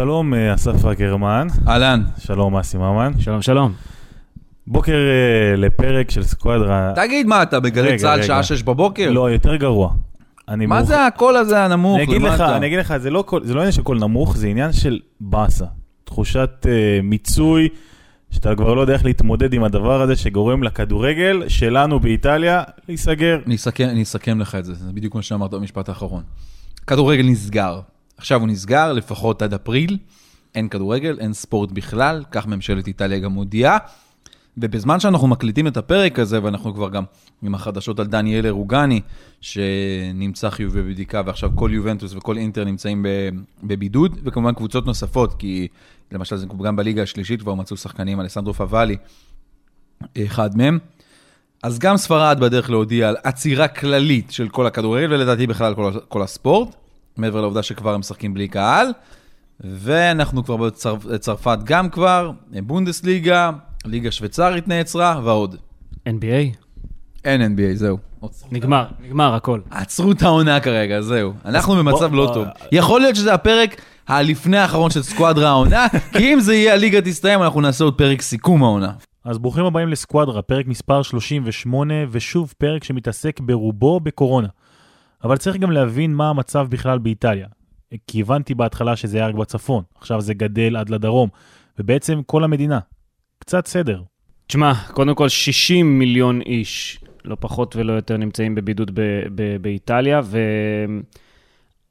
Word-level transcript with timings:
שלום, 0.00 0.34
אה, 0.34 0.54
אסף 0.54 0.84
אקרמן. 0.84 1.46
אהלן. 1.68 2.02
שלום, 2.18 2.56
אסי 2.56 2.78
ממן. 2.78 3.12
שלום, 3.18 3.42
שלום. 3.42 3.72
בוקר 4.66 4.92
אה, 4.92 5.56
לפרק 5.56 6.10
של 6.10 6.22
סקואדרה. 6.22 6.92
תגיד, 6.96 7.26
מה, 7.26 7.42
אתה 7.42 7.60
בגלי 7.60 7.96
צה"ל. 7.96 8.22
שעה 8.22 8.42
שש 8.42 8.62
בבוקר? 8.62 9.10
לא, 9.10 9.30
יותר 9.30 9.56
גרוע. 9.56 9.92
אני 10.48 10.66
מה 10.66 10.76
מאוח- 10.76 10.86
זה 10.88 11.06
הקול 11.06 11.36
הזה 11.36 11.64
הנמוך? 11.64 11.96
אני 11.96 12.04
אגיד 12.04 12.22
לך? 12.22 12.40
אני 12.40 12.66
אגיד 12.66 12.78
לך, 12.78 12.96
זה 12.96 13.10
לא 13.10 13.22
קול- 13.26 13.44
זה 13.44 13.54
לא 13.54 13.60
עניין 13.60 13.72
של 13.72 13.82
קול 13.82 13.98
נמוך, 13.98 14.36
זה 14.36 14.46
עניין 14.46 14.72
של 14.72 14.98
באסה. 15.20 15.64
תחושת 16.04 16.50
אה, 16.68 17.00
מיצוי, 17.02 17.68
שאתה 18.30 18.54
כבר 18.54 18.74
לא 18.74 18.80
יודע 18.80 18.92
איך 18.92 19.04
להתמודד 19.04 19.52
עם 19.52 19.64
הדבר 19.64 20.02
הזה, 20.02 20.16
שגורם 20.16 20.62
לכדורגל 20.62 21.42
שלנו 21.48 22.00
באיטליה 22.00 22.62
להיסגר. 22.88 23.38
אני 23.46 23.54
אסכם, 23.54 23.84
אני 23.88 24.02
אסכם 24.02 24.40
לך 24.40 24.54
את 24.54 24.64
זה, 24.64 24.74
זה 24.74 24.92
בדיוק 24.92 25.14
מה 25.14 25.22
שאמרת 25.22 25.50
במשפט 25.50 25.88
האחרון. 25.88 26.22
כדורגל 26.86 27.26
נסגר. 27.26 27.80
עכשיו 28.20 28.40
הוא 28.40 28.48
נסגר, 28.48 28.92
לפחות 28.92 29.42
עד 29.42 29.54
אפריל. 29.54 29.98
אין 30.54 30.68
כדורגל, 30.68 31.16
אין 31.20 31.32
ספורט 31.32 31.72
בכלל, 31.72 32.24
כך 32.30 32.46
ממשלת 32.46 32.86
איטליה 32.86 33.18
גם 33.18 33.32
מודיעה. 33.32 33.78
ובזמן 34.58 35.00
שאנחנו 35.00 35.28
מקליטים 35.28 35.66
את 35.66 35.76
הפרק 35.76 36.18
הזה, 36.18 36.44
ואנחנו 36.44 36.74
כבר 36.74 36.88
גם 36.88 37.04
עם 37.42 37.54
החדשות 37.54 38.00
על 38.00 38.06
דניאל 38.06 38.48
רוגני, 38.48 39.00
שנמצא 39.40 40.50
חיובי 40.50 40.82
בבדיקה, 40.82 41.22
ועכשיו 41.26 41.50
כל 41.54 41.70
יובנטוס 41.74 42.14
וכל 42.14 42.36
אינטר 42.36 42.64
נמצאים 42.64 43.06
בבידוד, 43.62 44.18
וכמובן 44.24 44.54
קבוצות 44.54 44.86
נוספות, 44.86 45.34
כי 45.34 45.68
למשל 46.12 46.36
זה 46.36 46.46
גם 46.64 46.76
בליגה 46.76 47.02
השלישית 47.02 47.40
כבר 47.42 47.54
מצאו 47.54 47.76
שחקנים, 47.76 48.20
אלסנדרו 48.20 48.54
פאבלי, 48.54 48.96
אחד 50.18 50.56
מהם. 50.56 50.78
אז 51.62 51.78
גם 51.78 51.96
ספרד 51.96 52.40
בדרך 52.40 52.70
להודיע 52.70 53.08
על 53.08 53.16
עצירה 53.22 53.68
כללית 53.68 54.30
של 54.30 54.48
כל 54.48 54.66
הכדורגל, 54.66 55.12
ולדעתי 55.12 55.46
בכלל 55.46 55.74
כל, 55.74 55.92
כל 56.08 56.22
הספורט, 56.22 56.76
מעבר 57.16 57.40
לעובדה 57.40 57.62
שכבר 57.62 57.94
הם 57.94 58.00
משחקים 58.00 58.34
בלי 58.34 58.48
קהל. 58.48 58.92
ואנחנו 59.64 60.44
כבר 60.44 60.56
בצרפת 60.56 61.58
גם 61.64 61.90
כבר, 61.90 62.30
בונדסליגה, 62.62 63.50
ליגה 63.84 64.10
שוויצרית 64.10 64.68
נעצרה, 64.68 65.20
ועוד. 65.24 65.56
NBA? 66.08 66.56
אין 67.24 67.56
NBA, 67.56 67.76
זהו. 67.76 67.98
נגמר, 68.52 68.86
נגמר 69.00 69.34
הכל. 69.34 69.60
עצרו 69.70 70.12
את 70.12 70.22
העונה 70.22 70.60
כרגע, 70.60 71.00
זהו. 71.00 71.32
אנחנו 71.44 71.74
במצב 71.76 72.14
לא 72.14 72.30
טוב. 72.34 72.46
יכול 72.72 73.00
להיות 73.00 73.16
שזה 73.16 73.34
הפרק 73.34 73.80
הלפני 74.08 74.58
האחרון 74.58 74.90
של 74.90 75.02
סקואדרה 75.02 75.48
העונה, 75.48 75.86
כי 76.18 76.34
אם 76.34 76.40
זה 76.40 76.54
יהיה 76.54 76.74
הליגה 76.74 77.00
תסתיים, 77.00 77.42
אנחנו 77.42 77.60
נעשה 77.60 77.84
עוד 77.84 77.98
פרק 77.98 78.22
סיכום 78.22 78.62
העונה. 78.62 78.92
אז 79.24 79.38
ברוכים 79.38 79.64
הבאים 79.64 79.88
לסקואדרה, 79.88 80.42
פרק 80.42 80.66
מספר 80.66 81.02
38, 81.02 81.94
ושוב 82.10 82.54
פרק 82.58 82.84
שמתעסק 82.84 83.40
ברובו 83.40 84.00
בקורונה. 84.00 84.48
אבל 85.24 85.36
צריך 85.36 85.56
גם 85.56 85.70
להבין 85.70 86.14
מה 86.14 86.28
המצב 86.30 86.66
בכלל 86.70 86.98
באיטליה. 86.98 87.46
כי 88.06 88.20
הבנתי 88.20 88.54
בהתחלה 88.54 88.96
שזה 88.96 89.18
היה 89.18 89.26
רק 89.26 89.34
בצפון, 89.34 89.84
עכשיו 89.98 90.20
זה 90.20 90.34
גדל 90.34 90.76
עד 90.76 90.90
לדרום, 90.90 91.28
ובעצם 91.78 92.20
כל 92.26 92.44
המדינה. 92.44 92.78
קצת 93.38 93.66
סדר. 93.66 94.02
תשמע, 94.46 94.72
קודם 94.92 95.14
כל 95.14 95.28
60 95.28 95.98
מיליון 95.98 96.40
איש, 96.40 97.00
לא 97.24 97.36
פחות 97.40 97.76
ולא 97.76 97.92
יותר, 97.92 98.16
נמצאים 98.16 98.54
בבידוד 98.54 98.90
ב- 98.94 99.22
ב- 99.34 99.56
באיטליה, 99.56 100.20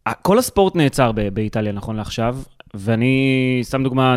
וכל 0.10 0.40
הספורט 0.40 0.76
נעצר 0.76 1.12
ב- 1.12 1.30
באיטליה 1.30 1.72
נכון 1.72 1.96
לעכשיו, 1.96 2.38
ואני 2.74 3.62
שם 3.70 3.84
דוגמה 3.84 4.16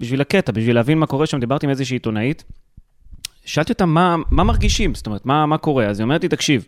בשביל 0.00 0.20
הקטע, 0.20 0.52
בשביל 0.52 0.74
להבין 0.76 0.98
מה 0.98 1.06
קורה 1.06 1.26
שם, 1.26 1.40
דיברתי 1.40 1.66
עם 1.66 1.70
איזושהי 1.70 1.94
עיתונאית, 1.94 2.44
שאלתי 3.44 3.72
אותה 3.72 3.86
מה, 3.86 4.16
מה 4.30 4.44
מרגישים, 4.44 4.94
זאת 4.94 5.06
אומרת, 5.06 5.26
מה, 5.26 5.46
מה 5.46 5.58
קורה? 5.58 5.86
אז 5.86 6.00
היא 6.00 6.04
אומרת 6.04 6.22
לי, 6.22 6.28
תקשיב, 6.28 6.64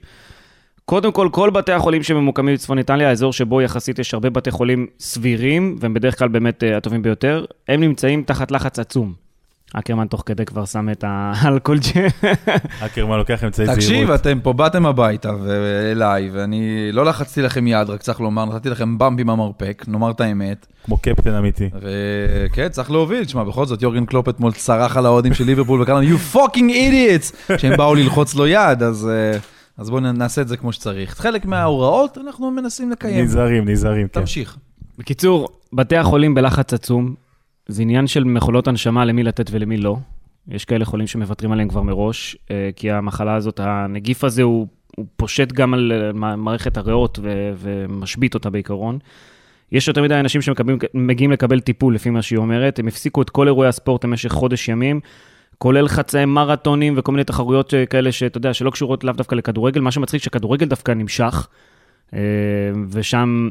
קודם 0.85 1.13
כל, 1.13 1.29
כל 1.33 1.51
בתי 1.51 1.73
החולים 1.73 2.03
שממוקמים 2.03 2.55
בצפון 2.55 2.79
איטליה, 2.79 3.09
האזור 3.09 3.33
שבו 3.33 3.63
יחסית 3.63 3.99
יש 3.99 4.15
הרבה 4.15 4.31
בתי 4.31 4.51
חולים 4.51 4.87
סבירים, 5.01 5.77
והם 5.81 5.95
בדרך 5.95 6.19
כלל 6.19 6.29
באמת 6.29 6.63
uh, 6.63 6.77
הטובים 6.77 7.03
ביותר, 7.03 7.45
הם 7.69 7.81
נמצאים 7.81 8.23
תחת 8.23 8.51
לחץ 8.51 8.79
עצום. 8.79 9.23
אקרמן 9.75 10.07
תוך 10.07 10.23
כדי 10.27 10.45
כבר 10.45 10.65
שם 10.65 10.89
את 10.91 11.05
האלכוהול 11.07 11.79
ג'ל. 11.79 12.07
אקרמן 12.87 13.17
לוקח 13.17 13.45
אמצעי 13.45 13.67
זהירות. 13.67 13.85
תקשיב, 13.85 14.11
אתם 14.11 14.41
פה 14.43 14.53
באתם 14.53 14.87
הביתה 14.87 15.33
ואליי, 15.43 16.31
ואני 16.33 16.93
לא 16.93 17.05
לחצתי 17.05 17.43
לכם 17.43 17.67
יד, 17.67 17.91
רק 17.91 18.03
צריך 18.03 18.21
לומר, 18.21 18.45
נתתי 18.45 18.69
לכם 18.69 18.99
במפ 18.99 19.21
עם 19.21 19.31
המרפק, 19.31 19.85
נאמר 19.89 20.11
את 20.11 20.21
האמת. 20.21 20.67
כמו 20.85 20.97
קפטן 20.97 21.35
אמיתי. 21.35 21.71
וכן, 21.81 22.69
צריך 22.69 22.91
להוביל, 22.91 23.25
תשמע, 23.25 23.45
בכל 23.45 23.67
זאת, 23.67 23.83
יורגן 23.83 24.05
קלופ 24.05 24.29
אתמול 24.29 24.53
צרח 24.53 24.97
על 24.97 25.07
האוהדים 25.07 25.35
של 25.35 25.45
ליברפול 25.45 25.83
וקרא 25.83 26.01
להם, 26.01 26.13
you 26.13 26.37
fucking 26.37 26.71
idiots, 26.71 27.59
שהם 27.59 27.77
באו 27.77 27.95
ללחוץ 27.95 28.35
לו 28.35 28.47
יד, 28.47 28.83
אז, 28.83 29.09
אה, 29.13 29.39
אז 29.79 29.91
בואו 29.91 30.01
נעשה 30.01 30.43
את 30.43 30.49
זה 30.49 30.57
כמו 30.57 30.73
שצריך. 30.73 31.15
חלק 31.15 31.45
מההוראות 31.45 32.19
אנחנו 32.19 32.51
מנסים 32.51 32.91
לקיים. 32.91 33.25
נזהרים, 33.25 33.69
נזהרים, 33.69 34.09
כן. 34.09 34.21
תמשיך. 34.21 34.57
בקיצור, 34.99 35.49
בתי 35.73 35.97
החולים 35.97 36.35
בלחץ 36.35 36.73
עצום, 36.73 37.15
זה 37.69 37.83
עניין 37.83 38.07
של 38.07 38.25
מכולות 38.25 38.69
הנשמה 38.69 39.05
למי 39.05 39.23
לתת 39.23 39.51
ולמי 39.51 39.77
לא. 39.77 39.97
יש 40.49 40.65
כאלה 40.65 40.85
חולים 40.85 41.07
שמוותרים 41.07 41.53
עליהם 41.53 41.69
כבר 41.69 41.83
מראש, 41.83 42.37
אה, 42.51 42.71
כי 42.77 42.91
המחלה 42.91 43.35
הזאת, 43.35 43.61
הנגיף 43.61 44.25
הזה 44.25 44.43
הוא, 44.43 44.67
הוא 44.97 45.07
פושט 45.17 45.53
גם 45.53 45.75
על 45.75 45.93
אה, 45.93 46.37
מערכת 46.37 46.77
הריאות 46.77 47.19
ו- 47.23 47.53
ומשבית 47.59 48.35
אותה 48.35 48.51
בעיקרון. 48.51 48.99
יש 49.73 49.89
יותר 49.89 50.03
מדי 50.03 50.15
אנשים 50.15 50.41
שמגיעים 50.43 51.33
לקבל 51.33 51.61
טיפול, 51.61 51.95
לפי 51.95 52.11
מה 52.11 52.23
שהיא 52.23 52.39
אומרת. 52.39 52.79
הם 52.79 52.89
הפסיקו 52.89 53.23
את 53.23 53.31
כל 53.31 53.47
אירועי 53.47 53.69
הספורט 53.69 54.05
במשך 54.05 54.33
חודש 54.33 54.69
ימים, 54.69 55.01
כולל 55.63 55.89
חצאי 55.89 56.25
מרתונים 56.25 56.95
וכל 56.97 57.13
מיני 57.13 57.25
תחרויות 57.25 57.75
אה, 57.75 57.87
כאלה 57.87 58.13
שאתה 58.13 58.39
יודע, 58.39 58.55
שלא 58.55 58.71
קשורות 58.71 59.05
לאו 59.05 59.13
דווקא 59.13 59.35
לכדורגל. 59.35 59.81
מה 59.81 59.91
שמצחיק 59.91 60.23
שכדורגל 60.23 60.67
דווקא 60.67 60.93
נמשך, 60.93 61.49
אה, 62.15 62.19
ושם 62.91 63.51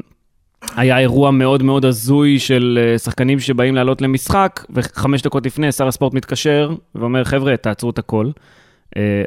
היה 0.76 0.98
אירוע 0.98 1.30
מאוד 1.30 1.62
מאוד 1.62 1.84
הזוי 1.84 2.38
של 2.38 2.78
אה, 2.82 2.98
שחקנים 2.98 3.40
שבאים 3.40 3.74
לעלות 3.74 4.02
למשחק, 4.02 4.64
וחמש 4.70 5.22
דקות 5.22 5.46
לפני 5.46 5.72
שר 5.72 5.86
הספורט 5.86 6.14
מתקשר 6.14 6.74
ואומר, 6.94 7.24
חבר'ה, 7.24 7.56
תעצרו 7.56 7.90
את 7.90 7.98
הכל. 7.98 8.30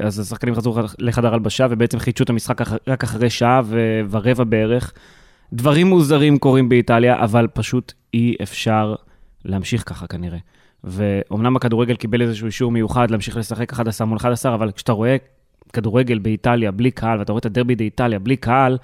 אז 0.02 0.20
השחקנים 0.20 0.56
חזרו 0.56 0.80
לחדר 1.00 1.34
הלבשה 1.34 1.68
ובעצם 1.70 2.00
חידשו 2.00 2.24
את 2.24 2.30
המשחק 2.30 2.62
רק 2.88 3.04
אחרי 3.04 3.30
שעה 3.30 3.62
ורבע 4.10 4.44
בערך. 4.44 4.94
דברים 5.54 5.88
מוזרים 5.88 6.38
קורים 6.38 6.70
באיטליה, 6.70 7.24
אבל 7.24 7.48
פשוט 7.54 7.94
אי 8.14 8.36
אפשר 8.44 8.96
להמשיך 9.46 9.84
ככה 9.90 10.08
כנראה. 10.08 10.38
ואומנם 10.86 11.56
הכדורגל 11.56 11.96
קיבל 11.96 12.22
איזשהו 12.22 12.46
אישור 12.46 12.72
מיוחד 12.72 13.12
להמשיך 13.12 13.38
לשחק 13.38 13.74
11 13.74 14.08
מול 14.08 14.18
11, 14.18 14.54
אבל 14.56 14.72
כשאתה 14.72 14.92
רואה 14.92 15.16
כדורגל 15.74 16.20
באיטליה 16.20 16.72
בלי 16.72 16.92
קהל, 16.92 17.20
ואתה 17.20 17.32
רואה 17.32 17.40
את 17.40 17.46
הדרבי 17.46 17.76
באיטליה 17.76 18.20
בלי 18.20 18.36
קהל, 18.38 18.78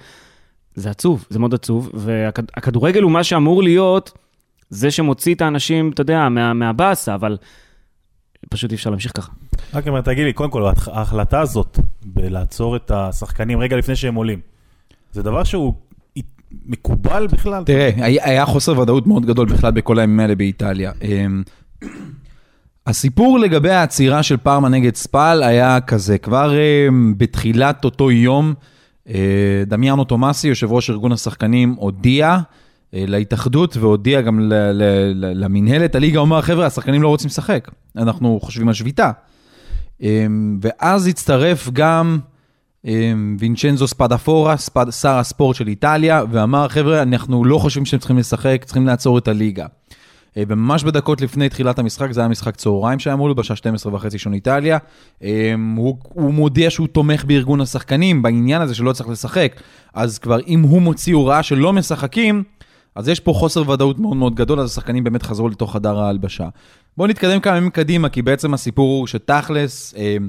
זה 0.74 0.90
עצוב, 0.90 1.26
זה 1.30 1.38
מאוד 1.38 1.54
עצוב, 1.54 1.90
והכדורגל 1.94 3.02
הוא 3.02 3.10
מה 3.12 3.24
שאמור 3.24 3.62
להיות 3.62 4.12
זה 4.70 4.90
שמוציא 4.90 5.34
את 5.34 5.40
האנשים, 5.40 5.90
אתה 5.94 6.00
יודע, 6.00 6.28
מה, 6.28 6.52
מהבאסה, 6.54 7.14
אבל 7.14 7.36
פשוט 8.50 8.70
אי 8.70 8.76
אפשר 8.76 8.90
להמשיך 8.90 9.12
ככה. 9.16 9.32
אקרמן, 9.72 10.00
תגיד 10.00 10.24
לי, 10.24 10.32
קודם 10.32 10.50
כל, 10.50 10.66
ההח- 10.66 10.88
ההחלטה 10.88 11.40
הזאת 11.40 11.78
בלעצור 12.04 12.76
את 12.76 12.90
השחקנים 12.90 13.58
רגע 13.60 13.76
לפני 13.76 13.96
שהם 13.96 14.14
עולים, 14.14 14.40
זה 15.12 15.22
דבר 15.22 15.44
שהוא 15.44 15.74
מקובל 16.66 17.26
בכלל? 17.26 17.64
תראה, 17.64 17.90
היה, 17.96 18.24
היה 18.24 18.46
חוסר 18.46 18.78
ודאות 18.78 19.06
מאוד 19.06 19.26
גדול 19.26 19.46
בכלל 19.52 19.70
בכל 19.70 19.98
הימים 19.98 20.20
האלה 20.20 20.34
באיטליה. 20.34 20.92
הסיפור 22.86 23.38
לגבי 23.38 23.70
העצירה 23.70 24.22
של 24.22 24.36
פארמה 24.36 24.68
נגד 24.68 24.94
ספאל 24.94 25.42
היה 25.42 25.80
כזה, 25.80 26.18
כבר 26.18 26.52
אמ, 26.58 27.14
בתחילת 27.16 27.84
אותו 27.84 28.10
יום, 28.10 28.54
אה, 29.08 29.62
דמיאנו 29.66 30.04
תומאסי, 30.04 30.48
יושב 30.48 30.72
ראש 30.72 30.90
ארגון 30.90 31.12
השחקנים, 31.12 31.74
הודיע 31.78 32.38
אה, 32.94 33.04
להתאחדות 33.08 33.76
והודיע 33.76 34.20
גם 34.20 34.50
למינהלת 35.14 35.94
הליגה, 35.94 36.18
הוא 36.18 36.26
אמר, 36.26 36.42
חבר'ה, 36.42 36.66
השחקנים 36.66 37.02
לא 37.02 37.08
רוצים 37.08 37.26
לשחק, 37.26 37.70
אנחנו 37.96 38.40
חושבים 38.42 38.68
על 38.68 38.74
שביתה. 38.74 39.10
ואז 40.62 41.06
הצטרף 41.06 41.68
גם 41.72 42.18
וינצ'נזו 43.38 43.86
ספדפורה, 43.86 44.56
ספד, 44.56 44.90
שר 44.90 45.18
הספורט 45.18 45.56
של 45.56 45.68
איטליה, 45.68 46.22
ואמר, 46.30 46.68
חבר'ה, 46.68 47.02
אנחנו 47.02 47.44
לא 47.44 47.58
חושבים 47.58 47.84
שהם 47.84 47.98
צריכים 47.98 48.18
לשחק, 48.18 48.62
צריכים 48.64 48.86
לעצור 48.86 49.18
את 49.18 49.28
הליגה. 49.28 49.66
אה, 50.36 50.42
וממש 50.48 50.84
בדקות 50.84 51.20
לפני 51.20 51.48
תחילת 51.48 51.78
המשחק, 51.78 52.12
זה 52.12 52.20
היה 52.20 52.28
משחק 52.28 52.56
צהריים 52.56 52.98
שהיה 52.98 53.16
להיות 53.16 53.36
בשעה 53.36 53.56
12 53.56 53.94
וחצי 53.94 54.18
שעון 54.18 54.34
איטליה. 54.34 54.78
אמ, 55.22 55.74
הוא, 55.76 55.96
הוא 56.08 56.34
מודיע 56.34 56.70
שהוא 56.70 56.86
תומך 56.86 57.24
בארגון 57.24 57.60
השחקנים, 57.60 58.22
בעניין 58.22 58.62
הזה 58.62 58.74
שלא 58.74 58.92
צריך 58.92 59.08
לשחק. 59.08 59.60
אז 59.94 60.18
כבר 60.18 60.38
אם 60.46 60.60
הוא 60.62 60.82
מוציא 60.82 61.14
הוראה 61.14 61.42
שלא 61.42 61.72
משחקים, 61.72 62.42
אז 62.94 63.08
יש 63.08 63.20
פה 63.20 63.32
חוסר 63.32 63.70
ודאות 63.70 63.98
מאוד 63.98 64.16
מאוד 64.16 64.34
גדול, 64.34 64.60
אז 64.60 64.70
השחקנים 64.70 65.04
באמת 65.04 65.22
חזרו 65.22 65.48
לתוך 65.48 65.72
חדר 65.72 65.98
ההלבשה. 65.98 66.48
בואו 66.96 67.08
נתקדם 67.08 67.40
כמה 67.40 67.56
ימים 67.56 67.70
קדימה, 67.70 68.08
כי 68.08 68.22
בעצם 68.22 68.54
הסיפור 68.54 68.98
הוא 68.98 69.06
שתכלס, 69.06 69.94
אמ, 69.96 70.28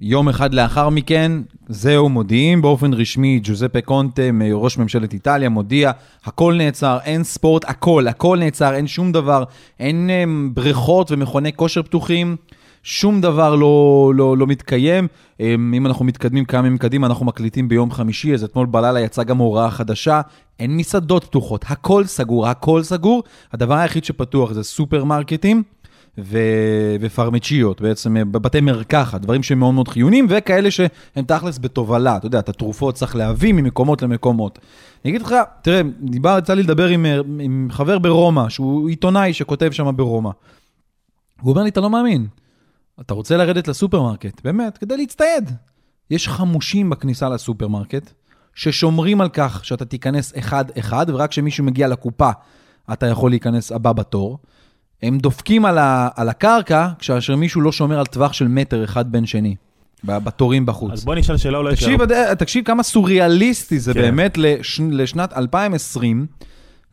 יום 0.00 0.28
אחד 0.28 0.54
לאחר 0.54 0.88
מכן, 0.88 1.32
זהו, 1.68 2.08
מודיעים 2.08 2.62
באופן 2.62 2.92
רשמי, 2.92 3.40
ג'וזפה 3.42 3.80
קונטה, 3.80 4.22
ראש 4.52 4.78
ממשלת 4.78 5.12
איטליה, 5.12 5.48
מודיע, 5.48 5.90
הכל 6.24 6.54
נעצר, 6.58 6.98
אין 7.04 7.24
ספורט, 7.24 7.64
הכל, 7.64 8.08
הכל 8.08 8.38
נעצר, 8.40 8.74
אין 8.74 8.86
שום 8.86 9.12
דבר, 9.12 9.44
אין 9.80 10.10
אמ, 10.10 10.50
בריכות 10.54 11.12
ומכוני 11.12 11.52
כושר 11.52 11.82
פתוחים. 11.82 12.36
שום 12.82 13.20
דבר 13.20 13.54
לא, 13.54 14.12
לא, 14.14 14.38
לא 14.38 14.46
מתקיים. 14.46 15.08
אמ, 15.40 15.74
אם 15.76 15.86
אנחנו 15.86 16.04
מתקדמים 16.04 16.44
כמה 16.44 16.66
ימים 16.66 16.78
קדימה, 16.78 17.06
אנחנו 17.06 17.26
מקליטים 17.26 17.68
ביום 17.68 17.90
חמישי, 17.90 18.34
אז 18.34 18.44
אתמול 18.44 18.66
בלילה 18.66 19.00
יצאה 19.00 19.24
גם 19.24 19.38
הוראה 19.38 19.70
חדשה, 19.70 20.20
אין 20.58 20.76
מסעדות 20.76 21.24
פתוחות, 21.24 21.64
הכל 21.68 22.04
סגור, 22.04 22.48
הכל 22.48 22.82
סגור. 22.82 23.22
הדבר 23.52 23.74
היחיד 23.74 24.04
שפתוח 24.04 24.52
זה 24.52 24.62
סופרמרקטים. 24.62 25.62
ו- 26.18 26.96
ופרמצ'יות, 27.00 27.80
בעצם 27.80 28.16
אה, 28.16 28.24
בבתי 28.24 28.60
מרקחת, 28.60 29.20
דברים 29.20 29.42
שהם 29.42 29.58
מאוד 29.58 29.74
מאוד 29.74 29.88
חיוניים, 29.88 30.26
וכאלה 30.28 30.70
שהם 30.70 31.24
תכלס 31.26 31.58
בתובלה, 31.58 32.16
אתה 32.16 32.26
יודע, 32.26 32.38
את 32.38 32.48
התרופות 32.48 32.94
צריך 32.94 33.16
להביא 33.16 33.52
ממקומות 33.52 34.02
למקומות. 34.02 34.58
אני 35.04 35.10
אגיד 35.10 35.22
לך, 35.22 35.34
תראה, 35.62 35.80
דיבר, 36.00 36.36
יצא 36.38 36.54
לי 36.54 36.62
לדבר 36.62 36.88
עם, 36.88 37.06
אה, 37.06 37.20
עם 37.40 37.68
חבר 37.70 37.98
ברומא, 37.98 38.48
שהוא 38.48 38.88
עיתונאי 38.88 39.32
שכותב 39.32 39.72
שם 39.72 39.96
ברומא. 39.96 40.30
הוא 41.40 41.50
אומר 41.50 41.62
לי, 41.62 41.68
אתה 41.68 41.80
לא 41.80 41.90
מאמין, 41.90 42.26
אתה 43.00 43.14
רוצה 43.14 43.36
לרדת 43.36 43.68
לסופרמרקט, 43.68 44.40
באמת, 44.44 44.78
כדי 44.78 44.96
להצטייד. 44.96 45.50
יש 46.10 46.28
חמושים 46.28 46.90
בכניסה 46.90 47.28
לסופרמרקט, 47.28 48.12
ששומרים 48.54 49.20
על 49.20 49.28
כך 49.32 49.64
שאתה 49.64 49.84
תיכנס 49.84 50.32
אחד-אחד, 50.38 51.06
ורק 51.08 51.30
כשמישהו 51.30 51.64
מגיע 51.64 51.88
לקופה, 51.88 52.30
אתה 52.92 53.06
יכול 53.06 53.30
להיכנס 53.30 53.72
הבא 53.72 53.92
בתור. 53.92 54.38
הם 55.02 55.18
דופקים 55.18 55.64
על, 55.64 55.78
ה, 55.78 56.08
על 56.16 56.28
הקרקע, 56.28 56.88
כאשר 56.98 57.36
מישהו 57.36 57.60
לא 57.60 57.72
שומר 57.72 57.98
על 57.98 58.06
טווח 58.06 58.32
של 58.32 58.48
מטר 58.48 58.84
אחד 58.84 59.12
בין 59.12 59.26
שני, 59.26 59.56
בתורים 60.04 60.66
בחוץ. 60.66 60.92
אז 60.92 61.04
בוא 61.04 61.14
נשאל 61.14 61.36
שאלה 61.36 61.58
אולי... 61.58 61.74
תקשיב, 61.74 62.00
עד- 62.02 62.34
תקשיב 62.34 62.64
כמה 62.64 62.82
סוריאליסטי 62.82 63.78
זה 63.78 63.94
כן. 63.94 64.00
באמת 64.00 64.38
לש, 64.38 64.80
לשנת 64.90 65.32
2020, 65.32 66.26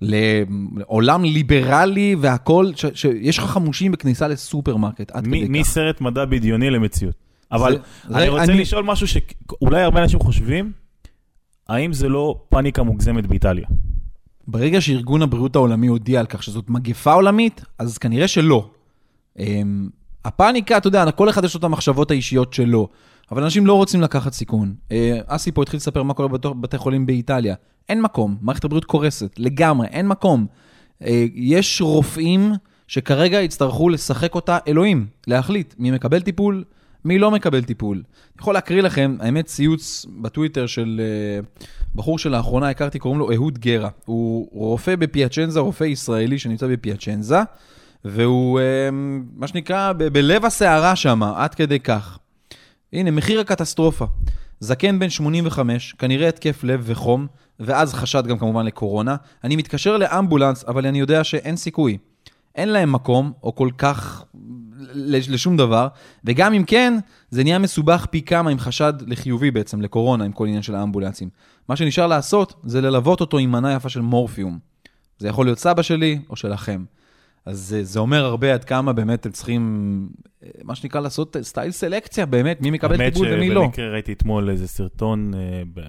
לעולם 0.02 1.24
ליברלי 1.24 2.16
והכול, 2.20 2.72
שיש 2.94 3.38
לך 3.38 3.44
חמושים 3.44 3.92
בכניסה 3.92 4.28
לסופרמרקט, 4.28 5.12
עד 5.12 5.28
מ- 5.28 5.32
כדי 5.32 5.44
כך. 5.46 5.50
מסרט 5.50 6.02
מדע 6.02 6.26
בדיוני 6.26 6.70
למציאות. 6.70 7.16
אבל 7.52 7.72
זה- 7.72 7.78
אני 8.16 8.26
זה- 8.26 8.30
רוצה 8.30 8.44
אני- 8.44 8.62
לשאול 8.62 8.84
משהו 8.84 9.08
שאולי 9.08 9.82
הרבה 9.82 10.04
אנשים 10.04 10.20
חושבים, 10.20 10.72
האם 11.70 11.94
זה 11.94 12.10
לא 12.10 12.36
פאניקה 12.50 12.84
מוגזמת 12.84 13.26
באיטליה? 13.28 13.66
ברגע 14.48 14.82
שארגון 14.82 15.22
הבריאות 15.22 15.56
העולמי 15.56 15.88
הודיע 15.88 16.20
על 16.20 16.26
כך 16.26 16.44
שזאת 16.44 16.70
מגפה 16.70 17.14
עולמית, 17.14 17.66
אז 17.80 17.98
כנראה 17.98 18.28
שלא. 18.28 18.70
אמ, 19.40 19.90
הפאניקה, 20.26 20.78
אתה 20.78 20.88
יודע, 20.88 21.12
כל 21.12 21.30
אחד 21.30 21.44
יש 21.44 21.54
לו 21.54 21.60
את 21.60 21.64
המחשבות 21.64 22.12
האישיות 22.12 22.54
שלו, 22.54 22.88
אבל 23.32 23.44
אנשים 23.44 23.68
לא 23.68 23.74
רוצים 23.74 24.02
לקחת 24.02 24.34
סיכון. 24.34 24.76
אה, 24.92 25.20
אסי 25.28 25.52
פה 25.52 25.62
התחיל 25.62 25.78
לספר 25.78 26.04
מה 26.04 26.14
קורה 26.14 26.30
בתוך 26.30 26.56
בתי 26.62 26.78
חולים 26.78 27.06
באיטליה. 27.06 27.56
אין 27.90 28.02
מקום, 28.02 28.38
מערכת 28.42 28.64
הבריאות 28.64 28.86
קורסת, 28.86 29.36
לגמרי, 29.38 29.88
אין 29.88 30.08
מקום. 30.08 30.46
אה, 31.02 31.26
יש 31.36 31.82
רופאים 31.82 32.54
שכרגע 32.88 33.42
יצטרכו 33.42 33.90
לשחק 33.90 34.36
אותה 34.36 34.58
אלוהים, 34.68 35.08
להחליט 35.28 35.76
מי 35.78 35.92
מקבל 35.92 36.22
טיפול, 36.22 36.64
מי 37.06 37.20
לא 37.20 37.32
מקבל 37.32 37.64
טיפול. 37.64 37.98
אני 37.98 38.42
יכול 38.42 38.54
להקריא 38.54 38.82
לכם, 38.82 39.18
האמת, 39.20 39.46
ציוץ 39.46 40.06
בטוויטר 40.22 40.68
של 40.68 41.02
אה, 41.04 41.40
בחור 41.96 42.20
שלאחרונה 42.20 42.70
הכרתי, 42.70 43.00
קוראים 43.00 43.20
לו 43.20 43.32
אהוד 43.34 43.60
גרה. 43.60 43.90
הוא 44.06 44.50
רופא 44.52 44.96
בפיאצ'נזה, 44.96 45.60
רופא 45.60 45.84
ישראלי 45.84 46.40
שנמצא 46.40 46.68
בפיאצ'נזה, 46.68 47.40
והוא, 48.06 48.60
אה, 48.60 48.90
מה 49.36 49.48
שנקרא, 49.48 49.94
ב- 49.94 50.04
בלב 50.04 50.46
הסערה 50.46 50.96
שם, 50.96 51.24
עד 51.24 51.56
כדי 51.56 51.80
כך. 51.80 52.20
הנה, 52.94 53.12
מחיר 53.12 53.40
הקטסטרופה. 53.40 54.06
זקן 54.60 55.00
בן 55.00 55.10
85, 55.10 55.96
כנראה 55.98 56.30
התקף 56.30 56.64
לב 56.64 56.82
וחום, 56.84 57.28
ואז 57.60 57.94
חשד 57.94 58.28
גם 58.28 58.38
כמובן 58.38 58.66
לקורונה. 58.66 59.16
אני 59.44 59.56
מתקשר 59.56 59.98
לאמבולנס, 59.98 60.66
אבל 60.68 60.88
אני 60.88 61.00
יודע 61.00 61.24
שאין 61.24 61.56
סיכוי. 61.56 61.98
אין 62.56 62.70
להם 62.70 62.92
מקום, 62.92 63.32
או 63.44 63.56
כל 63.56 63.70
כך 63.78 64.26
לשום 65.30 65.58
דבר, 65.58 65.88
וגם 66.24 66.54
אם 66.54 66.64
כן, 66.64 66.98
זה 67.30 67.44
נהיה 67.44 67.60
מסובך 67.60 68.06
פי 68.10 68.22
כמה 68.22 68.50
עם 68.50 68.60
חשד 68.60 68.94
לחיובי 69.08 69.52
בעצם, 69.52 69.82
לקורונה, 69.82 70.24
עם 70.24 70.32
כל 70.32 70.48
עניין 70.48 70.62
של 70.62 70.76
האמבולנסים. 70.76 71.30
מה 71.70 71.76
שנשאר 71.76 72.08
לעשות, 72.08 72.62
זה 72.64 72.82
ללוות 72.82 73.22
אותו 73.22 73.38
עם 73.38 73.52
מנה 73.52 73.74
יפה 73.74 73.90
של 73.90 74.02
מורפיום. 74.02 74.60
זה 75.18 75.28
יכול 75.28 75.46
להיות 75.46 75.60
סבא 75.60 75.82
שלי 75.82 76.20
או 76.30 76.36
שלכם. 76.36 76.84
אז 77.46 77.60
זה, 77.60 77.84
זה 77.84 78.00
אומר 78.00 78.26
הרבה 78.26 78.54
עד 78.54 78.64
כמה 78.64 78.94
באמת 78.94 79.26
הם 79.26 79.32
צריכים, 79.32 80.10
מה 80.64 80.76
שנקרא, 80.76 81.02
לעשות 81.02 81.36
סטייל 81.42 81.72
סלקציה, 81.72 82.26
באמת, 82.26 82.62
מי 82.62 82.72
מקבל 82.72 83.10
טיפול 83.10 83.28
ומי 83.32 83.50
לא. 83.50 83.62
שבמקרה 83.62 83.92
ראיתי 83.92 84.14
אתמול 84.14 84.50
איזה 84.50 84.68
סרטון 84.68 85.34
אה, 85.34 85.64
ב- 85.74 85.82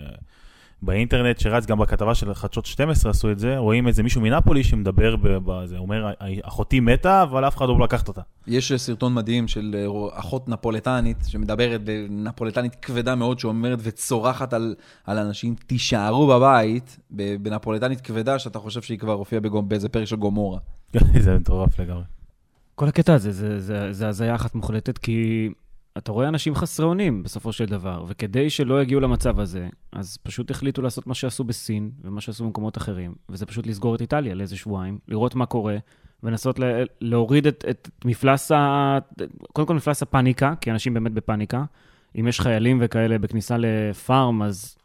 באינטרנט 0.82 1.38
שרץ 1.38 1.66
גם 1.66 1.78
בכתבה 1.78 2.14
של 2.14 2.34
חדשות 2.34 2.66
12 2.66 3.10
עשו 3.10 3.30
את 3.30 3.38
זה, 3.38 3.58
רואים 3.58 3.88
איזה 3.88 4.02
מישהו 4.02 4.20
מנפולי 4.20 4.64
שמדבר 4.64 5.16
בזה, 5.20 5.78
אומר, 5.78 6.12
אחותי 6.42 6.80
מתה, 6.80 7.22
אבל 7.22 7.48
אף 7.48 7.56
אחד 7.56 7.68
לא 7.68 7.78
לקחת 7.80 8.08
אותה. 8.08 8.20
יש 8.46 8.72
סרטון 8.72 9.14
מדהים 9.14 9.48
של 9.48 9.76
אה, 9.78 10.18
אחות 10.20 10.48
נפולטנית, 10.48 11.16
שמדברת 11.26 11.80
בנפולטנית 11.84 12.74
כבדה 12.74 13.14
מאוד, 13.14 13.38
שאומרת 13.38 13.78
וצורחת 13.82 14.52
על, 14.52 14.74
על 15.04 15.18
אנשים, 15.18 15.54
תישארו 15.66 16.26
בבית, 16.26 16.98
בנפולטנית 17.40 18.00
כבדה, 18.00 18.38
שאתה 18.38 18.58
חושב 18.58 18.82
שהיא 18.82 18.98
כבר 18.98 19.12
הופיעה 19.12 19.40
באיזה 19.40 19.88
פרק 19.88 20.04
של 20.04 20.16
גומורה. 20.16 20.58
זה 21.20 21.36
מטורף 21.38 21.78
לגמרי. 21.80 22.02
כל 22.74 22.88
הקטע 22.88 23.14
הזה, 23.14 23.32
זה- 23.32 23.60
זה 23.60 23.92
זה 23.92 24.08
הזיה 24.08 24.34
אחת 24.34 24.54
מוחלטת, 24.54 24.98
כי 24.98 25.48
אתה 25.98 26.12
רואה 26.12 26.28
אנשים 26.28 26.54
חסרי 26.54 26.86
אונים 26.86 27.22
בסופו 27.22 27.52
של 27.52 27.66
דבר, 27.66 28.04
וכדי 28.08 28.50
שלא 28.50 28.82
יגיעו 28.82 29.00
למצב 29.00 29.40
הזה, 29.40 29.68
אז 29.92 30.18
פשוט 30.22 30.50
החליטו 30.50 30.82
לעשות 30.82 31.06
מה 31.06 31.14
שעשו 31.14 31.44
בסין 31.44 31.90
ומה 32.04 32.20
שעשו 32.20 32.44
במקומות 32.44 32.76
אחרים, 32.76 33.14
וזה 33.28 33.46
פשוט 33.46 33.66
לסגור 33.66 33.94
את 33.94 34.00
איטליה 34.00 34.34
לאיזה 34.34 34.56
שבועיים, 34.56 34.98
לראות 35.08 35.34
מה 35.34 35.46
קורה, 35.46 35.76
ולנסות 36.22 36.60
להוריד 37.00 37.46
את, 37.46 37.64
את 37.70 37.90
מפלס 38.04 38.52
ה... 38.52 38.98
קודם 39.52 39.68
כל 39.68 39.74
מפלס 39.74 40.02
הפאניקה, 40.02 40.54
כי 40.60 40.70
אנשים 40.70 40.94
באמת 40.94 41.12
בפאניקה. 41.12 41.64
אם 42.20 42.28
יש 42.28 42.40
חיילים 42.40 42.78
וכאלה 42.80 43.18
בכניסה 43.18 43.56
לפארם, 43.58 44.42
אז 44.42 44.76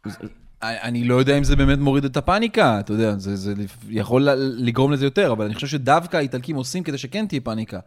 אני 0.64 1.04
לא 1.04 1.16
יודע 1.16 1.38
אם 1.38 1.44
זה 1.44 1.56
באמת 1.56 1.80
מוריד 1.80 2.06
את 2.06 2.18
הפאניקה, 2.18 2.80
אתה 2.80 2.94
יודע, 2.94 3.18
זה, 3.18 3.36
זה 3.36 3.54
יכול 3.90 4.28
לגרום 4.40 4.92
לזה 4.92 5.06
יותר, 5.06 5.32
אבל 5.32 5.46
אני 5.46 5.56
חושב 5.56 5.68
שדווקא 5.68 6.18
האיטלקים 6.18 6.56
עושים 6.56 6.84
כדי 6.84 6.98
שכן 6.98 7.28
תהיה 7.28 7.42
פאניקה. 7.42 7.80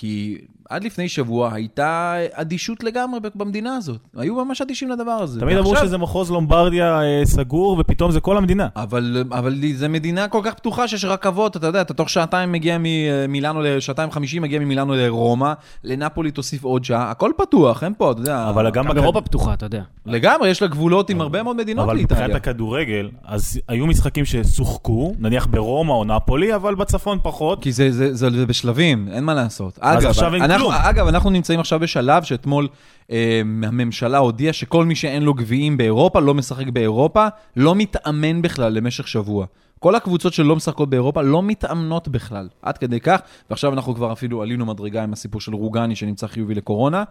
כי 0.00 0.38
עד 0.68 0.84
לפני 0.84 1.08
שבוע 1.08 1.54
הייתה 1.54 2.14
אדישות 2.32 2.84
לגמרי 2.84 3.20
במדינה 3.34 3.76
הזאת. 3.76 4.00
היו 4.16 4.44
ממש 4.44 4.62
אדישים 4.62 4.90
לדבר 4.90 5.10
הזה. 5.10 5.40
תמיד 5.40 5.56
אמרו 5.56 5.76
שזה 5.76 5.98
מחוז 5.98 6.30
לומברדיה 6.30 7.02
אה, 7.02 7.20
סגור, 7.24 7.76
ופתאום 7.80 8.10
זה 8.10 8.20
כל 8.20 8.36
המדינה. 8.36 8.68
אבל, 8.76 9.24
אבל 9.30 9.54
זו 9.74 9.88
מדינה 9.88 10.28
כל 10.28 10.40
כך 10.44 10.54
פתוחה 10.54 10.88
שיש 10.88 11.04
רכבות, 11.04 11.56
אתה 11.56 11.66
יודע, 11.66 11.80
אתה 11.80 11.94
תוך 11.94 12.10
שעתיים 12.10 12.52
מגיע 12.52 12.76
ממילאנו, 12.80 13.62
לשעתיים 13.62 14.10
חמישים 14.10 14.42
מגיע 14.42 14.58
ממילאנו 14.58 14.94
לרומא, 14.94 15.52
לנפולי 15.84 16.30
תוסיף 16.30 16.64
עוד 16.64 16.84
שעה, 16.84 17.10
הכל 17.10 17.32
פתוח, 17.36 17.84
אין 17.84 17.94
פה, 17.98 18.12
אתה 18.12 18.20
יודע. 18.20 18.48
אבל 18.48 18.70
גם 18.70 18.96
אירופה 18.96 19.20
פתוחה, 19.20 19.54
אתה 19.54 19.66
יודע. 19.66 19.82
לגמרי, 20.06 20.48
יש 20.48 20.62
לה 20.62 20.68
גבולות 20.68 21.10
עם 21.10 21.20
הרבה 21.20 21.42
מאוד 21.42 21.56
מדינות 21.56 21.84
אבל 21.84 21.96
מבחינת 21.96 22.20
לאיטליה. 22.20 22.36
הכדורגל, 22.36 23.10
אז 23.24 23.60
היו 23.68 23.86
משחקים 23.86 24.24
ששוחקו, 24.24 25.14
נניח 25.18 25.46
ברומא 25.46 25.92
או 25.92 26.04
נפולי, 26.04 26.54
אבל 26.54 26.74
בצפון 26.74 27.18
פחות. 27.22 27.62
כי 27.62 27.72
זה, 27.72 27.92
זה, 27.92 28.14
זה, 28.14 28.30
זה 28.30 28.46
בשלבים, 28.46 29.08
אין 29.12 29.24
מה 29.24 29.34
לעשות. 29.34 29.78
אז 29.96 30.02
אגב, 30.02 30.10
עכשיו 30.10 30.34
אין 30.34 30.42
אנחנו, 30.42 30.68
כלום. 30.68 30.72
אגב, 30.72 31.06
אנחנו 31.06 31.30
נמצאים 31.30 31.60
עכשיו 31.60 31.80
בשלב 31.80 32.22
שאתמול 32.22 32.68
אה, 33.10 33.40
הממשלה 33.62 34.18
הודיעה 34.18 34.52
שכל 34.52 34.84
מי 34.84 34.94
שאין 34.94 35.22
לו 35.22 35.34
גביעים 35.34 35.76
באירופה, 35.76 36.20
לא 36.20 36.34
משחק 36.34 36.68
באירופה, 36.68 37.26
לא 37.56 37.74
מתאמן 37.74 38.42
בכלל 38.42 38.72
למשך 38.72 39.08
שבוע. 39.08 39.46
כל 39.78 39.94
הקבוצות 39.94 40.32
שלא 40.32 40.56
משחקות 40.56 40.90
באירופה 40.90 41.22
לא 41.22 41.42
מתאמנות 41.42 42.08
בכלל, 42.08 42.48
עד 42.62 42.78
כדי 42.78 43.00
כך, 43.00 43.20
ועכשיו 43.50 43.72
אנחנו 43.72 43.94
כבר 43.94 44.12
אפילו 44.12 44.42
עלינו 44.42 44.66
מדרגה 44.66 45.02
עם 45.02 45.12
הסיפור 45.12 45.40
של 45.40 45.54
רוגני 45.54 45.96
שנמצא 45.96 46.26
חיובי 46.26 46.54
לקורונה. 46.54 47.04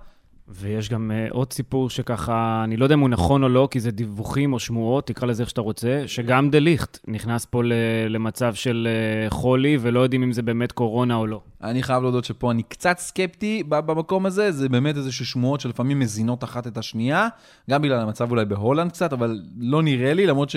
ויש 0.49 0.89
גם 0.89 1.11
uh, 1.11 1.33
עוד 1.33 1.53
סיפור 1.53 1.89
שככה, 1.89 2.61
אני 2.63 2.77
לא 2.77 2.85
יודע 2.85 2.95
אם 2.95 2.99
הוא 2.99 3.09
נכון 3.09 3.43
או 3.43 3.49
לא, 3.49 3.67
כי 3.71 3.79
זה 3.79 3.91
דיווחים 3.91 4.53
או 4.53 4.59
שמועות, 4.59 5.07
תקרא 5.07 5.27
לזה 5.27 5.43
איך 5.43 5.49
שאתה 5.49 5.61
רוצה, 5.61 6.03
שגם 6.05 6.49
דה 6.49 6.59
ליכט 6.59 6.99
נכנס 7.07 7.45
פה 7.45 7.63
ל- 7.63 7.73
למצב 8.09 8.53
של 8.53 8.87
uh, 9.27 9.33
חולי, 9.33 9.77
ולא 9.81 9.99
יודעים 9.99 10.23
אם 10.23 10.31
זה 10.31 10.41
באמת 10.41 10.71
קורונה 10.71 11.15
או 11.15 11.27
לא. 11.27 11.41
אני 11.63 11.83
חייב 11.83 12.03
להודות 12.03 12.25
שפה 12.25 12.51
אני 12.51 12.63
קצת 12.63 12.97
סקפטי 12.97 13.63
במקום 13.67 14.25
הזה, 14.25 14.51
זה 14.51 14.69
באמת 14.69 14.97
איזה 14.97 15.11
שמועות 15.11 15.59
שלפעמים 15.59 15.99
מזינות 15.99 16.43
אחת 16.43 16.67
את 16.67 16.77
השנייה, 16.77 17.27
גם 17.69 17.81
בגלל 17.81 17.99
המצב 17.99 18.31
אולי 18.31 18.45
בהולנד 18.45 18.91
קצת, 18.91 19.13
אבל 19.13 19.41
לא 19.57 19.83
נראה 19.83 20.13
לי, 20.13 20.25
למרות 20.25 20.49
ש... 20.49 20.55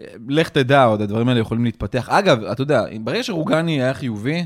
אה, 0.00 0.06
לך 0.28 0.48
תדע, 0.48 0.84
עוד 0.84 1.00
הדברים 1.00 1.28
האלה 1.28 1.40
יכולים 1.40 1.64
להתפתח. 1.64 2.08
אגב, 2.08 2.44
אתה 2.44 2.62
יודע, 2.62 2.84
ברגע 3.00 3.22
שרוגני 3.22 3.82
היה 3.82 3.94
חיובי, 3.94 4.44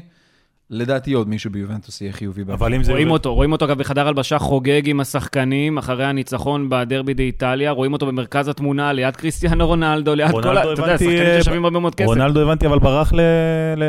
לדעתי 0.70 1.12
עוד 1.12 1.28
מישהו 1.28 1.50
ביובנטוס 1.50 2.00
יהיה 2.00 2.12
חיובי. 2.12 2.42
אבל 2.52 2.74
אם 2.74 2.82
זה... 2.82 2.92
רואים 2.92 3.10
אותו, 3.10 3.34
רואים 3.34 3.52
אותו 3.52 3.64
אגב 3.64 3.78
בחדר 3.78 4.08
הלבשה 4.08 4.38
חוגג 4.38 4.82
עם 4.84 5.00
השחקנים 5.00 5.78
אחרי 5.78 6.04
הניצחון 6.04 6.68
בדרבי 6.68 7.14
באיטליה, 7.14 7.70
רואים 7.70 7.92
אותו 7.92 8.06
במרכז 8.06 8.48
התמונה 8.48 8.92
ליד 8.92 9.16
קריסטיאנו 9.16 9.66
רונלדו, 9.66 10.14
ליד 10.14 10.30
כל 10.30 10.56
ה... 10.56 10.60
אתה 10.62 10.68
יודע, 10.68 10.98
שחקנים 10.98 11.18
אה, 11.18 11.42
ששווים 11.42 11.64
הרבה 11.64 11.80
מאוד 11.80 11.94
כסף. 11.94 12.08
רונלדו 12.08 12.40
הבנתי, 12.40 12.66
אבל 12.66 12.78
ברח 12.78 13.12
לא, 13.12 13.22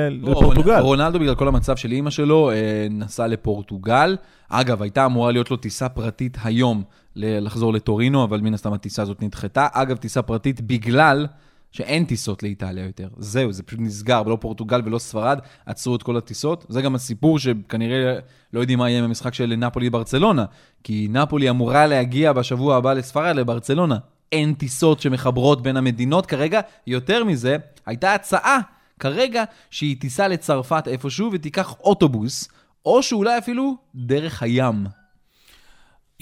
לפורטוגל. 0.10 0.80
רונלדו, 0.80 1.20
בגלל 1.20 1.36
כל 1.36 1.48
המצב 1.48 1.76
של 1.76 1.92
אימא 1.92 2.10
שלו, 2.10 2.52
אה, 2.52 2.88
נסע 2.90 3.28
לפורטוגל. 3.28 4.18
אגב, 4.50 4.82
הייתה 4.82 5.06
אמורה 5.06 5.32
להיות 5.32 5.52
לו 5.52 5.58
טיסה 5.58 5.90
פרטית 5.90 6.38
היום 6.44 6.84
לחזור 7.16 7.74
לטורינו, 7.74 8.24
אבל 8.24 8.42
מן 8.42 8.54
הסתם 8.54 8.74
הטיסה 8.74 9.02
הזאת 9.02 9.24
נדחתה. 9.24 9.68
אגב, 9.74 9.98
טיסה 9.98 10.22
פרטית 10.22 10.62
בגלל 10.62 11.28
שאין 11.72 12.06
טיסות 12.06 12.44
לאיטליה 12.44 12.86
יותר. 12.86 13.08
זהו, 13.18 13.52
זה 13.52 13.64
פשוט 13.64 13.80
נסגר, 13.80 14.22
ולא 14.26 14.38
פורטוגל 14.42 14.82
ולא 14.86 15.00
ספרד, 15.00 15.40
עצרו 15.66 15.96
את 15.96 16.04
כל 16.04 16.18
הטיסות. 16.18 16.66
זה 16.70 16.82
גם 16.82 16.96
הסיפור 16.96 17.40
שכנראה 17.40 18.20
לא 18.54 18.60
יודעים 18.60 18.80
מה 18.80 18.90
יהיה 18.90 19.04
במשחק 19.04 19.34
של 19.34 19.56
נפולי-ברצלונה, 19.58 20.46
כי 20.84 21.08
נפולי 21.10 21.50
אמורה 21.50 21.88
להגיע 21.88 22.34
בשבוע 22.34 22.76
הבא 22.76 22.94
לספרד, 22.94 23.36
לברצלונה. 23.36 23.98
אין 24.32 24.54
טיסות 24.54 25.00
שמחברות 25.00 25.62
בין 25.62 25.78
המדינות 25.78 26.26
כרגע. 26.26 26.62
יותר 26.88 27.24
מזה, 27.24 27.58
הייתה 27.86 28.14
הצעה 28.14 28.60
כרגע 29.00 29.44
שהיא 29.70 30.00
תיסע 30.00 30.28
לצרפת 30.28 30.88
איפשהו 30.88 31.30
ותיקח 31.34 31.76
אוטובוס, 31.80 32.50
או 32.86 33.04
שאולי 33.04 33.38
אפילו 33.38 33.78
דרך 33.96 34.44
הים. 34.44 34.99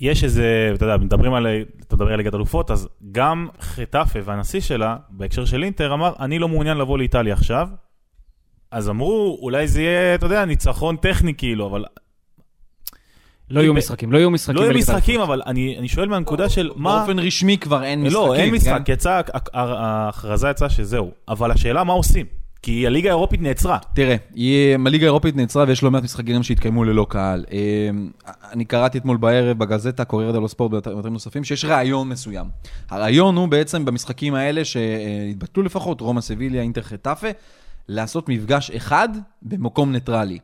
יש 0.02 0.24
איזה, 0.24 0.72
אתה 0.74 0.86
יודע, 0.86 0.98
מדברים 0.98 1.34
על, 1.34 1.48
אתה 1.88 1.96
מדבר 1.96 2.12
על 2.12 2.18
ליגת 2.18 2.34
אלופות, 2.34 2.72
אז 2.72 2.90
גם 3.12 3.48
חטאפה 3.62 4.20
והנשיא 4.24 4.60
שלה, 4.60 4.96
בהקשר 5.10 5.46
של 5.46 5.64
אינטר, 5.64 5.94
אמר, 5.94 6.14
אני 6.20 6.40
לא 6.40 6.48
מעוניין 6.48 6.78
לבוא 6.78 6.98
לאיטליה 6.98 7.34
עכשיו. 7.34 7.70
אז 8.72 8.90
אמרו, 8.90 9.40
אולי 9.42 9.68
זה 9.68 9.82
יהיה, 9.82 10.16
אתה 10.16 10.26
יודע, 10.26 10.46
ניצחון 10.46 10.96
טכני 10.96 11.34
כאילו, 11.34 11.68
אבל... 11.68 11.86
לא 13.50 13.62
יהיו 13.62 13.74
משחקים, 13.74 14.12
לא 14.12 14.18
יהיו 14.18 14.32
משחקים. 14.32 14.56
לא 14.56 14.62
יהיו 14.62 14.78
משחקים. 14.78 15.22
אבל 15.22 15.42
אני, 15.46 15.78
אני 15.80 15.88
שואל 15.88 16.10
מהנקודה 16.10 16.50
של 16.50 16.72
מה... 16.76 17.00
באופן 17.00 17.20
רשמי 17.20 17.58
כבר 17.58 17.84
אין 17.84 18.04
משחקים. 18.04 18.28
לא, 18.28 18.36
אין 18.36 18.54
משחק, 18.54 18.82
כן? 18.86 18.94
יצא, 18.94 19.22
ההכרזה 19.54 20.50
יצאה 20.50 20.70
שזהו. 20.70 21.12
אבל 21.28 21.52
השאלה 21.52 21.84
מה 21.84 21.94
עושים? 21.94 22.26
כי 22.68 22.88
הליגה 22.88 23.10
האירופית 23.10 23.42
נעצרה. 23.42 23.78
תראה, 23.94 24.16
הליגה 24.86 25.06
האירופית 25.06 25.36
נעצרה 25.36 25.66
ויש 25.68 25.84
לא 25.84 25.92
מעט 25.92 26.04
משחקים 26.04 26.44
שהתקיימו 26.44 26.84
ללא 26.84 27.06
קהל. 27.10 27.46
אה, 27.52 27.90
אני 28.52 28.66
קראתי 28.66 28.98
אתמול 28.98 29.18
בערב 29.18 29.58
בגזטה, 29.58 30.06
קורר 30.06 30.32
דלו 30.32 30.48
ספורט 30.48 30.74
ובאתרים 30.74 31.14
נוספים, 31.14 31.44
שיש 31.44 31.66
רעיון 31.66 32.10
מסוים. 32.10 32.46
הרעיון 32.90 33.36
הוא 33.36 33.48
בעצם 33.48 33.86
במשחקים 33.86 34.34
האלה 34.34 34.66
שהתבטלו 34.66 35.64
לפחות, 35.64 36.02
רומא 36.02 36.22
סביליה, 36.22 36.62
אינטר 36.62 36.82
חטאפה, 36.82 37.28
לעשות 37.88 38.30
מפגש 38.30 38.72
אחד 38.72 39.10
במקום 39.42 39.92
ניטרלי. 39.92 40.40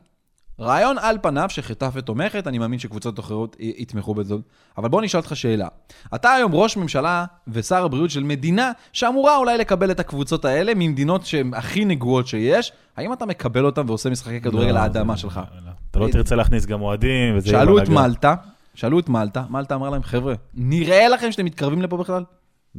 רעיון 0.60 0.98
על 0.98 1.16
פניו 1.22 1.48
שחטאפה 1.50 2.00
תומכת, 2.00 2.46
אני 2.46 2.58
מאמין 2.58 2.78
שקבוצות 2.78 3.18
אחרות 3.20 3.56
יתמכו 3.60 4.14
בזה. 4.14 4.34
אבל 4.78 4.88
בוא 4.88 5.02
נשאל 5.02 5.20
אותך 5.20 5.36
שאלה. 5.36 5.68
אתה 6.14 6.32
היום 6.32 6.54
ראש 6.54 6.76
ממשלה 6.76 7.24
ושר 7.48 7.84
הבריאות 7.84 8.10
של 8.10 8.22
מדינה 8.22 8.72
שאמורה 8.92 9.36
אולי 9.36 9.58
לקבל 9.58 9.90
את 9.90 10.00
הקבוצות 10.00 10.44
האלה 10.44 10.72
ממדינות 10.76 11.26
שהן 11.26 11.54
הכי 11.54 11.84
נגועות 11.84 12.26
שיש, 12.26 12.72
האם 12.96 13.12
אתה 13.12 13.26
מקבל 13.26 13.64
אותן 13.66 13.82
ועושה 13.86 14.10
משחקי 14.10 14.40
כדורגל 14.40 14.68
לא, 14.72 14.80
לאדמה 14.80 15.14
זה- 15.14 15.20
שלך? 15.20 15.40
לא. 15.66 15.70
אתה 15.90 15.98
לא 15.98 16.08
תרצה 16.12 16.34
להכניס 16.36 16.66
גם 16.66 16.80
אוהדים, 16.82 17.36
וזה... 17.36 17.48
יהיה 17.48 17.58
שאלו 17.60 17.78
את. 17.78 17.88
מלטה, 17.88 18.34
שאלו 18.74 18.98
את 18.98 19.08
מלטה, 19.08 19.44
מלטה 19.50 19.74
אמר 19.74 19.90
להם, 19.90 20.02
חבר'ה, 20.02 20.34
נראה 20.54 21.08
לכם 21.08 21.32
שאתם 21.32 21.44
מתקרבים 21.44 21.82
לפה 21.82 21.96
בכלל? 21.96 22.24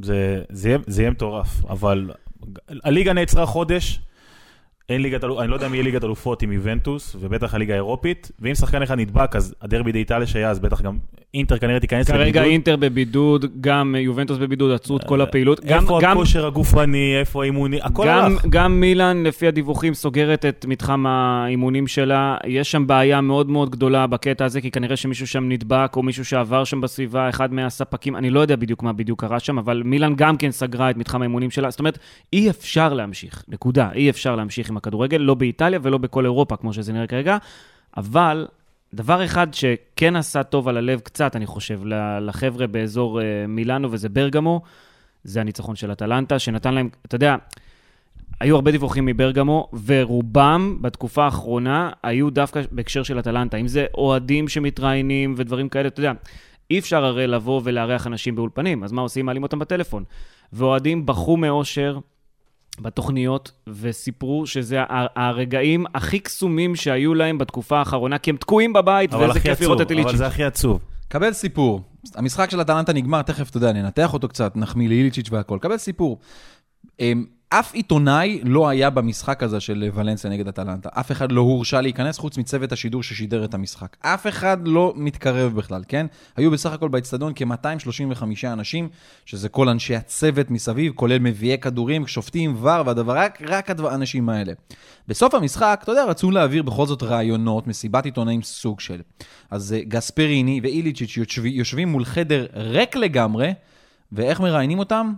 זה, 0.04 0.42
זה, 0.50 0.70
יהיה, 0.70 0.78
זה 0.88 1.02
יהיה 1.02 1.12
מטורף, 1.12 1.66
אבל 1.70 2.12
הליגה 2.84 3.14
נעצרה 3.14 3.46
חודש, 3.46 4.00
אין 4.90 5.02
ליגת 5.02 5.24
אלופות, 5.24 5.42
אני 5.42 5.50
לא 5.50 5.56
יודע 5.56 5.68
אם 5.68 5.74
יהיה 5.74 5.84
ליגת 5.84 6.04
אלופות 6.04 6.42
עם 6.42 6.52
איבנטוס, 6.52 7.16
ובטח 7.20 7.54
הליגה 7.56 7.74
האירופית, 7.74 8.32
ואם 8.40 8.56
שחקן 8.56 8.82
אחד 8.82 9.00
נדבק, 9.00 9.36
אז 9.36 9.56
הדרבי 9.62 9.92
דיאטליה 9.92 10.28
שהיה, 10.28 10.50
אז 10.50 10.60
בטח 10.60 10.82
גם 10.82 10.98
אינטר 11.34 11.58
כנראה 11.58 11.80
תיכנס 11.80 12.08
כרגע 12.08 12.22
לבידוד. 12.24 12.44
אינטר 12.44 12.76
בבידוד, 12.76 13.46
גם 13.62 13.96
יובנטוס 14.00 14.38
בבידוד, 14.38 14.72
עצרו 14.72 14.98
את 14.98 15.04
כל 15.04 15.22
הפעילות. 15.22 15.66
גם- 15.66 15.82
איפה 15.82 16.00
גם- 16.02 16.12
הכושר 16.18 16.46
הגופני, 16.48 17.16
איפה 17.20 17.42
האימוני, 17.44 17.80
הכל 17.82 18.06
גם, 18.08 18.26
הלך. 18.26 18.46
גם 18.50 18.80
מילאן, 18.80 19.24
לפי 19.24 19.48
הדיווחים, 19.48 19.94
סוגרת 19.94 20.46
את 20.46 20.66
מתחם 20.70 21.06
האימונים 21.06 21.88
שלה. 21.88 22.38
יש 22.48 22.72
שם 22.72 22.88
בעיה 22.88 23.22
מאוד 23.22 23.50
מאוד 23.50 23.70
גדולה 23.70 24.08
בקטע 24.08 24.46
הזה, 24.46 24.62
כי 24.62 24.72
כנראה 24.72 24.96
שמישהו 24.96 25.28
שם 25.28 25.50
נדבק, 25.50 25.94
או 25.96 26.04
מישהו 26.04 26.26
שעבר 26.26 26.64
שם 26.64 26.82
בסביבה, 26.82 27.30
אחד 27.30 27.54
מהספקים, 27.54 28.16
אני 28.16 28.30
לא 28.30 28.40
יודע 28.40 28.56
בדיוק 28.56 28.84
מה 28.84 28.94
בדיוק 28.94 29.22
קרה 29.22 29.40
שם, 29.40 29.58
אבל 29.58 29.82
מילאן 29.86 30.14
גם 30.16 30.38
כן 30.38 30.52
סגרה 30.52 30.90
את 30.90 30.98
מתחם 30.98 31.22
האימונים 31.22 31.52
שלה. 31.52 31.70
זאת 31.70 31.80
אומרת, 31.80 32.00
אי 32.34 32.50
אפשר 32.50 32.94
להמשיך, 32.94 33.44
נקודה. 33.48 33.90
אי 33.96 34.10
אפשר 34.10 34.36
להמשיך 34.36 34.72
עם 34.76 34.78
הכדורגל, 34.78 35.18
לא 35.18 35.34
באיטליה 35.34 35.80
ולא 35.82 35.98
בכל 35.98 36.26
אירופה, 36.26 36.56
כמו 36.56 36.74
שזה 36.74 36.94
נראה 36.94 37.08
כרגע. 37.08 37.38
אבל 37.98 38.48
דבר 38.94 39.26
אחד 39.26 39.54
שכן 39.54 40.16
עשה 40.16 40.44
טוב 40.44 40.68
על 40.68 40.78
הלב 40.78 41.00
קצת, 41.00 41.36
אני 41.36 41.46
חושב, 41.46 41.82
לחבר'ה 42.22 42.68
באזור 42.68 43.22
אה, 43.22 43.26
מילאנו, 43.48 43.92
וזה 43.92 44.10
ברגמו, 44.10 44.62
זה 45.24 45.42
הניצחון 45.42 45.76
של 45.76 45.92
אטלנטה, 45.92 46.40
שנתן 46.40 46.74
להם, 46.74 46.90
אתה 47.06 47.16
יודע, 47.16 47.36
היו 48.40 48.56
הרבה 48.56 48.72
דיווחים 48.72 49.06
מברגמו, 49.06 49.70
ורובם 49.86 50.78
בתקופה 50.82 51.26
האחרונה 51.26 51.90
היו 52.04 52.30
דווקא 52.30 52.62
בהקשר 52.72 53.04
של 53.04 53.20
אטלנטה. 53.20 53.58
אם 53.58 53.68
זה 53.68 53.86
אוהדים 53.94 54.48
שמתראיינים 54.48 55.34
ודברים 55.38 55.70
כאלה, 55.70 55.88
אתה 55.88 56.00
יודע, 56.00 56.12
אי 56.72 56.80
אפשר 56.80 57.06
הרי 57.06 57.28
לבוא 57.28 57.62
ולארח 57.64 58.08
אנשים 58.08 58.36
באולפנים, 58.36 58.84
אז 58.84 58.92
מה 58.92 59.02
עושים? 59.02 59.26
מעלים 59.26 59.44
אותם 59.44 59.60
בטלפון. 59.60 60.04
ואוהדים 60.54 61.06
בכו 61.06 61.38
מאושר 61.38 62.00
בתוכניות, 62.80 63.52
וסיפרו 63.68 64.48
שזה 64.48 64.80
הרגעים 65.16 65.86
הכי 65.96 66.20
קסומים 66.20 66.76
שהיו 66.76 67.14
להם 67.14 67.38
בתקופה 67.38 67.80
האחרונה, 67.80 68.18
כי 68.18 68.30
הם 68.30 68.38
תקועים 68.38 68.74
בבית, 68.74 69.14
הכי 69.14 69.40
כיף 69.40 69.62
לראות 69.62 69.82
את 69.82 69.92
איליצ'יץ'. 69.92 70.10
אבל 70.10 70.18
זה 70.18 70.28
הכי 70.28 70.44
עצוב. 70.44 70.80
קבל 71.08 71.34
סיפור. 71.34 71.82
המשחק 72.16 72.50
של 72.50 72.62
אטלנטה 72.62 72.94
נגמר, 72.94 73.22
תכף, 73.22 73.50
אתה 73.50 73.58
יודע, 73.58 73.74
ננתח 73.74 74.14
אותו 74.14 74.28
קצת, 74.28 74.58
נחמיא 74.58 74.90
לאיליצ'יץ' 74.90 75.28
והכל. 75.32 75.58
קבל 75.62 75.78
סיפור. 75.78 76.20
אמ, 77.00 77.26
אף 77.50 77.74
עיתונאי 77.74 78.40
לא 78.44 78.68
היה 78.70 78.90
במשחק 78.90 79.44
הזה 79.44 79.60
של 79.60 79.90
ולנסיה 79.94 80.30
נגד 80.30 80.48
אטלנטה. 80.48 80.90
אף 80.94 81.12
אחד 81.12 81.32
לא 81.32 81.42
הורשה 81.42 81.82
להיכנס 81.82 82.18
חוץ 82.18 82.38
מצוות 82.38 82.72
השידור 82.72 83.04
ששידר 83.04 83.46
את 83.46 83.54
המשחק. 83.54 83.98
אף 84.00 84.28
אחד 84.28 84.58
לא 84.68 84.94
מתקרב 84.96 85.56
בכלל, 85.56 85.84
כן? 85.88 86.06
היו 86.38 86.52
בסך 86.52 86.72
הכל 86.74 86.88
באצטדיון 86.90 87.34
כ-235 87.36 88.24
אנשים, 88.46 88.90
שזה 89.26 89.50
כל 89.50 89.70
אנשי 89.70 89.96
הצוות 89.96 90.52
מסביב, 90.52 90.94
כולל 90.96 91.20
מביאי 91.20 91.58
כדורים, 91.58 92.08
שופטים, 92.08 92.56
ור, 92.60 92.82
והדבר, 92.86 93.18
רק, 93.18 93.42
רק 93.48 93.70
האנשים 93.80 94.30
האלה. 94.30 94.54
בסוף 95.08 95.34
המשחק, 95.34 95.80
אתה 95.84 95.92
יודע, 95.92 96.06
רצו 96.06 96.32
להעביר 96.32 96.64
בכל 96.64 96.86
זאת 96.86 97.04
רעיונות, 97.04 97.68
מסיבת 97.68 98.06
עיתונאים 98.06 98.42
סוג 98.42 98.80
של. 98.80 99.02
אז 99.52 99.74
אה, 99.74 99.80
גספריני 99.88 100.60
ואיליצ'יץ' 100.64 101.18
יושבי- 101.18 101.50
יושבים 101.50 101.88
מול 101.90 102.06
חדר 102.06 102.46
ריק 102.54 102.96
לגמרי, 102.96 103.54
ואיך 104.12 104.40
מראיינים 104.40 104.80
אותם? 104.80 105.14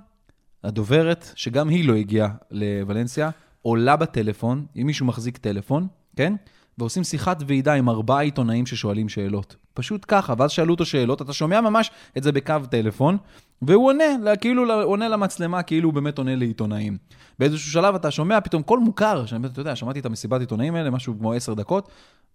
הדוברת, 0.68 1.32
שגם 1.36 1.70
היא 1.70 1.88
לא 1.88 1.96
הגיעה 1.96 2.30
לוולנסיה, 2.52 3.30
עולה 3.62 3.96
בטלפון, 3.96 4.66
אם 4.76 4.86
מישהו 4.86 5.06
מחזיק 5.06 5.38
טלפון, 5.38 5.88
כן? 6.16 6.34
ועושים 6.78 7.04
שיחת 7.04 7.44
ועידה 7.48 7.74
עם 7.74 7.90
ארבעה 7.90 8.22
עיתונאים 8.22 8.66
ששואלים 8.66 9.10
שאלות. 9.10 9.56
פשוט 9.74 10.06
ככה, 10.08 10.34
ואז 10.38 10.52
שאלו 10.52 10.74
אותו 10.74 10.86
שאלות, 10.86 11.22
אתה 11.22 11.34
שומע 11.34 11.62
ממש 11.62 11.92
את 12.18 12.24
זה 12.24 12.32
בקו 12.32 12.54
טלפון, 12.70 13.18
והוא 13.62 13.88
עונה, 13.88 14.36
כאילו 14.42 14.84
עונה 14.84 15.10
למצלמה, 15.10 15.64
כאילו 15.64 15.90
הוא 15.90 15.94
באמת 15.94 16.18
עונה 16.18 16.36
לעיתונאים. 16.36 16.98
באיזשהו 17.40 17.72
שלב 17.72 17.96
אתה 17.96 18.12
שומע 18.12 18.42
פתאום 18.42 18.64
קול 18.64 18.80
מוכר, 18.80 19.26
שאני 19.26 19.48
אתה 19.48 19.62
יודע, 19.62 19.76
שמעתי 19.76 20.00
את 20.00 20.06
המסיבת 20.06 20.40
עיתונאים 20.40 20.76
האלה, 20.76 20.90
משהו 20.90 21.16
כמו 21.20 21.34
עשר 21.34 21.54
דקות, 21.54 21.90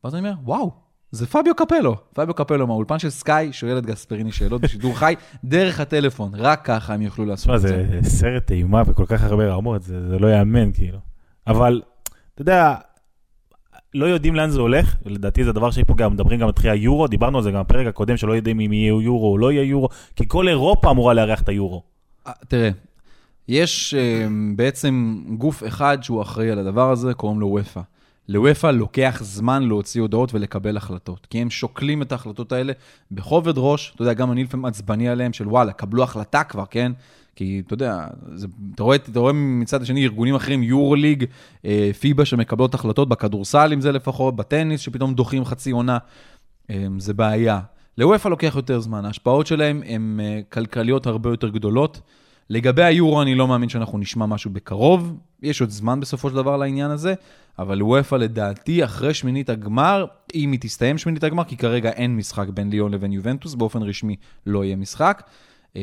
ואז 0.05 0.15
אני 0.15 0.29
אומר, 0.29 0.35
וואו, 0.45 0.71
זה 1.13 1.27
פביו 1.27 1.55
קפלו. 1.55 1.97
פביו 2.15 2.35
קפלו 2.35 2.67
מהאולפן 2.67 2.99
של 2.99 3.11
סקאי 3.11 3.53
שואל 3.53 3.79
את 3.79 3.87
גספריני 3.87 4.33
שאלות 4.33 4.61
בשידור 4.61 4.99
חי 4.99 5.15
דרך 5.45 5.81
הטלפון. 5.81 6.33
רק 6.35 6.65
ככה 6.65 6.95
הם 6.95 7.03
יוכלו 7.03 7.25
לעשות 7.25 7.55
את 7.55 7.61
זה. 7.61 7.87
זה 8.03 8.11
סרט 8.11 8.51
אימה 8.51 8.85
בכל 8.85 9.07
כך 9.07 9.23
הרבה 9.23 9.49
רמות, 9.49 9.83
זה, 9.83 10.09
זה 10.09 10.19
לא 10.19 10.27
ייאמן 10.27 10.73
כאילו. 10.73 10.99
אבל, 11.47 11.83
אתה 12.35 12.43
יודע, 12.43 12.75
לא 13.95 14.07
יודעים 14.07 14.35
לאן 14.35 14.51
זה 14.51 14.61
הולך, 14.61 14.97
לדעתי 15.05 15.45
זה 15.45 15.53
דבר 15.53 15.71
שפה 15.71 15.95
גם 15.95 16.13
מדברים 16.13 16.41
גם 16.41 16.47
על 16.47 16.53
תחילה 16.53 16.75
יורו, 16.75 17.07
דיברנו 17.07 17.39
על 17.39 17.45
זה 17.45 17.51
גם 17.51 17.61
בפרק 17.61 17.87
הקודם, 17.87 18.17
שלא 18.17 18.33
יודעים 18.33 18.61
אם 18.61 18.73
יהיה 18.73 18.89
יורו 18.89 19.33
או 19.33 19.39
לא 19.39 19.53
יהיה 19.53 19.65
יורו, 19.65 19.89
כי 20.17 20.25
כל 20.29 20.49
אירופה 20.49 20.91
אמורה 20.91 21.15
לארח 21.15 21.43
את 21.43 21.49
היורו. 21.49 21.83
אה, 22.27 22.33
תראה, 22.49 22.71
יש 23.49 23.95
אה, 23.95 24.27
בעצם 24.57 25.23
גוף 25.39 25.63
אחד 25.67 25.99
שהוא 26.03 26.23
אחראי 26.23 26.51
על 26.51 26.59
הדבר 26.59 26.91
הזה, 26.91 27.15
קוראים 27.15 27.41
לו 27.41 27.47
וופא. 27.47 27.81
לוופא 28.29 28.67
לוקח 28.67 29.21
זמן 29.23 29.63
להוציא 29.63 30.01
הודעות 30.01 30.35
ולקבל 30.35 30.77
החלטות, 30.77 31.27
כי 31.31 31.39
הם 31.39 31.51
שוקלים 31.51 32.03
את 32.03 32.13
ההחלטות 32.13 32.53
האלה 32.53 32.73
בכובד 33.11 33.53
ראש, 33.57 33.93
אתה 33.95 34.03
יודע, 34.03 34.13
גם 34.13 34.33
אני 34.33 34.45
לפעמים 34.45 34.65
עצבני 34.65 35.09
עליהם, 35.09 35.33
של 35.33 35.49
וואלה, 35.49 35.73
קבלו 35.73 36.03
החלטה 36.03 36.45
כבר, 36.45 36.65
כן? 36.71 36.93
כי 37.37 37.63
אתה 37.67 37.75
יודע, 37.75 38.07
זה, 38.35 38.47
אתה, 38.75 38.83
רואה, 38.83 38.97
אתה 38.97 39.21
רואה 39.21 39.33
מצד 39.33 39.83
השני 39.83 40.05
ארגונים 40.05 40.35
אחרים, 40.35 40.63
יורו 40.63 40.95
ליג, 40.95 41.25
אה, 41.65 41.91
פיבה 42.01 42.25
שמקבלות 42.25 42.75
החלטות 42.75 43.09
בכדורסל, 43.09 43.73
אם 43.73 43.81
זה 43.81 43.93
לפחות, 43.93 44.37
בטניס, 44.37 44.81
שפתאום 44.81 45.15
דוחים 45.15 45.45
חצי 45.45 45.71
עונה, 45.71 45.99
אה, 46.71 46.87
זה 46.99 47.15
בעיה. 47.15 47.61
לוופא 47.99 48.29
לוקח 48.29 48.53
יותר 48.57 48.81
זמן, 48.81 49.05
ההשפעות 49.05 49.47
שלהם 49.47 49.83
הן 49.87 50.21
אה, 50.23 50.41
כלכליות 50.49 51.07
הרבה 51.07 51.31
יותר 51.31 51.49
גדולות. 51.49 52.01
לגבי 52.53 52.83
היורו, 52.85 53.23
אני 53.23 53.35
לא 53.35 53.49
מאמין 53.49 53.69
שאנחנו 53.69 53.99
נשמע 53.99 54.27
משהו 54.27 54.51
בקרוב, 54.51 55.13
יש 55.43 55.61
עוד 55.61 55.71
זמן 55.71 56.01
בסופו 56.01 56.29
של 56.31 56.35
דבר 56.37 56.57
לעניין 56.57 56.91
הזה, 56.91 57.15
אבל 57.59 57.83
וופא 57.83 58.15
לדעתי, 58.17 58.85
אחרי 58.85 59.15
שמינית 59.15 59.51
הגמר, 59.51 60.05
אם 60.35 60.53
היא 60.53 60.61
תסתיים 60.61 60.99
שמינית 60.99 61.25
הגמר, 61.25 61.45
כי 61.45 61.57
כרגע 61.57 61.91
אין 61.91 62.17
משחק 62.17 62.49
בין 62.49 62.71
ליון 62.71 62.93
לבין 62.95 63.13
יובנטוס, 63.13 63.55
באופן 63.55 63.83
רשמי 63.83 64.17
לא 64.47 64.65
יהיה 64.65 64.77
משחק. 64.77 65.23
אה, 65.77 65.81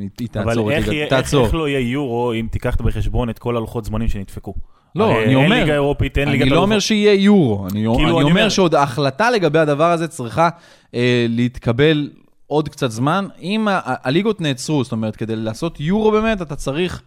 היא 0.00 0.08
היא 0.20 0.28
אבל 0.34 0.44
תעצור, 0.44 0.70
איך, 0.72 0.86
יהיה- 0.86 0.90
ליגה- 0.92 1.02
איך, 1.02 1.10
תעצור. 1.10 1.44
איך 1.46 1.54
לא 1.54 1.68
יהיה 1.68 1.80
יורו 1.80 2.32
אם 2.32 2.46
תיקח 2.50 2.76
בחשבון 2.80 3.30
את 3.30 3.38
כל 3.38 3.56
הלוחות 3.56 3.84
זמנים 3.84 4.08
שנדפקו? 4.08 4.54
לא, 4.94 5.10
אני 5.12 5.24
אין 5.24 5.34
אומר- 5.34 5.60
ליגה 5.60 5.72
אירופית, 5.72 6.18
אין 6.18 6.28
ליגת 6.28 6.42
אני 6.42 6.50
לא 6.50 6.58
אומר. 6.62 6.78
שיהיה 6.78 7.14
יורו, 7.14 7.64
אני, 7.64 7.70
כאילו, 7.72 7.94
אני 7.94 8.02
אני 8.04 8.12
אומר 8.12 8.22
אומר- 8.30 8.48
שעוד 8.48 8.74
ההחלטה 8.74 9.30
לגבי 9.30 9.58
הדבר 9.58 9.90
הזה 9.90 10.08
צריכה 10.08 10.48
אה, 10.94 11.26
להתקבל 11.28 12.10
עוד 12.46 12.68
קצת 12.68 12.90
זמן. 12.90 13.26
אם 13.42 13.68
הליגות 13.84 14.40
נעצרו, 14.40 14.84
זאת 14.84 14.92
אומרת, 14.92 15.16
כדי 15.16 15.36
לעשות 15.36 15.80
יורו 15.80 16.10
באמת, 16.10 16.42
אתה 16.42 16.56
צריך 16.56 17.02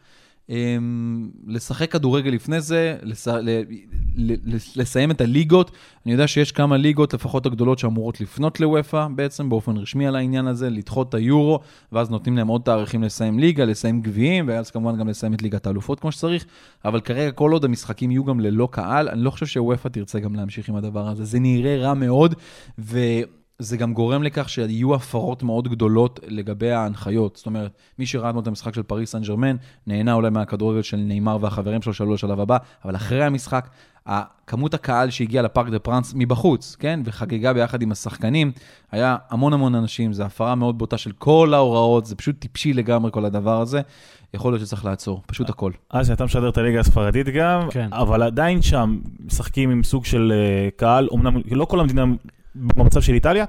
אמ, 0.50 1.30
לשחק 1.48 1.92
כדורגל 1.92 2.32
לפני 2.32 2.62
זה, 2.62 2.98
לס... 3.04 3.28
ל... 3.28 3.62
לסיים 4.76 5.12
את 5.12 5.22
הליגות. 5.22 5.72
אני 6.06 6.12
יודע 6.12 6.28
שיש 6.28 6.52
כמה 6.52 6.78
ליגות, 6.78 7.14
לפחות 7.14 7.46
הגדולות, 7.46 7.80
שאמורות 7.80 8.22
לפנות 8.22 8.60
לוופא 8.60 9.08
בעצם, 9.16 9.50
באופן 9.50 9.78
רשמי 9.78 10.08
על 10.08 10.16
העניין 10.16 10.48
הזה, 10.48 10.70
לדחות 10.70 11.10
את 11.10 11.14
היורו, 11.14 11.60
ואז 11.92 12.10
נותנים 12.10 12.38
להם 12.38 12.48
עוד 12.48 12.62
תאריכים 12.62 13.04
לסיים 13.04 13.40
ליגה, 13.40 13.66
לסיים 13.66 14.02
גביעים, 14.02 14.48
ואז 14.48 14.72
כמובן 14.72 14.98
גם 14.98 15.08
לסיים 15.08 15.34
את 15.34 15.42
ליגת 15.42 15.68
האלופות 15.68 16.00
כמו 16.00 16.12
שצריך. 16.12 16.46
אבל 16.86 17.02
כרגע, 17.02 17.32
כל 17.32 17.52
עוד 17.52 17.66
המשחקים 17.66 18.12
יהיו 18.12 18.26
גם 18.26 18.40
ללא 18.40 18.68
קהל, 18.72 19.10
אני 19.10 19.22
לא 19.22 19.30
חושב 19.30 19.46
שוופא 19.46 19.88
תרצה 19.88 20.20
גם 20.20 20.36
להמשיך 20.36 20.70
עם 20.70 20.76
הדבר 20.76 21.08
הזה. 21.08 21.26
זה 21.26 21.40
נראה 21.40 21.78
רע 21.78 21.94
מאוד, 21.94 22.36
ו... 22.80 23.00
זה 23.60 23.78
גם 23.78 23.94
גורם 23.94 24.24
לכך 24.24 24.50
שיהיו 24.50 24.96
הפרות 24.96 25.44
מאוד 25.44 25.68
גדולות 25.68 26.20
לגבי 26.28 26.72
ההנחיות. 26.72 27.36
זאת 27.36 27.46
אומרת, 27.46 27.72
מי 28.00 28.06
שראה 28.06 28.32
את 28.40 28.48
המשחק 28.48 28.74
של 28.74 28.84
פריס 28.84 29.12
סן 29.12 29.22
ג'רמן, 29.22 29.56
נהנה 29.88 30.14
אולי 30.14 30.30
מהכדורגל 30.30 30.82
של 30.82 30.98
נאמר 30.98 31.38
והחברים 31.42 31.82
שלו 31.82 31.94
שעלו 31.94 32.14
לשלב 32.14 32.40
הבא, 32.40 32.58
אבל 32.86 32.96
אחרי 32.96 33.24
המשחק, 33.24 33.70
כמות 34.48 34.74
הקהל 34.74 35.10
שהגיע 35.10 35.42
לפארק 35.42 35.70
דה 35.70 35.80
פרנס 35.80 36.14
מבחוץ, 36.16 36.76
כן, 36.80 37.00
וחגגה 37.06 37.54
ביחד 37.54 37.82
עם 37.82 37.92
השחקנים, 37.92 38.52
היה 38.92 39.18
המון 39.30 39.54
המון 39.54 39.76
אנשים, 39.76 40.14
זו 40.14 40.24
הפרה 40.24 40.56
מאוד 40.56 40.78
בוטה 40.78 40.98
של 40.98 41.12
כל 41.12 41.54
ההוראות, 41.54 42.06
זה 42.06 42.16
פשוט 42.16 42.36
טיפשי 42.40 42.74
לגמרי 42.74 43.12
כל 43.12 43.26
הדבר 43.26 43.62
הזה. 43.62 43.82
יכול 44.34 44.54
להיות 44.54 44.66
שצריך 44.66 44.86
לעצור, 44.86 45.22
פשוט 45.26 45.50
הכל. 45.50 45.72
אז 45.90 46.12
אתה 46.12 46.26
משדר 46.26 46.50
את 46.50 46.58
הליגה 46.58 46.80
הספרדית 46.80 47.28
גם, 47.28 47.68
כן. 47.72 47.90
אבל 47.92 48.24
עדיין 48.24 48.62
שם 48.62 49.00
משחקים 49.26 49.70
עם 49.70 49.84
סוג 49.84 50.06
של 50.06 50.34
uh, 50.36 50.80
קהל, 50.80 51.08
אמנם 51.14 51.42
לא 51.52 51.66
כל 51.66 51.80
המדינה 51.80 52.06
במצב 52.60 53.02
של 53.02 53.14
איטליה, 53.14 53.46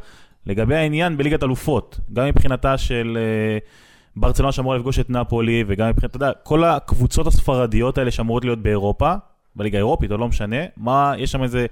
לגבי 0.47 0.77
העניין 0.77 1.17
בליגת 1.17 1.43
אלופות, 1.43 2.01
גם 2.13 2.27
מבחינתה 2.27 2.79
של 2.79 3.19
uh, 3.19 3.69
ברצלונה 4.17 4.53
שאמורה 4.53 4.77
לפגוש 4.77 4.99
את 4.99 5.11
נפולי, 5.11 5.65
וגם 5.67 5.89
מבחינת, 5.89 6.11
אתה 6.11 6.17
יודע, 6.17 6.33
כל 6.43 6.65
הקבוצות 6.65 7.27
הספרדיות 7.27 7.99
האלה 7.99 8.11
שאמורות 8.11 8.45
להיות 8.45 8.63
באירופה, 8.63 9.15
בליגה 9.57 9.79
האירופית, 9.79 10.13
או 10.13 10.17
לא 10.17 10.29
משנה, 10.29 10.57
מה, 10.77 11.13
יש 11.19 11.33
שם 11.33 11.43
איזה... 11.43 11.67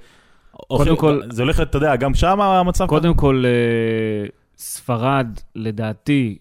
קודם 0.69 0.97
כל... 0.97 1.21
זה 1.31 1.43
הולך, 1.43 1.61
אתה 1.61 1.77
יודע, 1.77 1.97
גם 1.97 2.15
שם 2.15 2.41
המצב... 2.41 2.87
קודם 2.87 3.15
כל, 3.15 3.45
uh, 3.45 4.31
ספרד, 4.57 5.27
לדעתי, 5.55 6.39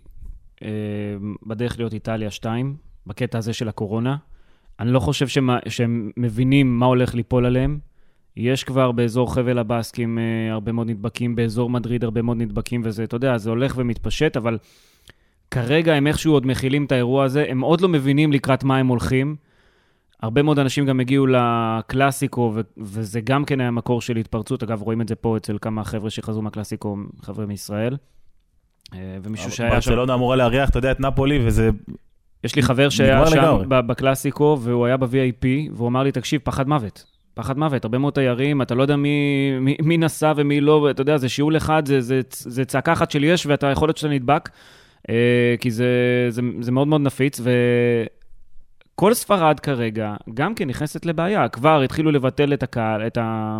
uh, 0.56 0.63
בדרך 1.46 1.77
להיות 1.77 1.94
איטליה 1.94 2.32
2, 2.32 2.75
בקטע 3.08 3.38
הזה 3.38 3.54
של 3.54 3.68
הקורונה. 3.68 4.16
אני 4.80 4.92
לא 4.92 5.00
חושב 5.00 5.27
שהם 5.68 6.12
מבינים 6.18 6.80
מה 6.80 6.86
הולך 6.86 7.16
ליפול 7.16 7.46
עליהם. 7.46 7.80
יש 8.38 8.63
כבר 8.63 8.91
באזור 8.91 9.34
חבל 9.34 9.58
הבאסקים 9.58 10.20
אה, 10.20 10.53
הרבה 10.53 10.72
מאוד 10.72 10.89
נדבקים, 10.89 11.36
באזור 11.36 11.70
מדריד 11.70 12.03
הרבה 12.03 12.22
מאוד 12.22 12.38
נדבקים, 12.38 12.82
וזה, 12.84 13.03
אתה 13.03 13.15
יודע, 13.15 13.38
זה 13.38 13.50
הולך 13.50 13.74
ומתפשט, 13.77 14.38
אבל 14.38 14.58
כרגע 15.51 15.94
הם 15.94 16.08
איכשהו 16.08 16.34
עוד 16.34 16.46
מכילים 16.46 16.86
את 16.86 16.91
האירוע 16.91 17.24
הזה, 17.24 17.46
הם 17.50 17.62
עוד 17.62 17.82
לא 17.82 17.89
מבינים 17.89 18.32
לקראת 18.32 18.63
מה 18.63 18.77
הם 18.77 18.88
הולכים. 18.88 19.36
הרבה 20.22 20.41
מאוד 20.41 20.60
אנשים 20.60 20.86
גם 20.86 21.00
הגיעו 21.00 21.27
לקלאסיקו, 21.27 22.51
ו- 22.56 22.62
וזה 22.77 23.22
גם 23.22 23.46
כן 23.46 23.62
היה 23.62 23.72
מקור 23.72 24.01
של 24.01 24.17
התפרצות. 24.17 24.63
אגב, 24.63 24.82
רואים 24.82 25.01
את 25.01 25.08
זה 25.08 25.15
פה 25.15 25.38
אצל 25.38 25.58
כמה 25.62 25.84
חבר'ה 25.84 26.10
שחזרו 26.10 26.41
מהקלאסיקו, 26.41 26.98
חבר'ה 27.22 27.46
מישראל. 27.46 27.98
אה, 28.94 29.17
ומישהו 29.24 29.51
שהיה 29.51 29.82
שם... 29.82 29.91
ברצלונה 29.91 30.13
אמורה 30.13 30.36
לארח, 30.36 30.70
אתה 30.70 30.77
יודע, 30.77 30.91
את 30.91 31.00
נפולי, 31.00 31.39
וזה... 31.46 31.70
יש 32.44 32.56
לי 32.56 32.62
חבר 32.62 32.89
שהיה 32.89 33.27
שם 33.27 33.63
בקלאסיקו, 33.70 34.58
והוא 34.62 34.86
היה 34.86 34.98
ב-VIP, 34.98 35.46
והוא 35.74 35.88
אמר 35.88 36.03
לי, 36.03 36.12
תקשיב, 36.12 36.41
פחד 36.44 36.67
מוות. 36.67 37.17
פחד 37.38 37.58
מוות, 37.58 37.86
הרבה 37.86 37.98
מאוד 37.98 38.13
תיירים, 38.13 38.62
אתה 38.62 38.75
לא 38.75 38.82
יודע 38.82 38.96
מי, 38.96 39.51
מי, 39.62 39.77
מי 39.84 39.98
נסע 39.98 40.34
ומי 40.36 40.62
לא, 40.62 40.88
אתה 40.91 41.01
יודע, 41.01 41.17
זה 41.17 41.29
שיעול 41.29 41.58
אחד, 41.58 41.86
זה, 41.86 42.01
זה, 42.01 42.22
זה 42.32 42.65
צעקה 42.65 42.94
אחת 42.94 43.12
של 43.12 43.24
יש, 43.24 43.46
ואתה 43.46 43.67
יכול 43.67 43.88
להיות 43.88 43.98
שאתה 43.98 44.13
נדבק, 44.13 44.50
אה, 45.10 45.56
כי 45.60 45.72
זה, 45.72 45.86
זה, 46.29 46.41
זה 46.60 46.72
מאוד 46.72 46.88
מאוד 46.88 47.01
נפיץ, 47.01 47.41
וכל 48.96 49.13
ספרד 49.13 49.60
כרגע 49.60 50.15
גם 50.34 50.56
כן 50.56 50.67
נכנסת 50.67 51.06
לבעיה. 51.06 51.50
כבר 51.50 51.82
התחילו 51.82 52.12
לבטל 52.12 52.53
את 52.53 52.63
הקהל, 52.63 53.08
את 53.08 53.17
ה... 53.17 53.60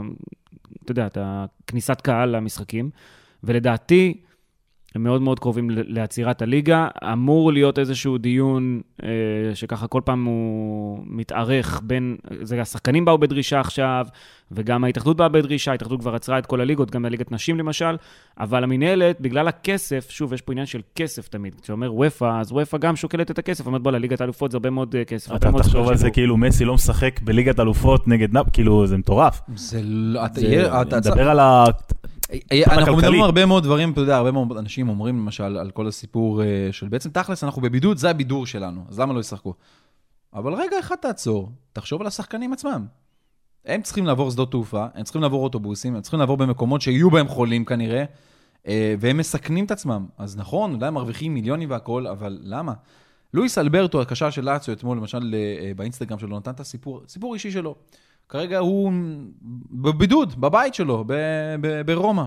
אתה 0.84 0.92
יודע, 0.92 1.08
את 1.08 1.18
הכניסת 1.22 2.02
קהל 2.02 2.36
למשחקים, 2.36 2.90
ולדעתי, 3.44 4.22
הם 4.96 5.04
מאוד 5.04 5.22
מאוד 5.22 5.40
קרובים 5.40 5.70
לעצירת 5.70 6.42
הליגה. 6.42 6.88
אמור 7.14 7.54
להיות 7.54 7.80
איזשהו 7.80 8.18
דיון 8.18 8.82
אה, 9.04 9.10
שככה 9.54 9.88
כל 9.88 10.02
פעם 10.06 10.26
הוא 10.26 11.00
מתארך 11.06 11.82
בין, 11.84 12.18
זה 12.42 12.62
השחקנים 12.62 13.06
באו 13.06 13.18
בדרישה 13.18 13.60
עכשיו, 13.60 14.08
וגם 14.52 14.84
ההתאחדות 14.84 15.18
באה 15.18 15.30
בדרישה, 15.30 15.72
ההתאחדות 15.72 16.00
כבר 16.00 16.16
עצרה 16.16 16.40
את 16.40 16.46
כל 16.46 16.62
הליגות, 16.62 16.92
גם 16.92 17.04
בליגת 17.04 17.32
נשים 17.32 17.58
למשל, 17.58 17.96
אבל 18.40 18.64
המינהלת, 18.64 19.22
בגלל 19.22 19.48
הכסף, 19.48 20.08
שוב, 20.10 20.34
יש 20.34 20.42
פה 20.42 20.52
עניין 20.52 20.66
של 20.66 20.82
כסף 20.96 21.28
תמיד. 21.28 21.56
כשאומר 21.62 21.94
וופא, 21.94 22.40
אז 22.40 22.52
וופא 22.52 22.78
גם 22.78 22.96
שוקלת 22.96 23.32
את 23.32 23.40
הכסף, 23.40 23.66
אומרת, 23.66 23.82
בוא, 23.82 23.92
לליגת 23.92 24.22
האלופות 24.22 24.52
זה 24.52 24.58
הרבה 24.58 24.70
מאוד 24.70 24.96
אה, 24.96 25.06
כסף. 25.06 25.36
אתה 25.36 25.52
תחשוב 25.58 25.90
על 25.90 25.98
זה 25.98 26.12
כאילו 26.12 26.38
מסי 26.38 26.66
לא 26.66 26.74
משחק 26.74 27.20
בליגת 27.24 27.60
אלופות 27.60 28.08
נגד 28.08 28.34
נאפ, 28.34 28.46
כאילו, 28.54 28.88
זה 28.88 28.98
מטורף. 28.98 29.42
זה 29.56 29.80
לא, 29.84 30.26
אתה 30.82 30.98
מדבר 30.98 31.30
על 31.30 31.40
ה... 31.40 31.66
אנחנו 32.68 32.98
מדברים 32.98 33.24
הרבה 33.24 33.46
מאוד 33.46 33.64
דברים, 33.64 33.92
אתה 33.92 34.02
יודע, 34.02 34.18
הרבה 34.18 34.32
מאוד 34.32 34.58
אנשים 34.58 34.90
אומרים 34.90 35.18
למשל 35.18 35.58
על 35.58 35.72
כל 35.72 35.88
הסיפור 35.88 36.44
אה, 36.44 36.70
של 36.72 36.88
בעצם 36.88 37.10
תכלס, 37.10 37.44
אנחנו 37.44 37.62
בבידוד, 37.62 37.98
זה 37.98 38.10
הבידור 38.10 38.46
שלנו, 38.46 38.86
אז 38.90 39.00
למה 39.00 39.14
לא 39.14 39.20
ישחקו? 39.20 39.54
אבל 40.34 40.54
רגע 40.54 40.80
אחד 40.80 40.96
תעצור, 40.96 41.52
תחשוב 41.74 42.02
על 42.02 42.08
השחקנים 42.08 42.54
עצמם. 42.54 42.86
הם 43.66 43.82
צריכים 43.82 44.06
לעבור 44.06 44.32
שדות 44.32 44.52
תעופה, 44.52 44.86
הם 44.96 45.04
צריכים 45.04 45.22
לעבור 45.22 45.44
אוטובוסים, 45.44 45.96
הם 45.96 46.02
צריכים 46.02 46.20
לעבור 46.20 46.38
במקומות 46.38 46.82
שיהיו 46.82 47.10
בהם 47.10 47.28
חולים 47.28 47.66
כנראה, 47.66 48.04
אה, 48.68 48.96
והם 49.00 49.18
מסכנים 49.18 49.66
את 49.66 49.72
עצמם. 49.72 50.06
אז 50.18 50.38
נכון, 50.38 50.74
אולי 50.74 50.88
הם 50.88 50.94
מרוויחים 50.94 51.34
מיליונים 51.34 51.70
והכול, 51.70 52.08
אבל 52.08 52.40
למה? 52.42 52.74
לואיס 53.34 53.58
אלברטו, 53.58 54.02
הקשר 54.02 54.30
של 54.30 54.46
לאציו 54.46 54.74
אתמול, 54.74 54.98
למשל 54.98 55.36
אה, 55.36 55.72
באינסטגרם 55.76 56.20
שלו, 56.20 56.38
נתן 56.38 56.52
את 56.52 56.60
הסיפור, 56.60 57.02
סיפור 57.08 57.34
אישי 57.34 57.52
שלו. 57.52 57.76
כרגע 58.30 58.58
הוא 58.58 58.92
בבידוד, 59.72 60.42
בבית 60.42 60.74
שלו, 60.74 61.06
ברומא. 61.86 62.24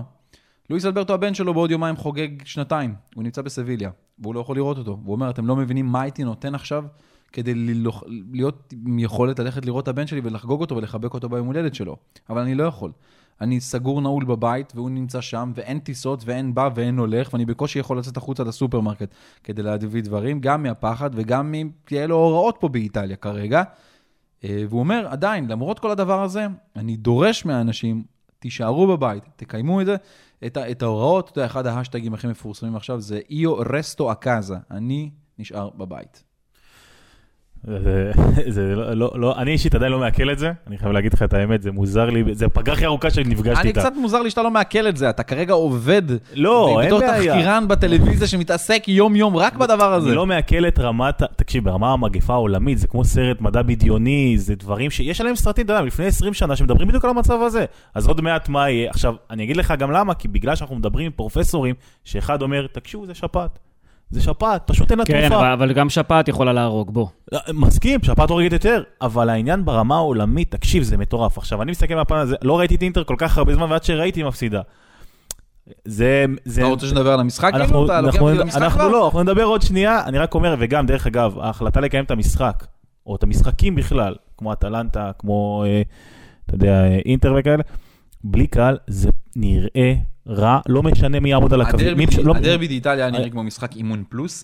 לואיס 0.69 0.85
אלברטו 0.85 1.13
הבן 1.13 1.33
שלו 1.33 1.53
בעוד 1.53 1.71
יומיים 1.71 1.95
חוגג 1.95 2.29
שנתיים, 2.45 2.95
הוא 3.15 3.23
נמצא 3.23 3.41
בסביליה, 3.41 3.89
והוא 4.19 4.35
לא 4.35 4.39
יכול 4.39 4.55
לראות 4.55 4.77
אותו. 4.77 4.99
הוא 5.05 5.15
אומר, 5.15 5.29
אתם 5.29 5.47
לא 5.47 5.55
מבינים 5.55 5.85
מה 5.85 6.01
הייתי 6.01 6.23
נותן 6.23 6.55
עכשיו 6.55 6.83
כדי 7.31 7.53
להיות 8.31 8.73
עם 8.85 8.99
יכולת 8.99 9.39
ללכת 9.39 9.65
לראות 9.65 9.83
את 9.83 9.87
הבן 9.87 10.07
שלי 10.07 10.21
ולחגוג 10.23 10.61
אותו 10.61 10.75
ולחבק 10.75 11.13
אותו 11.13 11.29
ביום 11.29 11.47
הולדת 11.47 11.75
שלו. 11.75 11.97
אבל 12.29 12.41
אני 12.41 12.55
לא 12.55 12.63
יכול. 12.63 12.91
אני 13.41 13.59
סגור 13.59 14.01
נעול 14.01 14.25
בבית, 14.25 14.73
והוא 14.75 14.89
נמצא 14.89 15.21
שם, 15.21 15.51
ואין 15.55 15.79
טיסות, 15.79 16.23
ואין 16.25 16.53
בא 16.53 16.69
ואין 16.75 16.97
הולך, 16.97 17.33
ואני 17.33 17.45
בקושי 17.45 17.79
יכול 17.79 17.97
לצאת 17.97 18.17
החוצה 18.17 18.43
לסופרמרקט 18.43 19.13
כדי 19.43 19.63
להביא 19.63 20.03
דברים, 20.03 20.39
גם 20.39 20.63
מהפחד 20.63 21.09
וגם 21.13 21.53
כי 21.85 22.03
אלו 22.03 22.15
הוראות 22.15 22.57
פה 22.59 22.69
באיטליה 22.69 23.15
כרגע. 23.15 23.63
אה, 24.43 24.63
והוא 24.69 24.79
אומר, 24.79 25.07
עדיין, 25.09 25.47
למרות 25.47 25.79
כל 25.79 25.91
הדבר 25.91 26.23
הזה, 26.23 26.47
אני 26.75 26.97
דורש 26.97 27.45
מהאנשים, 27.45 28.03
תישארו 28.39 28.87
בבית, 28.87 29.23
תקיימו 29.35 29.81
את 29.81 29.85
זה, 29.85 29.95
את, 30.45 30.57
את 30.57 30.81
ההוראות, 30.81 31.29
אתה 31.29 31.39
יודע, 31.39 31.45
אחד 31.45 31.67
ההשטגים 31.67 32.13
הכי 32.13 32.27
מפורסמים 32.27 32.75
עכשיו 32.75 33.01
זה 33.01 33.19
איו 33.29 33.55
רסטו 33.57 34.11
אקאזה, 34.11 34.55
אני 34.71 35.11
נשאר 35.39 35.69
בבית. 35.69 36.23
זה, 37.67 38.11
זה 38.47 38.75
לא, 38.75 38.93
לא, 38.93 39.11
לא, 39.15 39.37
אני 39.37 39.51
אישית 39.51 39.75
עדיין 39.75 39.91
לא 39.91 39.99
מעכל 39.99 40.31
את 40.31 40.39
זה, 40.39 40.51
אני 40.67 40.77
חייב 40.77 40.91
להגיד 40.91 41.13
לך 41.13 41.23
את 41.23 41.33
האמת, 41.33 41.61
זה 41.61 41.71
מוזר 41.71 42.09
לי, 42.09 42.23
זה 42.31 42.45
הפגרה 42.45 42.75
הכי 42.75 42.85
ארוכה 42.85 43.09
שנפגשתי 43.09 43.67
איתה. 43.67 43.79
אני 43.81 43.89
קצת 43.89 43.93
מוזר 44.01 44.21
לי 44.21 44.29
שאתה 44.29 44.41
לא 44.41 44.51
מעכל 44.51 44.87
את 44.87 44.97
זה, 44.97 45.09
אתה 45.09 45.23
כרגע 45.23 45.53
עובד, 45.53 46.01
לא, 46.33 46.81
אין 46.81 46.89
בעיה. 46.89 47.01
בתור 47.11 47.17
תחקירן 47.17 47.67
בטלוויזיה 47.67 48.27
שמתעסק 48.27 48.83
יום-יום 48.87 49.37
רק 49.37 49.55
בדבר 49.55 49.93
הזה. 49.93 50.07
אני 50.07 50.15
לא 50.15 50.25
מעכל 50.25 50.67
את 50.67 50.79
רמת, 50.79 51.23
תקשיב, 51.35 51.63
ברמה 51.63 51.93
המגפה 51.93 52.33
העולמית, 52.33 52.77
זה 52.77 52.87
כמו 52.87 53.05
סרט 53.05 53.41
מדע 53.41 53.61
בדיוני, 53.61 54.37
זה 54.37 54.55
דברים 54.55 54.89
שיש 54.89 55.21
עליהם 55.21 55.35
סרטים, 55.35 55.65
אתה 55.65 55.73
יודע, 55.73 55.83
לפני 55.83 56.05
20 56.05 56.33
שנה 56.33 56.55
שמדברים 56.55 56.87
בדיוק 56.87 57.05
על 57.05 57.11
המצב 57.11 57.41
הזה, 57.41 57.65
אז 57.95 58.07
עוד 58.07 58.21
מעט 58.21 58.49
מה 58.49 58.69
יהיה. 58.69 58.89
עכשיו, 58.89 59.15
אני 59.29 59.43
אגיד 59.43 59.57
לך 59.57 59.73
גם 59.79 59.91
למה, 59.91 60.13
כי 60.13 60.27
בגלל 60.27 60.55
שאנחנו 60.55 60.75
מדברים 60.75 61.05
עם 61.05 61.11
פרופסורים, 61.15 61.75
שאחד 62.03 62.41
אומר, 62.41 62.67
תקשיבו, 62.67 63.05
זה 63.05 63.13
שפעת. 63.13 63.59
זה 64.11 64.21
שפעת, 64.21 64.61
פשוט 64.65 64.91
אין 64.91 64.99
לה 64.99 65.05
תרופה. 65.05 65.21
כן, 65.21 65.31
אבל, 65.31 65.51
אבל 65.51 65.73
גם 65.73 65.89
שפעת 65.89 66.27
יכולה 66.27 66.53
להרוג, 66.53 66.93
בוא. 66.93 67.07
לא, 67.31 67.39
מסכים, 67.53 67.99
שפעת 68.03 68.29
הורגת 68.29 68.51
יותר, 68.51 68.83
אבל 69.01 69.29
העניין 69.29 69.65
ברמה 69.65 69.95
העולמית, 69.95 70.51
תקשיב, 70.51 70.83
זה 70.83 70.97
מטורף. 70.97 71.37
עכשיו, 71.37 71.61
אני 71.61 71.71
מסתכל 71.71 71.95
מהפן 71.95 72.15
הזה, 72.15 72.35
לא 72.41 72.59
ראיתי 72.59 72.75
את 72.75 72.81
אינטר 72.81 73.03
כל 73.03 73.15
כך 73.17 73.37
הרבה 73.37 73.53
זמן, 73.53 73.71
ועד 73.71 73.83
שראיתי 73.83 74.19
היא 74.19 74.25
מפסידה. 74.25 74.61
זה... 75.85 76.25
זה... 76.45 76.61
אתה 76.61 76.69
רוצה 76.69 76.87
שנדבר 76.87 77.13
על 77.13 77.19
המשחק? 77.19 77.51
אנחנו, 77.53 77.87
כאילו? 77.87 77.99
אנחנו, 77.99 78.29
לוקח 78.29 78.55
אנחנו, 78.55 78.65
אנחנו 78.65 78.89
לא, 78.89 79.05
אנחנו 79.05 79.23
נדבר 79.23 79.43
עוד 79.43 79.61
שנייה, 79.61 80.05
אני 80.05 80.17
רק 80.17 80.35
אומר, 80.35 80.55
וגם, 80.59 80.85
דרך 80.85 81.07
אגב, 81.07 81.39
ההחלטה 81.39 81.79
לקיים 81.79 82.03
את 82.03 82.11
המשחק, 82.11 82.65
או 83.05 83.15
את 83.15 83.23
המשחקים 83.23 83.75
בכלל, 83.75 84.15
כמו 84.37 84.53
אטלנטה, 84.53 85.11
כמו, 85.19 85.63
אה, 85.67 85.81
אתה 86.45 86.55
יודע, 86.55 86.85
אינטר 87.05 87.33
וכאלה, 87.39 87.63
בלי 88.23 88.47
קהל, 88.47 88.77
זה 88.87 89.09
נראה 89.35 89.93
רע, 90.27 90.59
לא 90.67 90.83
משנה 90.83 91.19
מי 91.19 91.29
יעמוד 91.29 91.53
על 91.53 91.61
הקווים. 91.61 91.97
הדרבי 92.35 92.67
באיטליה 92.67 93.05
היה 93.05 93.11
נראה 93.11 93.29
כמו 93.29 93.43
משחק 93.43 93.75
אימון 93.75 94.03
פלוס. 94.09 94.43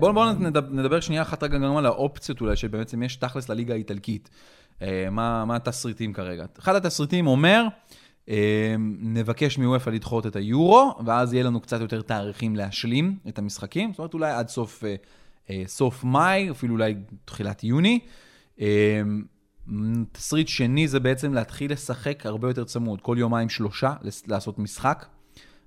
בואו 0.00 0.32
נדבר 0.70 1.00
שנייה 1.00 1.22
אחת 1.22 1.42
רגע 1.42 1.58
גם 1.58 1.76
על 1.76 1.86
האופציות 1.86 2.40
אולי, 2.40 2.56
שבעצם 2.56 3.02
יש 3.02 3.16
תכלס 3.16 3.48
לליגה 3.48 3.74
האיטלקית. 3.74 4.30
אה, 4.82 5.10
מה 5.10 5.56
התסריטים 5.56 6.12
כרגע? 6.12 6.44
אחד 6.58 6.76
התסריטים 6.76 7.26
אומר, 7.26 7.66
אה, 8.28 8.74
נבקש 9.00 9.58
מוופא 9.58 9.90
לדחות 9.90 10.26
את 10.26 10.36
היורו, 10.36 10.94
ואז 11.04 11.34
יהיה 11.34 11.44
לנו 11.44 11.60
קצת 11.60 11.80
יותר 11.80 12.02
תאריכים 12.02 12.56
להשלים 12.56 13.16
את 13.28 13.38
המשחקים. 13.38 13.90
זאת 13.92 13.98
אומרת, 13.98 14.14
אולי 14.14 14.30
עד 14.30 14.48
אה, 15.50 15.62
סוף 15.66 16.04
מאי, 16.04 16.50
אפילו 16.50 16.74
אולי 16.74 16.94
תחילת 17.24 17.64
יוני. 17.64 17.98
תסריט 20.12 20.48
שני 20.48 20.88
זה 20.88 21.00
בעצם 21.00 21.34
להתחיל 21.34 21.72
לשחק 21.72 22.26
הרבה 22.26 22.48
יותר 22.48 22.64
צמוד, 22.64 23.00
כל 23.00 23.16
יומיים 23.18 23.48
שלושה 23.48 23.92
לעשות 24.26 24.58
משחק, 24.58 25.06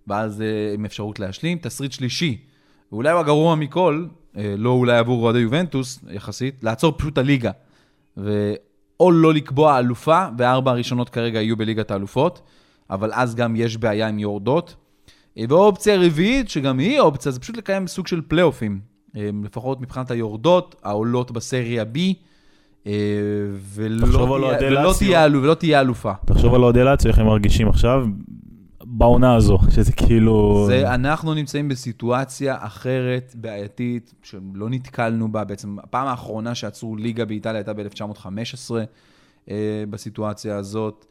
ואז 0.07 0.41
אה, 0.41 0.73
עם 0.73 0.86
אפשרות 0.86 1.19
להשלים. 1.19 1.57
תסריט 1.62 1.91
שלישי, 1.91 2.38
ואולי 2.91 3.12
הוא 3.12 3.19
הגרוע 3.19 3.55
מכל, 3.55 4.05
אה, 4.38 4.55
לא 4.57 4.69
אולי 4.69 4.97
עבור 4.97 5.23
אוהדי 5.23 5.39
יובנטוס 5.39 5.99
יחסית, 6.10 6.63
לעצור 6.63 6.93
פשוט 6.97 7.17
הליגה. 7.17 7.51
או 8.99 9.12
לא 9.12 9.33
לקבוע 9.33 9.79
אלופה, 9.79 10.27
וארבע 10.38 10.71
הראשונות 10.71 11.10
כרגע 11.10 11.41
יהיו 11.41 11.57
בליגת 11.57 11.91
האלופות, 11.91 12.41
אבל 12.89 13.12
אז 13.13 13.36
גם 13.36 13.55
יש 13.55 13.77
בעיה 13.77 14.07
עם 14.07 14.19
יורדות. 14.19 14.75
אה, 15.38 15.43
ואופציה 15.49 15.97
רביעית, 15.97 16.49
שגם 16.49 16.79
היא 16.79 16.99
אופציה, 16.99 17.31
זה 17.31 17.39
פשוט 17.39 17.57
לקיים 17.57 17.88
סוג 17.88 18.07
של 18.07 18.21
פלייאופים. 18.27 18.97
לפחות 19.43 19.81
מבחינת 19.81 20.12
היורדות, 20.12 20.75
העולות 20.83 21.31
בסריה 21.31 21.83
B, 21.83 21.97
ולא 23.73 24.93
תהיה, 24.97 25.28
ולא, 25.32 25.54
תהיה, 25.54 25.82
אלופה. 25.82 26.12
תחשוב 26.26 26.56
על 26.56 26.63
אוהדי 26.63 26.84
לאציו, 26.84 27.12
איך 27.12 27.19
הם 27.19 27.26
מרגישים 27.26 27.69
עכשיו, 27.69 28.06
בעונה 28.84 29.36
הזו, 29.36 29.58
שזה 29.69 29.91
כאילו... 29.91 30.65
זה, 30.67 30.93
אנחנו 30.93 31.34
נמצאים 31.34 31.67
בסיטואציה 31.67 32.56
אחרת, 32.60 33.36
בעייתית, 33.36 34.13
שלא 34.23 34.69
נתקלנו 34.69 35.32
בה. 35.32 35.43
בעצם 35.43 35.80
הפעם 35.84 36.08
האחרונה 36.08 36.56
שעצרו 36.56 36.95
ליגה 36.95 37.26
באיטליה 37.26 37.58
הייתה 37.58 37.73
ב-1915 37.73 38.71
אה, 39.50 39.84
בסיטואציה 39.89 40.58
הזאת. 40.58 41.06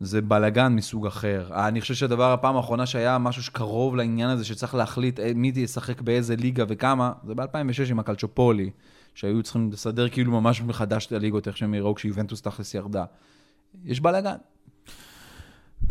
זה 0.00 0.22
בלאגן 0.22 0.72
מסוג 0.72 1.06
אחר. 1.06 1.48
אני 1.52 1.80
חושב 1.80 1.94
שהדבר, 1.94 2.32
הפעם 2.32 2.56
האחרונה 2.56 2.86
שהיה 2.86 3.18
משהו 3.18 3.42
שקרוב 3.42 3.96
לעניין 3.96 4.30
הזה, 4.30 4.44
שצריך 4.44 4.74
להחליט 4.74 5.20
אה, 5.20 5.32
מי 5.34 5.52
ישחק 5.56 6.00
באיזה 6.00 6.36
ליגה 6.36 6.64
וכמה, 6.68 7.12
זה 7.26 7.34
ב-2006 7.34 7.90
עם 7.90 7.98
הקלצ'ופולי, 7.98 8.70
שהיו 9.14 9.42
צריכים 9.42 9.70
לסדר 9.72 10.08
כאילו 10.08 10.32
ממש 10.32 10.62
מחדש 10.62 11.06
את 11.06 11.12
הליגות, 11.12 11.48
איך 11.48 11.56
שהם 11.56 11.74
יראו 11.74 11.94
כשיובנטוס 11.94 12.42
תכלס 12.42 12.74
ירדה. 12.74 13.04
יש 13.84 14.00
בלאגן. 14.00 14.36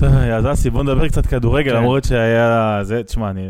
אז 0.01 0.45
אסי, 0.53 0.69
בוא 0.69 0.83
נדבר 0.83 1.07
קצת 1.07 1.25
כדורגל, 1.25 1.71
כן. 1.71 1.77
למרות 1.77 2.03
שהיה... 2.03 2.79
זה, 2.81 3.03
תשמע, 3.03 3.29
אני... 3.29 3.47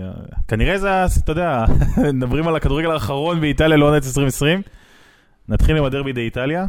כנראה 0.48 0.78
זה, 0.78 1.06
אתה 1.24 1.32
יודע, 1.32 1.66
מדברים 2.14 2.48
על 2.48 2.56
הכדורגל 2.56 2.92
האחרון 2.92 3.42
באיטליה 3.42 3.78
לעונת 3.78 4.04
2020. 4.04 4.62
נתחיל 5.50 5.78
עם 5.78 5.84
הדרבי 5.84 6.14
דה 6.14 6.22
איטליה. 6.22 6.66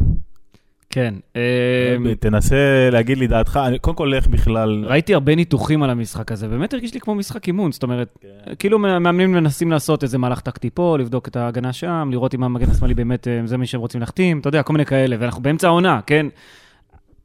כן. 0.94 1.14
אמ, 1.36 2.14
תנסה 2.14 2.88
להגיד 2.92 3.18
לי 3.18 3.26
דעתך, 3.26 3.60
קודם 3.80 3.96
כל 3.96 4.14
איך 4.14 4.26
בכלל... 4.26 4.84
ראיתי 4.88 5.14
הרבה 5.14 5.34
ניתוחים 5.34 5.82
על 5.82 5.90
המשחק 5.90 6.32
הזה, 6.32 6.48
באמת 6.48 6.74
הרגיש 6.74 6.94
לי 6.94 7.00
כמו 7.00 7.14
משחק 7.14 7.46
אימון, 7.46 7.72
זאת 7.72 7.82
אומרת, 7.82 8.18
כן. 8.20 8.54
כאילו 8.58 8.78
מאמנים 8.78 9.32
מנסים 9.32 9.70
לעשות 9.70 10.02
איזה 10.02 10.18
מהלך 10.18 10.40
טקטי 10.40 10.70
פה, 10.70 10.96
לבדוק 10.98 11.28
את 11.28 11.36
ההגנה 11.36 11.72
שם, 11.72 12.08
לראות 12.12 12.34
אם 12.34 12.44
המגן 12.44 12.70
השמאלי 12.70 12.94
באמת, 12.94 13.28
אה, 13.28 13.40
זה 13.44 13.58
מי 13.58 13.66
שהם 13.66 13.80
רוצים 13.80 14.00
להחתים, 14.00 14.40
אתה 14.40 14.48
יודע, 14.48 14.62
כל 14.62 14.72
מיני 14.72 14.86
כאלה, 14.86 15.16
ואנחנו 15.18 15.42
באמצע 15.42 15.68
העונה, 15.68 16.00
כן? 16.06 16.26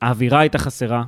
האווירה 0.02 0.40
הייתה 0.40 0.58
חסרה, 0.58 1.04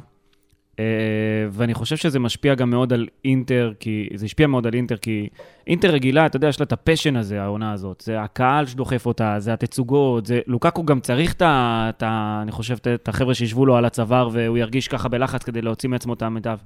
ואני 1.52 1.74
חושב 1.74 1.98
שזה 1.98 2.20
משפיע 2.20 2.56
גם 2.56 2.70
מאוד 2.70 2.94
על 2.94 3.08
אינטר, 3.26 3.74
כי 3.80 4.10
זה 4.13 4.26
השפיע 4.26 4.48
מאוד 4.48 4.67
על 4.67 4.74
אינטר, 4.74 4.98
כי 4.98 5.30
אינטר 5.67 5.89
רגילה, 5.89 6.26
אתה 6.26 6.38
יודע, 6.38 6.48
יש 6.48 6.60
לה 6.60 6.63
את 6.63 6.72
הפשן 6.72 7.15
הזה, 7.15 7.41
העונה 7.41 7.72
הזאת. 7.72 8.04
זה 8.06 8.22
הקהל 8.22 8.65
שדוחף 8.65 9.06
אותה, 9.06 9.36
זה 9.39 9.54
התצוגות, 9.54 10.26
זה... 10.26 10.39
לוקקו 10.48 10.84
גם 10.84 11.00
צריך 11.00 11.34
את 11.34 11.41
ה... 11.41 11.86
את 11.89 12.04
ה 12.04 12.39
אני 12.41 12.52
חושב, 12.52 12.78
את 12.94 13.08
החבר'ה 13.08 13.34
שישבו 13.34 13.65
לו 13.65 13.76
על 13.76 13.86
הצוואר, 13.86 14.30
והוא 14.32 14.58
ירגיש 14.58 14.88
ככה 14.88 15.10
בלחץ 15.10 15.44
כדי 15.44 15.62
להוציא 15.62 15.89
מעצמו 15.89 16.13
את 16.13 16.22
המיטב. 16.22 16.58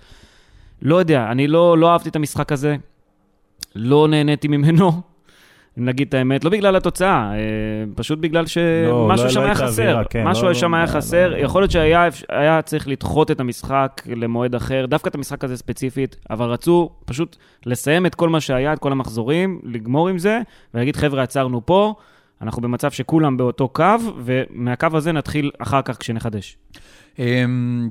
לא 0.81 0.95
יודע, 0.95 1.31
אני 1.31 1.47
לא, 1.47 1.77
לא 1.77 1.91
אהבתי 1.91 2.09
את 2.09 2.15
המשחק 2.15 2.51
הזה, 2.51 2.75
לא 3.75 4.07
נהניתי 4.07 4.47
ממנו. 4.47 5.14
אם 5.79 5.85
נגיד 5.85 6.07
את 6.07 6.13
האמת, 6.13 6.43
לא 6.43 6.49
בגלל 6.49 6.75
התוצאה, 6.75 7.31
אה, 7.33 7.37
פשוט 7.95 8.19
בגלל 8.19 8.45
שמשהו 8.45 9.07
לא, 9.07 9.23
לא, 9.23 9.29
שם 9.29 9.39
לא 9.39 9.45
היה 9.45 9.55
חסר. 9.55 9.83
אווירה, 9.83 10.03
כן, 10.03 10.27
משהו 10.27 10.47
לא, 10.47 10.53
שם 10.53 10.71
לא, 10.71 10.75
היה 10.75 10.85
לא, 10.85 10.89
חסר. 10.89 11.29
לא, 11.29 11.37
יכול 11.37 11.61
להיות 11.61 11.71
שהיה 11.71 12.61
צריך 12.61 12.87
לדחות 12.87 13.31
את 13.31 13.39
המשחק 13.39 14.01
למועד 14.15 14.55
אחר, 14.55 14.85
דווקא 14.85 15.09
את 15.09 15.15
המשחק 15.15 15.43
הזה 15.43 15.57
ספציפית, 15.57 16.15
אבל 16.29 16.45
רצו 16.45 16.89
פשוט 17.05 17.37
לסיים 17.65 18.05
את 18.05 18.15
כל 18.15 18.29
מה 18.29 18.41
שהיה, 18.41 18.73
את 18.73 18.79
כל 18.79 18.91
המחזורים, 18.91 19.59
לגמור 19.63 20.09
עם 20.09 20.17
זה, 20.17 20.39
ולהגיד, 20.73 20.95
חבר'ה, 20.95 21.23
עצרנו 21.23 21.65
פה, 21.65 21.93
אנחנו 22.41 22.61
במצב 22.61 22.91
שכולם 22.91 23.37
באותו 23.37 23.67
קו, 23.67 23.95
ומהקו 24.17 24.87
הזה 24.93 25.11
נתחיל 25.11 25.51
אחר 25.59 25.81
כך 25.81 25.97
כשנחדש. 25.97 26.57
אמ, 27.19 27.89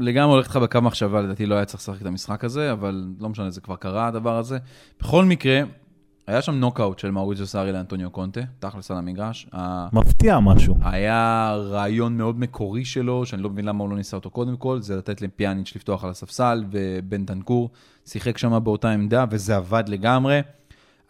לגמרי 0.00 0.34
הולך 0.34 0.48
לך 0.48 0.56
בקו 0.56 0.80
מחשבה, 0.80 1.20
לדעתי 1.20 1.46
לא 1.46 1.54
היה 1.54 1.64
צריך 1.64 1.80
לשחק 1.80 2.00
את 2.00 2.06
המשחק 2.06 2.44
הזה, 2.44 2.72
אבל 2.72 3.04
לא 3.20 3.28
משנה, 3.28 3.50
זה 3.50 3.60
כבר 3.60 3.76
קרה 3.76 4.06
הדבר 4.06 4.36
הזה. 4.36 4.58
בכל 5.00 5.24
מקרה, 5.24 5.60
היה 6.26 6.42
שם 6.42 6.54
נוקאוט 6.54 6.98
של 6.98 7.10
מאוריציו 7.10 7.46
סארי 7.46 7.72
לאנטוניו 7.72 8.10
קונטה, 8.10 8.40
תכלס 8.58 8.90
על 8.90 8.96
המגרש. 8.96 9.46
מפתיע 9.92 10.40
משהו. 10.40 10.76
היה 10.82 11.52
רעיון 11.56 12.16
מאוד 12.16 12.40
מקורי 12.40 12.84
שלו, 12.84 13.26
שאני 13.26 13.42
לא 13.42 13.50
מבין 13.50 13.64
למה 13.64 13.84
הוא 13.84 13.90
לא 13.90 13.96
ניסה 13.96 14.16
אותו 14.16 14.30
קודם 14.30 14.56
כל, 14.56 14.80
זה 14.80 14.96
לתת 14.96 15.22
לפיאניץ' 15.22 15.72
לפתוח 15.76 16.04
על 16.04 16.10
הספסל, 16.10 16.64
ובן 16.70 17.26
דנקור 17.26 17.70
שיחק 18.06 18.38
שם 18.38 18.64
באותה 18.64 18.90
עמדה, 18.90 19.24
וזה 19.30 19.56
עבד 19.56 19.84
לגמרי. 19.88 20.40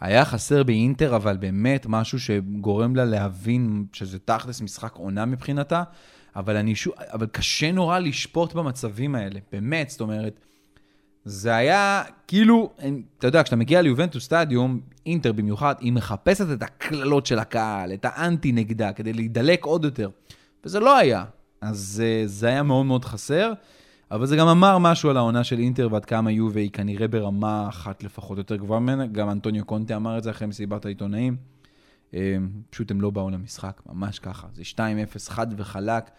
היה 0.01 0.25
חסר 0.25 0.63
באינטר, 0.63 1.15
אבל 1.15 1.37
באמת 1.37 1.85
משהו 1.89 2.19
שגורם 2.19 2.95
לה 2.95 3.05
להבין 3.05 3.85
שזה 3.93 4.19
תכלס 4.19 4.61
משחק 4.61 4.95
עונה 4.95 5.25
מבחינתה, 5.25 5.83
אבל, 6.35 6.55
אני 6.55 6.73
אבל 7.13 7.25
קשה 7.25 7.71
נורא 7.71 7.99
לשפוט 7.99 8.53
במצבים 8.53 9.15
האלה, 9.15 9.39
באמת, 9.51 9.89
זאת 9.89 10.01
אומרת... 10.01 10.39
זה 11.25 11.55
היה 11.55 12.03
כאילו, 12.27 12.73
אתה 13.17 13.27
יודע, 13.27 13.43
כשאתה 13.43 13.55
מגיע 13.55 13.81
ליובנטוס 13.81 14.23
סטדיום, 14.23 14.79
אינטר 15.05 15.31
במיוחד, 15.31 15.75
היא 15.79 15.93
מחפשת 15.93 16.45
את 16.53 16.63
הקללות 16.63 17.25
של 17.25 17.39
הקהל, 17.39 17.93
את 17.93 18.05
האנטי 18.05 18.51
נגדה, 18.51 18.93
כדי 18.93 19.13
להידלק 19.13 19.65
עוד 19.65 19.85
יותר. 19.85 20.09
וזה 20.65 20.79
לא 20.79 20.97
היה. 20.97 21.25
אז 21.61 22.03
uh, 22.03 22.27
זה 22.27 22.47
היה 22.47 22.63
מאוד 22.63 22.85
מאוד 22.85 23.05
חסר, 23.05 23.53
אבל 24.11 24.25
זה 24.25 24.35
גם 24.35 24.47
אמר 24.47 24.77
משהו 24.77 25.09
על 25.09 25.17
העונה 25.17 25.43
של 25.43 25.59
אינטר 25.59 25.87
ועד 25.91 26.05
כמה 26.05 26.31
יובה 26.31 26.59
היא 26.59 26.71
כנראה 26.71 27.07
ברמה 27.07 27.69
אחת 27.69 28.03
לפחות 28.03 28.37
יותר 28.37 28.55
גבוהה 28.55 28.79
ממנה. 28.79 29.07
גם 29.07 29.29
אנטוניו 29.29 29.65
קונטה 29.65 29.95
אמר 29.95 30.17
את 30.17 30.23
זה 30.23 30.31
אחרי 30.31 30.47
מסיבת 30.47 30.85
העיתונאים. 30.85 31.35
Uh, 32.11 32.15
פשוט 32.69 32.91
הם 32.91 33.01
לא 33.01 33.09
באו 33.09 33.29
למשחק, 33.29 33.81
ממש 33.85 34.19
ככה. 34.19 34.47
זה 34.53 34.63
2-0 34.75 34.79
חד 35.29 35.47
וחלק. 35.57 36.09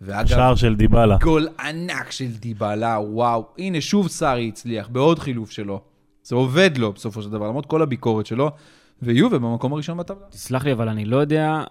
ואגב, 0.00 0.26
שער 0.28 0.54
של 0.54 0.76
דיבלה. 0.76 1.16
גול 1.22 1.48
ענק 1.60 2.10
של 2.10 2.26
דיבלה, 2.26 2.98
וואו. 3.00 3.46
הנה, 3.58 3.80
שוב 3.80 4.08
סארי 4.08 4.48
הצליח, 4.48 4.88
בעוד 4.88 5.18
חילוף 5.18 5.50
שלו. 5.50 5.80
זה 6.22 6.34
עובד 6.34 6.78
לו 6.78 6.92
בסופו 6.92 7.22
של 7.22 7.30
דבר, 7.30 7.48
למרות 7.48 7.66
כל 7.66 7.82
הביקורת 7.82 8.26
שלו. 8.26 8.50
ויובה 9.02 9.38
במקום 9.38 9.72
הראשון 9.72 9.98
בטבלה. 9.98 10.26
תסלח 10.30 10.64
לי, 10.64 10.72
אבל 10.72 10.88
אני 10.88 11.04
לא 11.04 11.16
יודע, 11.16 11.64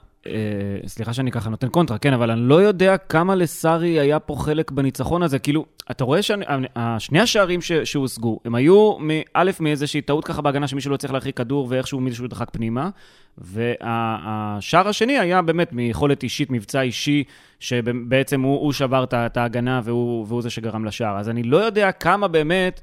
סליחה 0.86 1.14
שאני 1.14 1.32
ככה 1.32 1.50
נותן 1.50 1.70
קונטרה, 1.70 1.98
כן, 1.98 2.14
אבל 2.14 2.32
אני 2.32 2.42
לא 2.42 2.62
יודע 2.62 2.98
כמה 2.98 3.36
לסארי 3.36 4.00
היה 4.00 4.20
פה 4.20 4.36
חלק 4.36 4.72
בניצחון 4.72 5.24
הזה. 5.24 5.40
כאילו, 5.40 5.66
אתה 5.92 6.04
רואה 6.04 6.20
ששני 6.22 7.20
השערים 7.20 7.60
שהושגו, 7.84 8.40
הם 8.46 8.56
היו, 8.56 8.98
א', 9.34 9.52
מאיזושהי 9.60 10.02
טעות 10.02 10.26
ככה 10.26 10.42
בהגנה 10.42 10.68
שמישהו 10.68 10.92
לא 10.92 10.98
צריך 10.98 11.14
להרחיק 11.14 11.38
כדור 11.38 11.68
ואיכשהו 11.70 12.00
מישהו 12.00 12.28
דחק 12.28 12.50
פנימה, 12.52 12.90
והשער 13.38 14.88
השני 14.88 15.20
היה 15.20 15.42
באמת 15.42 15.74
מיכולת 15.74 16.24
אישית, 16.24 16.52
מבצע 16.52 16.82
אישי, 16.82 17.24
שבעצם 17.60 18.42
הוא, 18.42 18.60
הוא 18.60 18.74
שבר 18.74 19.06
את 19.14 19.38
ההגנה 19.38 19.82
והוא, 19.84 20.26
והוא 20.28 20.42
זה 20.42 20.50
שגרם 20.50 20.86
לשער. 20.86 21.18
אז 21.18 21.30
אני 21.30 21.44
לא 21.44 21.58
יודע 21.58 21.92
כמה 21.92 22.28
באמת... 22.28 22.82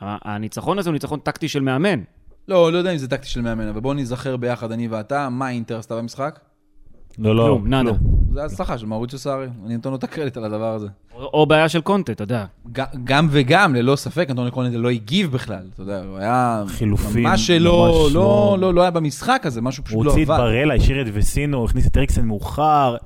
הניצחון 0.00 0.78
הזה 0.78 0.90
הוא 0.90 0.92
ניצחון 0.92 1.18
טקטי 1.18 1.48
של 1.48 1.60
מאמן. 1.60 2.00
לא, 2.48 2.72
לא 2.72 2.78
יודע 2.78 2.92
אם 2.92 2.96
זה 2.96 3.08
טקטי 3.08 3.28
של 3.28 3.40
מאמן, 3.40 3.68
אבל 3.68 3.80
בואו 3.80 3.94
נזכר 3.94 4.36
ביחד, 4.36 4.72
אני 4.72 4.88
ואתה, 4.88 5.28
מה 5.28 5.50
אינטר 5.50 5.78
עשתה 5.78 5.96
במשחק? 5.96 6.38
לא, 7.18 7.36
לא. 7.36 7.42
כלום, 7.42 7.68
נאדה. 7.68 7.90
זה 8.32 8.44
הצלחה 8.44 8.78
של 8.78 8.86
מרוציו 8.86 9.18
סארי, 9.18 9.46
אני 9.66 9.74
נותן 9.74 9.90
לו 9.90 9.96
את 9.96 10.04
הקרדיט 10.04 10.36
על 10.36 10.44
הדבר 10.44 10.74
הזה. 10.74 10.88
או 11.14 11.46
בעיה 11.46 11.68
של 11.68 11.80
קונטה, 11.80 12.12
אתה 12.12 12.22
יודע. 12.22 12.44
גם 13.04 13.28
וגם, 13.30 13.74
ללא 13.74 13.96
ספק, 13.96 14.26
אנטוני 14.30 14.50
קונטה 14.50 14.76
לא 14.76 14.90
הגיב 14.90 15.32
בכלל, 15.32 15.62
אתה 15.74 15.82
יודע, 15.82 16.02
הוא 16.08 16.18
היה... 16.18 16.64
חילופים, 16.66 17.22
ממש 17.22 17.50
לא, 17.50 18.08
לא, 18.12 18.56
לא, 18.60 18.74
לא 18.74 18.80
היה 18.80 18.90
במשחק 18.90 19.42
הזה, 19.44 19.60
משהו 19.60 19.84
פשוט 19.84 19.96
לא 19.96 20.00
עבד. 20.00 20.08
הוא 20.10 20.20
הוציא 20.20 20.34
את 20.34 20.40
ברלה, 20.40 20.74
השאיר 20.74 21.02
את 21.02 21.06
וסינו, 21.12 21.64
הכניס 21.64 21.86
את 21.86 21.96
אריקסן 21.96 22.24
מאוחר, 22.24 22.96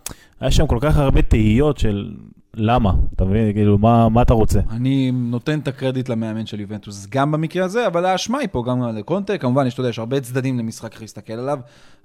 היה 0.40 0.50
שם 0.50 0.66
כל 0.66 0.78
כך 0.80 0.96
הרבה 0.96 1.22
תהיות 1.22 1.78
של 1.78 2.12
למה? 2.58 2.92
אתה 3.14 3.24
מבין? 3.24 3.52
כאילו, 3.52 3.78
מה, 3.78 4.08
מה 4.08 4.22
אתה 4.22 4.34
רוצה? 4.34 4.60
אני 4.70 5.10
נותן 5.10 5.58
את 5.58 5.68
הקרדיט 5.68 6.08
למאמן 6.08 6.46
של 6.46 6.60
יובנטוס 6.60 7.06
גם 7.10 7.32
במקרה 7.32 7.64
הזה, 7.64 7.86
אבל 7.86 8.04
האשמה 8.04 8.38
היא 8.38 8.48
פה 8.52 8.64
גם 8.66 8.82
לקונטה. 8.82 9.38
כמובן, 9.38 9.66
יש, 9.66 9.74
אתה 9.74 9.80
יודע, 9.80 9.90
יש 9.90 9.98
הרבה 9.98 10.20
צדדים 10.20 10.58
למשחק 10.58 10.92
איך 10.92 11.00
להסתכל 11.00 11.32
עליו, 11.32 11.58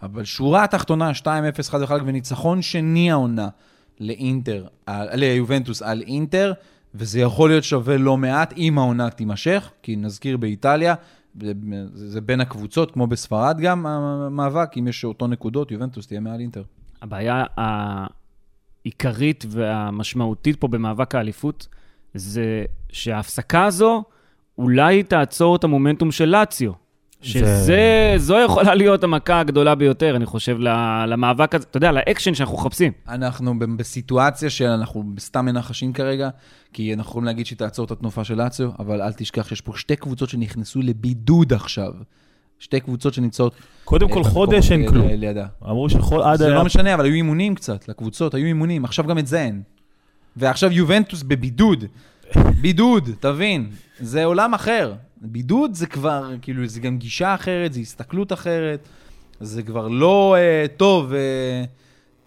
אבל 0.04 0.24
שורה 0.24 0.64
התחתונה, 0.64 1.12
2-0 1.12 1.26
חד 1.64 1.82
וחלק, 1.82 2.02
וניצחון 2.06 2.62
שני 2.62 3.12
העונה 3.12 3.48
לאינטר, 4.00 4.66
ליובנטוס 4.90 5.82
על 5.82 6.02
אינטר, 6.02 6.54
וזה 6.96 7.20
יכול 7.20 7.50
להיות 7.50 7.64
שווה 7.64 7.98
לא 7.98 8.18
מעט 8.18 8.54
אם 8.58 8.78
העונה 8.78 9.10
תימשך, 9.10 9.72
כי 9.82 9.96
נזכיר 9.96 10.38
באיטליה, 10.38 10.96
זה 11.94 12.22
בין 12.22 12.42
הקבוצות, 12.42 12.92
כמו 12.92 13.08
בספרד 13.08 13.58
גם, 13.60 13.86
המאבק, 13.86 14.78
אם 14.80 14.88
יש 14.88 15.06
אותו 15.06 15.28
נקודות, 15.28 15.72
יובנטוס 15.72 16.08
תהיה 16.08 16.20
מעל 16.20 16.40
אינטר. 16.40 16.64
הבעיה 17.02 17.44
העיקרית 18.86 19.46
והמשמעותית 19.50 20.56
פה 20.56 20.68
במאבק 20.68 21.16
האליפות, 21.16 21.68
זה 22.14 22.66
שההפסקה 22.92 23.66
הזו 23.66 24.04
אולי 24.58 25.04
תעצור 25.04 25.56
את 25.56 25.64
המומנטום 25.64 26.12
של 26.12 26.26
לאציו. 26.26 26.72
שזו 27.22 28.36
יכולה 28.46 28.76
להיות 28.76 29.04
המכה 29.04 29.40
הגדולה 29.40 29.76
ביותר, 29.76 30.16
אני 30.16 30.26
חושב, 30.26 30.58
ל- 30.60 31.06
למאבק 31.08 31.56
הזה, 31.56 31.66
אתה 31.70 31.78
יודע, 31.78 31.92
לאקשן 31.92 32.34
שאנחנו 32.34 32.58
מחפשים. 32.58 32.92
אנחנו 33.08 33.60
ב- 33.60 33.64
בסיטואציה 33.78 34.50
שאנחנו 34.50 35.04
סתם 35.20 35.46
מנחשים 35.46 35.94
כרגע, 35.94 36.30
כי 36.74 36.94
אנחנו 36.94 37.10
יכולים 37.10 37.26
להגיד 37.26 37.46
שהיא 37.46 37.58
תעצור 37.58 37.86
את 37.86 37.92
התנופה 37.92 38.24
של 38.24 38.36
לאציו, 38.36 38.70
אבל 38.80 39.02
אל 39.02 39.14
תשכח 39.14 39.48
שיש 39.48 39.62
פה 39.62 39.72
שתי 39.76 39.96
קבוצות 39.96 40.30
שנכנסו 40.30 40.82
לבידוד 40.82 41.54
עכשיו. 41.54 41.94
שתי 42.64 42.80
קבוצות 42.80 43.14
שנמצאות... 43.14 43.56
קודם 43.84 44.08
אה, 44.08 44.14
כל 44.14 44.24
חודש 44.24 44.72
אין 44.72 44.90
כלום. 44.90 45.08
לידה. 45.08 45.46
אמרו 45.64 45.90
שעד... 45.90 46.38
זה 46.38 46.50
לא 46.50 46.66
משנה, 46.66 46.94
אבל 46.94 47.06
היו 47.06 47.14
אימונים 47.14 47.56
קצת 47.56 47.88
לקבוצות, 47.88 48.34
היו 48.34 48.46
אימונים, 48.46 48.86
עכשיו 48.86 49.06
גם 49.06 49.18
את 49.18 49.28
זה 49.28 49.42
אין. 49.42 49.62
ועכשיו 50.38 50.72
יובנטוס 50.72 51.24
בבידוד. 51.24 51.86
בידוד, 52.62 53.10
תבין, 53.20 53.70
זה 54.00 54.26
עולם 54.26 54.54
אחר. 54.54 54.94
בידוד 55.22 55.74
זה 55.74 55.88
כבר, 55.88 56.30
כאילו, 56.42 56.68
זה 56.68 56.80
גם 56.80 56.98
גישה 56.98 57.36
אחרת, 57.36 57.74
זה 57.74 57.80
הסתכלות 57.80 58.34
אחרת, 58.34 58.88
זה 59.40 59.64
כבר 59.64 59.88
לא 59.88 60.36
אה, 60.38 60.66
טוב, 60.78 61.14
אה, 61.14 61.64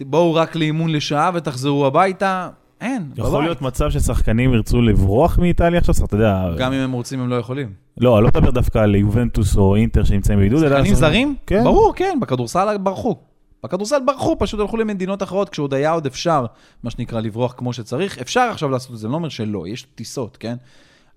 בואו 0.00 0.34
רק 0.34 0.56
לאימון 0.56 0.90
לשעה 0.90 1.30
ותחזרו 1.34 1.86
הביתה. 1.86 2.48
אין, 2.80 3.10
יכול 3.16 3.30
בבית. 3.30 3.42
להיות 3.44 3.62
מצב 3.62 3.90
ששחקנים 3.90 4.54
ירצו 4.54 4.82
לברוח 4.82 5.38
מאיטליה 5.38 5.78
עכשיו, 5.78 5.94
אתה 6.04 6.14
יודע... 6.14 6.50
גם 6.58 6.72
אם 6.72 6.78
הם 6.78 6.92
רוצים, 6.92 7.20
הם 7.20 7.28
לא 7.28 7.34
יכולים. 7.34 7.72
לא, 7.98 8.18
אני 8.18 8.24
לא 8.24 8.28
מדבר 8.28 8.50
דווקא 8.50 8.78
על 8.78 8.94
יובנטוס 8.94 9.56
או 9.56 9.76
אינטר 9.76 10.04
שנמצאים 10.04 10.38
בבידוד. 10.38 10.62
אלא 10.62 10.76
שחקנים 10.76 10.94
זרים? 10.94 11.36
כן. 11.46 11.64
ברור, 11.64 11.92
כן, 11.96 12.18
בכדורסל 12.20 12.78
ברחו. 12.78 13.16
בכדורסל 13.64 13.98
ברחו, 14.06 14.36
פשוט 14.38 14.60
הלכו 14.60 14.76
למדינות 14.76 15.22
אחרות, 15.22 15.48
כשעוד 15.48 15.74
היה 15.74 15.90
עוד 15.90 16.06
אפשר, 16.06 16.46
מה 16.82 16.90
שנקרא, 16.90 17.20
לברוח 17.20 17.54
כמו 17.56 17.72
שצריך. 17.72 18.18
אפשר 18.18 18.40
עכשיו 18.40 18.68
לעשות 18.68 18.92
את 18.92 18.98
זה, 18.98 19.06
אני 19.06 19.12
לא 19.12 19.16
אומר 19.16 19.28
שלא, 19.28 19.68
יש 19.68 19.82
טיסות, 19.94 20.36
כן? 20.36 20.56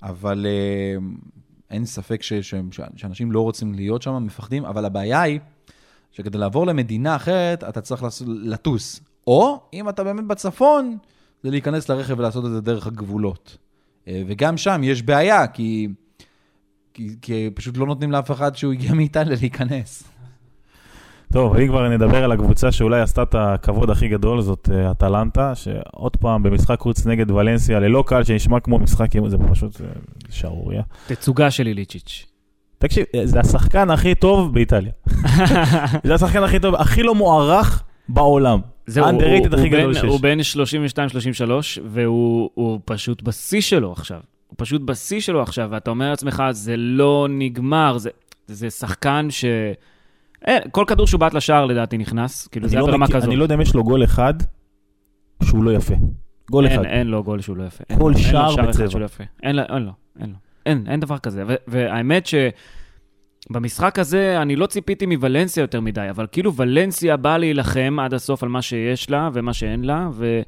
אבל 0.04 0.46
אה, 0.50 1.00
אין 1.72 1.86
ספק 1.86 2.24
ש, 2.24 2.34
ש, 2.34 2.54
ש, 2.72 2.80
שאנשים 2.96 3.32
לא 3.32 3.42
רוצים 3.42 3.74
להיות 3.74 4.02
שם, 4.02 4.24
מפחדים, 4.26 4.66
אבל 4.66 4.86
הבעיה 4.86 5.22
היא 5.22 5.40
שכדי 6.12 6.38
לעבור 6.38 6.68
למדינה 6.68 7.16
אחרת, 7.16 7.64
אתה 7.64 7.82
צריך 7.82 8.06
לטוס. 8.28 9.02
או, 9.28 9.60
אם 9.74 9.90
אתה 9.90 10.04
באמת 10.04 10.26
בצפון, 10.26 10.98
זה 11.44 11.50
להיכנס 11.50 11.90
לרכב 11.90 12.20
ולעשות 12.20 12.46
את 12.46 12.52
זה 12.52 12.62
דרך 12.62 12.88
הגבולות. 12.88 13.58
אה, 14.08 14.24
וגם 14.28 14.58
שם 14.58 14.82
יש 14.84 15.02
בעיה, 15.02 15.48
כי, 15.48 15.88
כי, 16.94 17.10
כי 17.22 17.50
פשוט 17.54 17.78
לא 17.78 17.86
נותנים 17.86 18.12
לאף 18.12 18.32
אחד 18.32 18.56
שהוא 18.56 18.74
הגיע 18.74 18.94
מאיטליה 18.94 19.38
להיכנס. 19.42 20.04
טוב, 21.34 21.56
אם 21.56 21.68
כבר 21.68 21.90
נדבר 21.90 22.24
על 22.24 22.32
הקבוצה 22.32 22.72
שאולי 22.72 23.02
עשתה 23.02 23.24
את 23.24 23.36
הכבוד 23.36 23.90
הכי 23.90 24.08
גדול, 24.08 24.42
זאת 24.42 24.70
אה, 24.72 24.92
אטלנטה, 24.92 25.56
שעוד 25.56 26.18
פעם 26.18 26.44
במשחק 26.44 26.80
חוץ 26.80 27.06
נגד 27.06 27.32
ולנסיה, 27.32 27.80
ללא 27.80 28.04
קהל 28.08 28.24
שנשמע 28.24 28.60
כמו 28.60 28.80
משחק, 28.80 29.08
זה 29.28 29.38
פשוט 29.52 29.82
אה, 29.82 29.88
שערורייה. 30.30 30.84
תצוגה 31.08 31.52
של 31.52 31.68
איליצ'יץ'. 31.68 32.26
תקשיב, 32.78 33.06
זה 33.24 33.40
השחקן 33.40 33.90
הכי 33.90 34.16
טוב 34.16 34.54
באיטליה. 34.54 34.92
זה 36.08 36.14
השחקן 36.16 36.44
הכי 36.44 36.60
טוב, 36.60 36.76
הכי 36.76 37.04
לא 37.04 37.16
מוערך 37.16 37.84
בעולם. 38.10 38.60
זהו, 38.90 39.06
הוא 39.06 39.22
הכי 39.54 39.70
גדול 39.70 39.94
שיש. 39.94 40.04
הוא 40.04 40.20
בן 40.22 40.38
32-33, 41.48 41.52
והוא 41.86 42.50
הוא 42.54 42.80
פשוט 42.86 43.22
בשיא 43.22 43.62
שלו 43.62 43.92
עכשיו. 43.92 44.20
הוא 44.48 44.56
פשוט 44.58 44.82
בשיא 44.82 45.20
שלו 45.20 45.42
עכשיו, 45.42 45.68
ואתה 45.72 45.90
אומר 45.90 46.10
לעצמך, 46.10 46.44
זה 46.52 46.78
לא 46.78 47.28
נגמר, 47.30 47.98
זה, 47.98 48.10
זה 48.48 48.70
שחקן 48.70 49.28
ש... 49.30 49.46
אין, 50.46 50.62
כל 50.72 50.84
כדור 50.88 51.08
שהוא 51.08 51.20
בעט 51.20 51.34
לשער 51.34 51.66
לדעתי 51.66 51.98
נכנס, 51.98 52.48
כאילו 52.48 52.68
זה 52.68 52.78
לא 52.78 52.86
ברמה 52.86 52.98
מכיר- 53.06 53.16
כזאת. 53.16 53.28
אני 53.30 53.36
לא 53.36 53.44
יודע 53.44 53.56
אם 53.56 53.62
יש 53.62 53.76
לו 53.76 53.84
גול 53.84 54.04
אחד 54.04 54.34
שהוא 55.44 55.64
לא 55.64 55.72
יפה. 55.72 55.94
גול 56.52 56.66
אין, 56.68 56.74
אחד. 56.80 56.86
אין 56.86 57.08
לו 57.08 57.24
גול 57.24 57.42
שהוא 57.42 57.58
לא 57.58 57.64
יפה. 57.64 57.84
כל 57.98 58.12
אין 58.16 58.24
שער 58.24 58.56
בצבע. 58.56 59.00
לא. 59.00 59.08
אין 59.44 59.56
לו, 59.56 59.64
אין 59.70 59.84
לו, 59.84 59.92
אין 60.20 60.30
לו. 60.30 60.36
אין, 60.66 60.84
אין 60.88 61.00
דבר 61.00 61.18
כזה. 61.18 61.44
ו- 61.48 61.56
והאמת 61.68 62.26
שבמשחק 63.44 64.00
הזה 64.00 64.42
אני 64.42 64.56
לא 64.56 64.66
ציפיתי 64.66 65.06
מוולנסיה 65.06 65.62
יותר 65.62 65.82
מדי, 65.82 66.08
אבל 66.10 66.28
כאילו 66.32 66.56
ולנסיה 66.56 67.18
באה 67.18 67.38
להילחם 67.38 67.98
עד 68.02 68.14
הסוף 68.14 68.44
על 68.44 68.50
מה 68.50 68.62
שיש 68.62 69.10
לה 69.10 69.30
ומה 69.34 69.54
שאין 69.54 69.84
לה, 69.84 70.10
ו... 70.14 70.42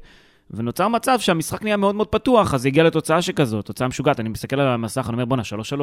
ונוצר 0.50 0.88
מצב 0.88 1.18
שהמשחק 1.20 1.62
נהיה 1.62 1.76
מאוד 1.76 1.94
מאוד 1.94 2.08
פתוח, 2.08 2.54
אז 2.54 2.66
הגיע 2.66 2.84
לתוצאה 2.84 3.22
שכזאת, 3.22 3.66
תוצאה 3.66 3.88
משוגעת. 3.88 4.20
אני 4.20 4.28
מסתכל 4.28 4.60
על 4.60 4.68
המסך, 4.68 5.06
אני 5.08 5.12
אומר, 5.12 5.24
בואנה, 5.24 5.42
3-3. 5.42 5.80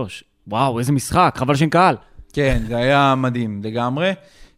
וואו, 0.48 0.80
איזה 0.80 0.92
משחק, 0.92 1.34
חבל 1.38 1.56
שאין 1.56 1.70
קהל. 1.70 1.96
כן, 2.34 2.62
זה 2.68 2.78
היה 2.78 3.16
מדהים 3.18 3.62
לגמרי. 3.64 4.12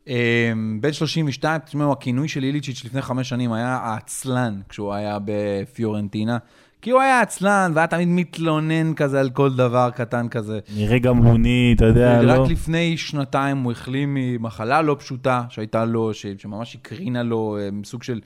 אה, 0.07 0.51
בן 0.81 0.93
32, 0.93 1.59
תשמעו, 1.59 1.91
הכינוי 1.91 2.27
של 2.27 2.43
איליצ'יץ' 2.43 2.85
לפני 2.85 3.01
חמש 3.01 3.29
שנים 3.29 3.53
היה 3.53 3.77
העצלן, 3.83 4.61
כשהוא 4.69 4.93
היה 4.93 5.17
בפיורנטינה. 5.25 6.37
כי 6.81 6.89
הוא 6.89 7.01
היה 7.01 7.21
עצלן, 7.21 7.71
והיה 7.75 7.87
תמיד 7.87 8.07
מתלונן 8.07 8.93
כזה 8.93 9.19
על 9.19 9.29
כל 9.29 9.53
דבר 9.53 9.89
קטן 9.95 10.27
כזה. 10.27 10.59
נראה 10.75 10.99
גמלוני, 10.99 11.73
אתה 11.77 11.85
יודע, 11.85 12.21
לא? 12.21 12.31
רק 12.31 12.49
לפני 12.49 12.97
שנתיים 12.97 13.57
הוא 13.57 13.71
החלים 13.71 14.13
ממחלה 14.13 14.81
לא 14.81 14.95
פשוטה 14.99 15.43
שהייתה 15.49 15.85
לו, 15.85 16.11
שממש 16.13 16.75
הקרינה 16.75 17.23
לו 17.23 17.57
אה, 17.59 17.69
סוג 17.83 18.03
של 18.03 18.19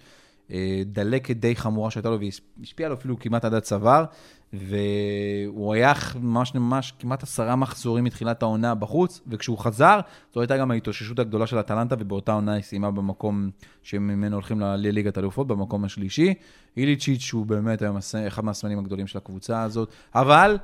דלקת 0.86 1.36
די 1.38 1.56
חמורה 1.56 1.92
שהייתה 1.92 2.10
לו, 2.10 2.18
והשפיעה 2.20 2.90
לו 2.90 2.96
אפילו 2.96 3.20
כמעט 3.20 3.46
עד 3.46 3.54
הצוואר, 3.54 4.06
והוא 4.54 5.74
היה 5.74 5.94
ממש 6.22 6.56
ממש 6.56 6.94
כמעט 7.00 7.24
עשרה 7.24 7.56
מחזורים 7.56 8.04
מתחילת 8.04 8.44
העונה 8.44 8.76
בחוץ, 8.76 9.22
וכשהוא 9.28 9.58
חזר, 9.58 10.00
זו 10.34 10.42
הייתה 10.42 10.58
גם 10.58 10.72
ההתאוששות 10.72 11.20
הגדולה 11.20 11.48
של 11.48 11.60
אטלנטה, 11.60 11.96
ובאותה 12.00 12.34
עונה 12.34 12.54
היא 12.54 12.64
סיימה 12.64 12.92
במקום 12.92 13.50
שממנו 13.84 14.36
הולכים 14.36 14.60
לליגת 14.60 15.18
אלופות, 15.18 15.48
במקום 15.48 15.86
השלישי. 15.86 16.34
איליצ'יץ' 16.78 17.34
הוא 17.34 17.46
באמת 17.46 17.82
היום 17.82 17.98
אחד 18.28 18.46
מהסמלים 18.46 18.80
הגדולים 18.80 19.08
של 19.08 19.18
הקבוצה 19.18 19.62
הזאת, 19.62 19.90
אבל... 20.16 20.58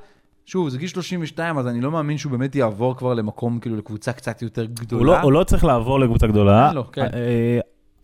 שוב, 0.46 0.68
זה 0.68 0.78
גיל 0.78 0.88
32, 0.88 1.58
אז 1.58 1.66
אני 1.66 1.80
לא 1.80 1.90
מאמין 1.90 2.18
שהוא 2.18 2.32
באמת 2.32 2.54
יעבור 2.54 2.96
כבר 2.96 3.14
למקום, 3.14 3.58
כאילו, 3.60 3.76
לקבוצה 3.76 4.12
קצת 4.12 4.42
יותר 4.42 4.64
גדולה. 4.64 5.00
הוא 5.00 5.06
לא, 5.06 5.20
הוא 5.20 5.32
לא 5.32 5.44
צריך 5.44 5.64
לעבור 5.64 6.00
לקבוצה 6.00 6.26
גדולה, 6.26 6.72
לו, 6.72 6.92
כן. 6.92 7.08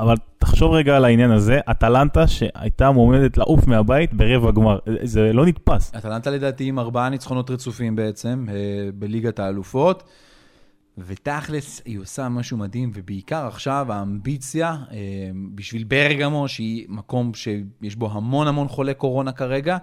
אבל 0.00 0.14
תחשוב 0.38 0.72
רגע 0.72 0.96
על 0.96 1.04
העניין 1.04 1.30
הזה, 1.30 1.61
אטלנטה 1.70 2.26
שהייתה 2.26 2.90
מועמדת 2.90 3.37
לעוף 3.37 3.66
מהבית 3.66 4.14
ברבע 4.14 4.50
גמר, 4.50 4.78
זה 5.02 5.32
לא 5.32 5.46
נתפס. 5.46 5.92
אטלנטה 5.94 6.30
לדעתי 6.30 6.64
עם 6.64 6.78
ארבעה 6.78 7.08
ניצחונות 7.08 7.50
רצופים 7.50 7.96
בעצם, 7.96 8.46
אה, 8.48 8.54
בליגת 8.94 9.38
האלופות, 9.38 10.02
ותכלס 10.98 11.82
היא 11.84 11.98
עושה 11.98 12.28
משהו 12.28 12.56
מדהים, 12.56 12.90
ובעיקר 12.94 13.46
עכשיו 13.46 13.87
האמביציה 13.92 14.76
אה, 14.90 14.96
בשביל 15.54 15.84
ברגמו, 15.84 16.48
שהיא 16.48 16.87
מקום 16.88 17.34
שיש 17.34 17.96
בו 17.96 18.11
המון 18.12 18.46
המון 18.46 18.68
חולי 18.68 18.94
קורונה 18.94 19.32
כרגע, 19.32 19.76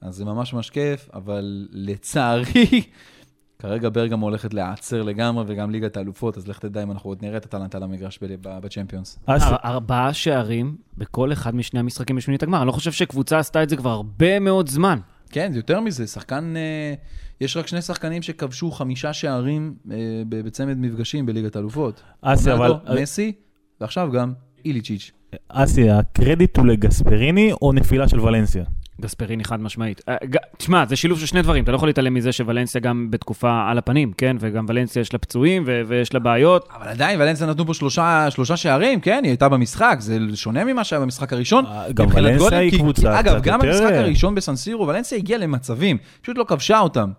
אז 0.00 0.14
זה 0.14 0.24
ממש 0.24 0.54
ממש 0.54 0.70
כיף, 0.70 1.08
אבל 1.14 1.68
לצערי, 1.72 2.82
כרגע 3.60 3.88
ברגמו 3.92 4.26
הולכת 4.26 4.54
להיעצר 4.54 5.02
לגמרי, 5.02 5.44
וגם 5.48 5.70
ליגת 5.70 5.96
האלופות, 5.96 6.36
אז 6.36 6.48
לך 6.48 6.58
תדע 6.58 6.82
אם 6.82 6.90
אנחנו 6.90 7.10
עוד 7.10 7.18
נראה 7.22 7.36
את 7.36 7.44
אטלנטה 7.46 7.78
למגרש 7.78 8.18
ב- 8.22 8.26
ב- 8.42 8.58
בצ'מפיונס. 8.62 9.18
אז 9.26 9.42
אר- 9.42 9.56
ארבעה 9.64 10.12
שערים 10.12 10.76
בכל 10.98 11.32
אחד 11.32 11.54
משני 11.54 11.80
המשחקים 11.80 12.16
בשמינית 12.16 12.42
הגמר. 12.42 12.58
אני 12.58 12.66
לא 12.66 12.72
חושב 12.72 12.92
שקבוצה 12.92 13.38
עשתה 13.38 13.62
את 13.62 13.68
זה 13.68 13.76
כבר 13.76 13.90
הרבה 13.90 14.38
מאוד 14.40 14.68
זמן. 14.68 14.98
כן, 15.30 15.52
זה 15.52 15.58
יותר 15.58 15.80
מזה, 15.80 16.06
שחקן, 16.06 16.54
אה, 16.56 16.94
יש 17.40 17.56
רק 17.56 17.66
שני 17.66 17.82
שחקנים 17.82 18.22
שכבשו 18.22 18.70
חמישה 18.70 19.12
שערים 19.12 19.74
אה, 19.90 19.96
ב- 20.28 20.40
בצמד 20.40 20.78
מפגשים 20.78 21.26
בליגת 21.26 21.56
האלופות. 21.56 22.02
אסי, 22.20 22.52
אבל... 22.52 22.72
מסי, 23.02 23.32
ועכשיו 23.80 24.10
גם 24.12 24.32
איליצ'יץ'. 24.64 25.10
אסי, 25.48 25.90
הקרדיט 25.90 26.56
הוא 26.56 26.66
לגספריני 26.66 27.52
או 27.62 27.72
נפילה 27.72 28.08
של 28.08 28.20
ולנסיה? 28.20 28.64
גספריני 29.00 29.44
חד 29.44 29.62
משמעית. 29.62 30.00
אה, 30.08 30.16
תשמע, 30.56 30.84
זה 30.86 30.96
שילוב 30.96 31.20
של 31.20 31.26
שני 31.26 31.42
דברים, 31.42 31.64
אתה 31.64 31.70
לא 31.72 31.76
יכול 31.76 31.88
להתעלם 31.88 32.14
מזה 32.14 32.32
שוולנסיה 32.32 32.80
גם 32.80 33.06
בתקופה 33.10 33.64
על 33.70 33.78
הפנים, 33.78 34.12
כן? 34.12 34.36
וגם 34.40 34.64
ולנסיה 34.68 35.00
יש 35.00 35.12
לה 35.12 35.18
פצועים 35.18 35.64
ו- 35.66 35.82
ויש 35.86 36.14
לה 36.14 36.20
בעיות. 36.20 36.68
אבל 36.78 36.88
עדיין, 36.88 37.20
ולנסיה 37.20 37.46
נתנו 37.46 37.66
פה 37.66 37.74
שלושה, 37.74 38.26
שלושה 38.30 38.56
שערים, 38.56 39.00
כן, 39.00 39.20
היא 39.22 39.30
הייתה 39.30 39.48
במשחק, 39.48 39.96
זה 40.00 40.18
שונה 40.34 40.64
ממה 40.64 40.84
שהיה 40.84 41.00
במשחק 41.00 41.32
הראשון. 41.32 41.66
אה, 41.66 41.92
גם 41.92 42.06
ולנסיה 42.12 42.58
היא 42.58 42.78
קבוצה 42.78 43.02
כי, 43.02 43.20
אגב, 43.20 43.34
קצת 43.34 43.44
גם 43.44 43.60
יותר- 43.64 43.68
במשחק 43.80 43.94
הראשון 43.94 44.34
בסנסירו, 44.34 44.86
ולנסיה 44.88 45.18
הגיעה 45.18 45.38
למצבים, 45.40 45.96
פשוט 46.22 46.38
לא 46.38 46.44
כבשה 46.48 46.80
אותם. 46.80 47.10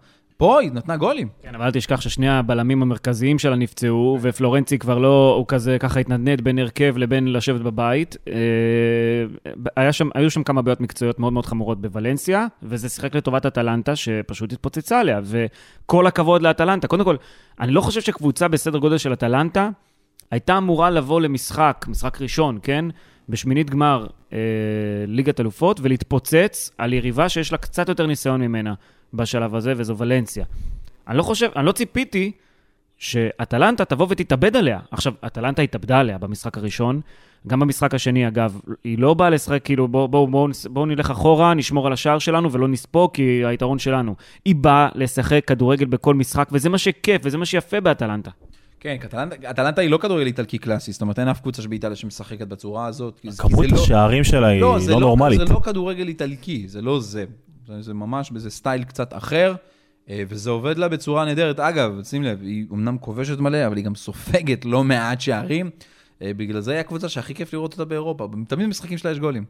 פה 0.42 0.60
היא 0.60 0.72
נתנה 0.72 0.98
גולים. 0.98 1.28
כן, 1.42 1.56
אבל 1.56 1.66
אל 1.66 1.72
תשכח 1.72 2.02
ששני 2.02 2.30
הבלמים 2.30 2.82
המרכזיים 2.82 3.40
שלה 3.40 3.56
נפצעו, 3.56 4.20
ופלורנצי 4.22 4.78
כבר 4.80 4.98
לא, 4.98 5.36
הוא 5.38 5.46
כזה 5.48 5.78
ככה 5.80 6.00
התנדנד 6.00 6.42
בין 6.42 6.60
הרכב 6.60 6.98
לבין 6.98 7.34
לשבת 7.34 7.62
בבית. 7.62 8.18
אה, 8.28 8.34
היה 9.76 9.94
שם, 9.94 10.10
היו 10.16 10.32
שם 10.32 10.44
כמה 10.44 10.62
בעיות 10.62 10.82
מקצועיות 10.82 11.20
מאוד 11.20 11.34
מאוד 11.34 11.46
חמורות 11.46 11.82
בוולנסיה, 11.82 12.48
וזה 12.64 12.90
שיחק 12.90 13.16
לטובת 13.16 13.46
אטלנטה, 13.46 13.96
שפשוט 13.96 14.54
התפוצצה 14.54 15.00
עליה, 15.00 15.20
וכל 15.24 16.08
הכבוד 16.08 16.42
לאטלנטה. 16.42 16.88
קודם 16.88 17.04
כל, 17.04 17.16
אני 17.60 17.72
לא 17.72 17.82
חושב 17.82 18.02
שקבוצה 18.02 18.48
בסדר 18.48 18.78
גודל 18.78 18.98
של 18.98 19.14
אטלנטה 19.14 19.70
הייתה 20.32 20.58
אמורה 20.58 20.90
לבוא 20.90 21.22
למשחק, 21.22 21.86
משחק 21.90 22.22
ראשון, 22.22 22.60
כן? 22.64 22.86
בשמינית 23.30 23.70
גמר 23.70 24.08
אה, 24.34 24.38
ליגת 25.08 25.40
אלופות, 25.40 25.80
ולהתפוצץ 25.84 26.72
על 26.78 26.94
יריבה 26.94 27.30
שיש 27.30 27.52
לה 27.52 27.58
קצת 27.58 27.90
יותר 27.90 28.08
ניסיון 28.08 28.42
ממנה 28.42 28.74
בשלב 29.14 29.56
הזה, 29.56 29.74
וזו 29.78 29.98
ולנסיה. 29.98 30.46
אני 31.08 31.18
לא 31.18 31.24
חושב, 31.24 31.50
אני 31.56 31.66
לא 31.66 31.72
ציפיתי 31.72 32.32
שאטלנטה 32.98 33.86
תבוא 33.86 34.08
ותתאבד 34.10 34.56
עליה. 34.56 34.80
עכשיו, 34.92 35.14
אטלנטה 35.26 35.62
התאבדה 35.62 36.00
עליה 36.00 36.18
במשחק 36.18 36.58
הראשון, 36.58 37.02
גם 37.48 37.60
במשחק 37.60 37.94
השני, 37.94 38.28
אגב, 38.28 38.60
היא 38.84 38.98
לא 39.00 39.14
באה 39.14 39.30
לשחק, 39.30 39.62
כאילו, 39.64 39.88
בואו 39.88 40.08
בוא, 40.08 40.28
בוא, 40.28 40.50
בוא 40.70 40.88
נלך 40.88 41.12
אחורה, 41.12 41.54
נשמור 41.54 41.88
על 41.88 41.94
השער 41.94 42.20
שלנו 42.20 42.52
ולא 42.52 42.68
נספוג, 42.68 43.12
כי 43.14 43.46
היתרון 43.46 43.80
שלנו. 43.80 44.16
היא 44.46 44.56
באה 44.56 44.90
לשחק 44.96 45.46
כדורגל 45.48 45.86
בכל 45.86 46.16
משחק, 46.16 46.50
וזה 46.52 46.70
מה 46.70 46.78
שכיף, 46.78 47.22
וזה 47.26 47.38
מה 47.38 47.46
שיפה 47.46 47.80
באטלנטה. 47.80 48.32
כן, 48.80 48.98
אטלנטה 49.50 49.82
היא 49.82 49.90
לא 49.90 49.98
כדורגל 49.98 50.26
איטלקי 50.26 50.58
קלאסי, 50.58 50.92
זאת 50.92 51.02
אומרת, 51.02 51.20
אין 51.20 51.28
אף 51.28 51.42
קבוצה 51.42 51.68
באיטליה 51.68 51.96
שמשחקת 51.96 52.48
בצורה 52.48 52.86
הזאת. 52.86 53.20
כמות 53.38 53.66
לא- 53.72 53.78
השערים 53.78 54.24
שלה 54.24 54.48
היא 54.48 54.62
לא, 54.62 54.78
לא 54.90 55.00
נורמלית. 55.00 55.40
זה 55.40 55.54
לא 55.54 55.60
כדורגל 55.60 56.08
איטלקי, 56.08 56.68
זה 56.68 56.82
לא 56.82 57.00
זה. 57.00 57.26
זה 57.80 57.94
ממש 57.94 58.32
באיזה 58.32 58.50
סטייל 58.50 58.84
קצת 58.84 59.14
אחר, 59.14 59.56
אה, 60.10 60.24
וזה 60.30 60.50
עובד 60.50 60.78
לה 60.78 60.88
בצורה 60.88 61.26
נהדרת. 61.26 61.60
אגב, 61.60 62.04
שים 62.04 62.24
לב, 62.24 62.42
היא 62.42 62.66
אמנם 62.72 62.98
כובשת 62.98 63.40
מלא, 63.40 63.68
אבל 63.68 63.78
היא 63.78 63.86
גם 63.86 63.96
סופגת 63.96 64.66
לא 64.66 64.84
מעט 64.84 65.22
שערים. 65.22 65.70
אה, 66.22 66.32
בגלל 66.38 66.62
זה 66.62 66.72
היא 66.72 66.80
הקבוצה 66.80 67.10
שהכי 67.10 67.34
כיף 67.34 67.54
לראות 67.54 67.74
אותה 67.74 67.86
באירופה. 67.86 68.28
תמיד 68.48 68.66
במשחקים 68.66 68.98
שלה 68.98 69.12
יש 69.12 69.20
גולים. 69.20 69.46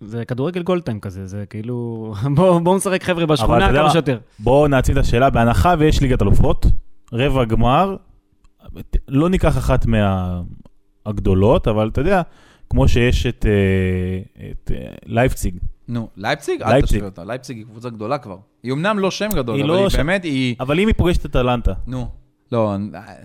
זה 0.00 0.24
כדורגל 0.24 0.62
גולדטיים 0.62 1.00
כזה, 1.00 1.26
זה 1.26 1.44
כאילו... 1.50 2.14
בואו 2.36 2.60
בוא 2.60 2.76
נשחק 2.76 3.02
חבר'ה 3.02 3.26
בשכונה 3.26 3.72
כמה 3.72 3.90
שיותר. 3.90 4.18
בואו 4.38 4.68
נעצים 4.68 4.98
את 4.98 5.00
השאלה, 5.00 5.30
בהנחה 5.30 5.74
ויש 5.78 6.00
ליגת 6.00 6.22
אלופות, 6.22 6.66
רבע 7.12 7.44
גמר, 7.44 7.96
לא 9.08 9.28
ניקח 9.28 9.58
אחת 9.58 9.86
מהגדולות, 11.06 11.68
אבל 11.68 11.88
אתה 11.88 12.00
יודע, 12.00 12.22
כמו 12.70 12.88
שיש 12.88 13.26
את, 13.26 13.46
אה, 13.46 14.46
את 14.50 14.70
אה, 14.74 14.94
לייפציג. 15.06 15.58
נו, 15.88 16.08
לייפציג? 16.16 16.62
אל 16.62 16.82
תשווה 16.82 17.04
אותה, 17.04 17.24
לייפציג 17.24 17.56
היא 17.56 17.64
קבוצה 17.64 17.90
גדולה 17.90 18.18
כבר. 18.18 18.36
היא 18.62 18.72
אמנם 18.72 18.98
לא 18.98 19.10
שם 19.10 19.28
גדול, 19.34 19.60
אבל 19.60 19.68
לא 19.68 19.78
היא 19.78 19.96
באמת, 19.96 20.24
היא... 20.24 20.56
אבל 20.60 20.80
אם 20.80 20.86
היא 20.86 20.94
פוגשת 20.98 21.20
את 21.20 21.30
אטלנטה. 21.30 21.72
נו. 21.86 22.08
לא, 22.52 22.76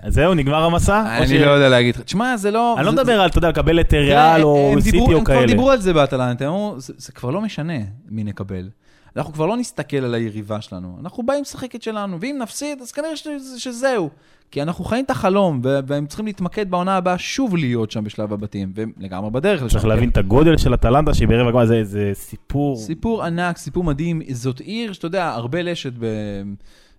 זהו, 0.08 0.34
נגמר 0.34 0.64
המסע? 0.64 1.18
אני 1.18 1.40
לא 1.40 1.52
יודע 1.52 1.70
להגיד 1.70 1.96
לך. 1.96 2.02
תשמע, 2.02 2.38
זה 2.38 2.52
לא... 2.52 2.76
אני 2.78 2.86
לא 2.86 2.92
מדבר 2.92 3.22
על, 3.22 3.30
אתה 3.30 3.38
יודע, 3.38 3.50
לקבל 3.50 3.80
את 3.80 3.94
ריאל 3.94 4.44
או 4.44 4.74
סיטי 4.80 4.98
או 4.98 5.06
כאלה. 5.06 5.18
הם 5.18 5.24
כבר 5.24 5.46
דיברו 5.46 5.72
על 5.72 5.82
זה 5.82 5.94
באטלנטה, 5.94 6.46
הם 6.46 6.52
אמרו, 6.52 6.76
זה 6.78 7.12
כבר 7.12 7.30
לא 7.30 7.42
משנה 7.42 7.74
מי 8.10 8.24
נקבל. 8.24 8.70
אנחנו 9.16 9.34
כבר 9.34 9.46
לא 9.46 9.58
נסתכל 9.58 9.98
על 9.98 10.14
היריבה 10.14 10.62
שלנו, 10.62 10.98
אנחנו 11.00 11.24
באים 11.24 11.42
לשחק 11.42 11.76
את 11.76 11.82
שלנו, 11.82 12.18
ואם 12.22 12.38
נפסיד, 12.42 12.82
אז 12.82 12.92
כנראה 12.92 13.16
שזהו. 13.58 14.10
כי 14.52 14.62
אנחנו 14.62 14.84
חיים 14.84 15.06
את 15.06 15.10
החלום, 15.12 15.62
והם 15.64 16.08
צריכים 16.08 16.26
להתמקד 16.26 16.72
בעונה 16.72 16.96
הבאה 16.96 17.18
שוב 17.18 17.58
להיות 17.58 17.92
שם 17.92 18.04
בשלב 18.04 18.34
הבתים, 18.34 18.72
והם 18.76 18.92
לגמרי 18.98 19.32
בדרך 19.32 19.64
לשם. 19.64 19.74
צריך 19.74 19.86
להבין 19.86 20.10
את 20.10 20.18
הגודל 20.18 20.58
של 20.58 20.74
אטלנטה, 20.74 21.14
שהיא 21.14 21.28
ברבע 21.28 21.52
גמר, 21.52 21.84
זה 21.84 22.12
סיפור... 22.14 22.78
סיפור 22.78 23.24
ענק, 23.24 23.58
סיפור 23.58 23.84
מדהים. 23.84 24.22
זאת 24.32 24.60
עיר 24.60 24.94
שאתה 24.94 25.08
יודע, 25.08 25.30
הרבה 25.30 25.62
לשת 25.62 25.94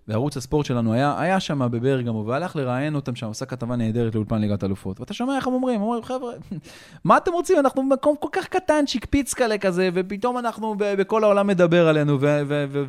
בערוץ 0.07 0.37
הספורט 0.37 0.65
שלנו 0.65 0.93
היה, 0.93 1.15
היה 1.19 1.39
שם 1.39 1.71
בברגמו, 1.71 2.25
והלך 2.25 2.55
לראיין 2.55 2.95
אותם 2.95 3.15
שם, 3.15 3.29
עשה 3.29 3.45
כתבה 3.45 3.75
נהדרת 3.75 4.15
לאולפן 4.15 4.41
ליגת 4.41 4.63
אלופות. 4.63 4.99
ואתה 4.99 5.13
שומע 5.13 5.35
איך 5.35 5.47
הם 5.47 5.53
אומרים, 5.53 5.81
אומרים, 5.81 6.03
חבר'ה, 6.03 6.33
מה 7.03 7.17
אתם 7.17 7.31
רוצים? 7.33 7.59
אנחנו 7.59 7.89
במקום 7.89 8.15
כל 8.19 8.27
כך 8.31 8.47
קטן, 8.47 8.85
צ'יק 8.87 9.05
כאלה 9.33 9.57
כזה, 9.57 9.89
ופתאום 9.93 10.37
אנחנו 10.37 10.75
בכל 10.77 11.23
העולם 11.23 11.47
מדבר 11.47 11.87
עלינו, 11.87 12.17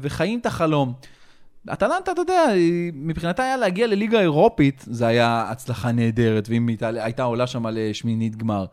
וחיים 0.01 0.39
את 0.39 0.47
החלום. 0.47 0.93
אטלנטה, 1.73 2.13
אתה 2.13 2.21
יודע, 2.21 2.45
מבחינתה 2.95 3.43
היה 3.43 3.57
להגיע 3.57 3.87
לליגה 3.87 4.21
אירופית, 4.21 4.85
זה 4.87 5.07
היה 5.07 5.47
הצלחה 5.51 5.93
נהדרת, 5.93 6.49
ואם 6.49 6.69
הייתה, 6.81 7.23
עולה 7.23 7.47
שם 7.47 7.67
לשמינית 7.67 8.37
גמר. 8.37 8.67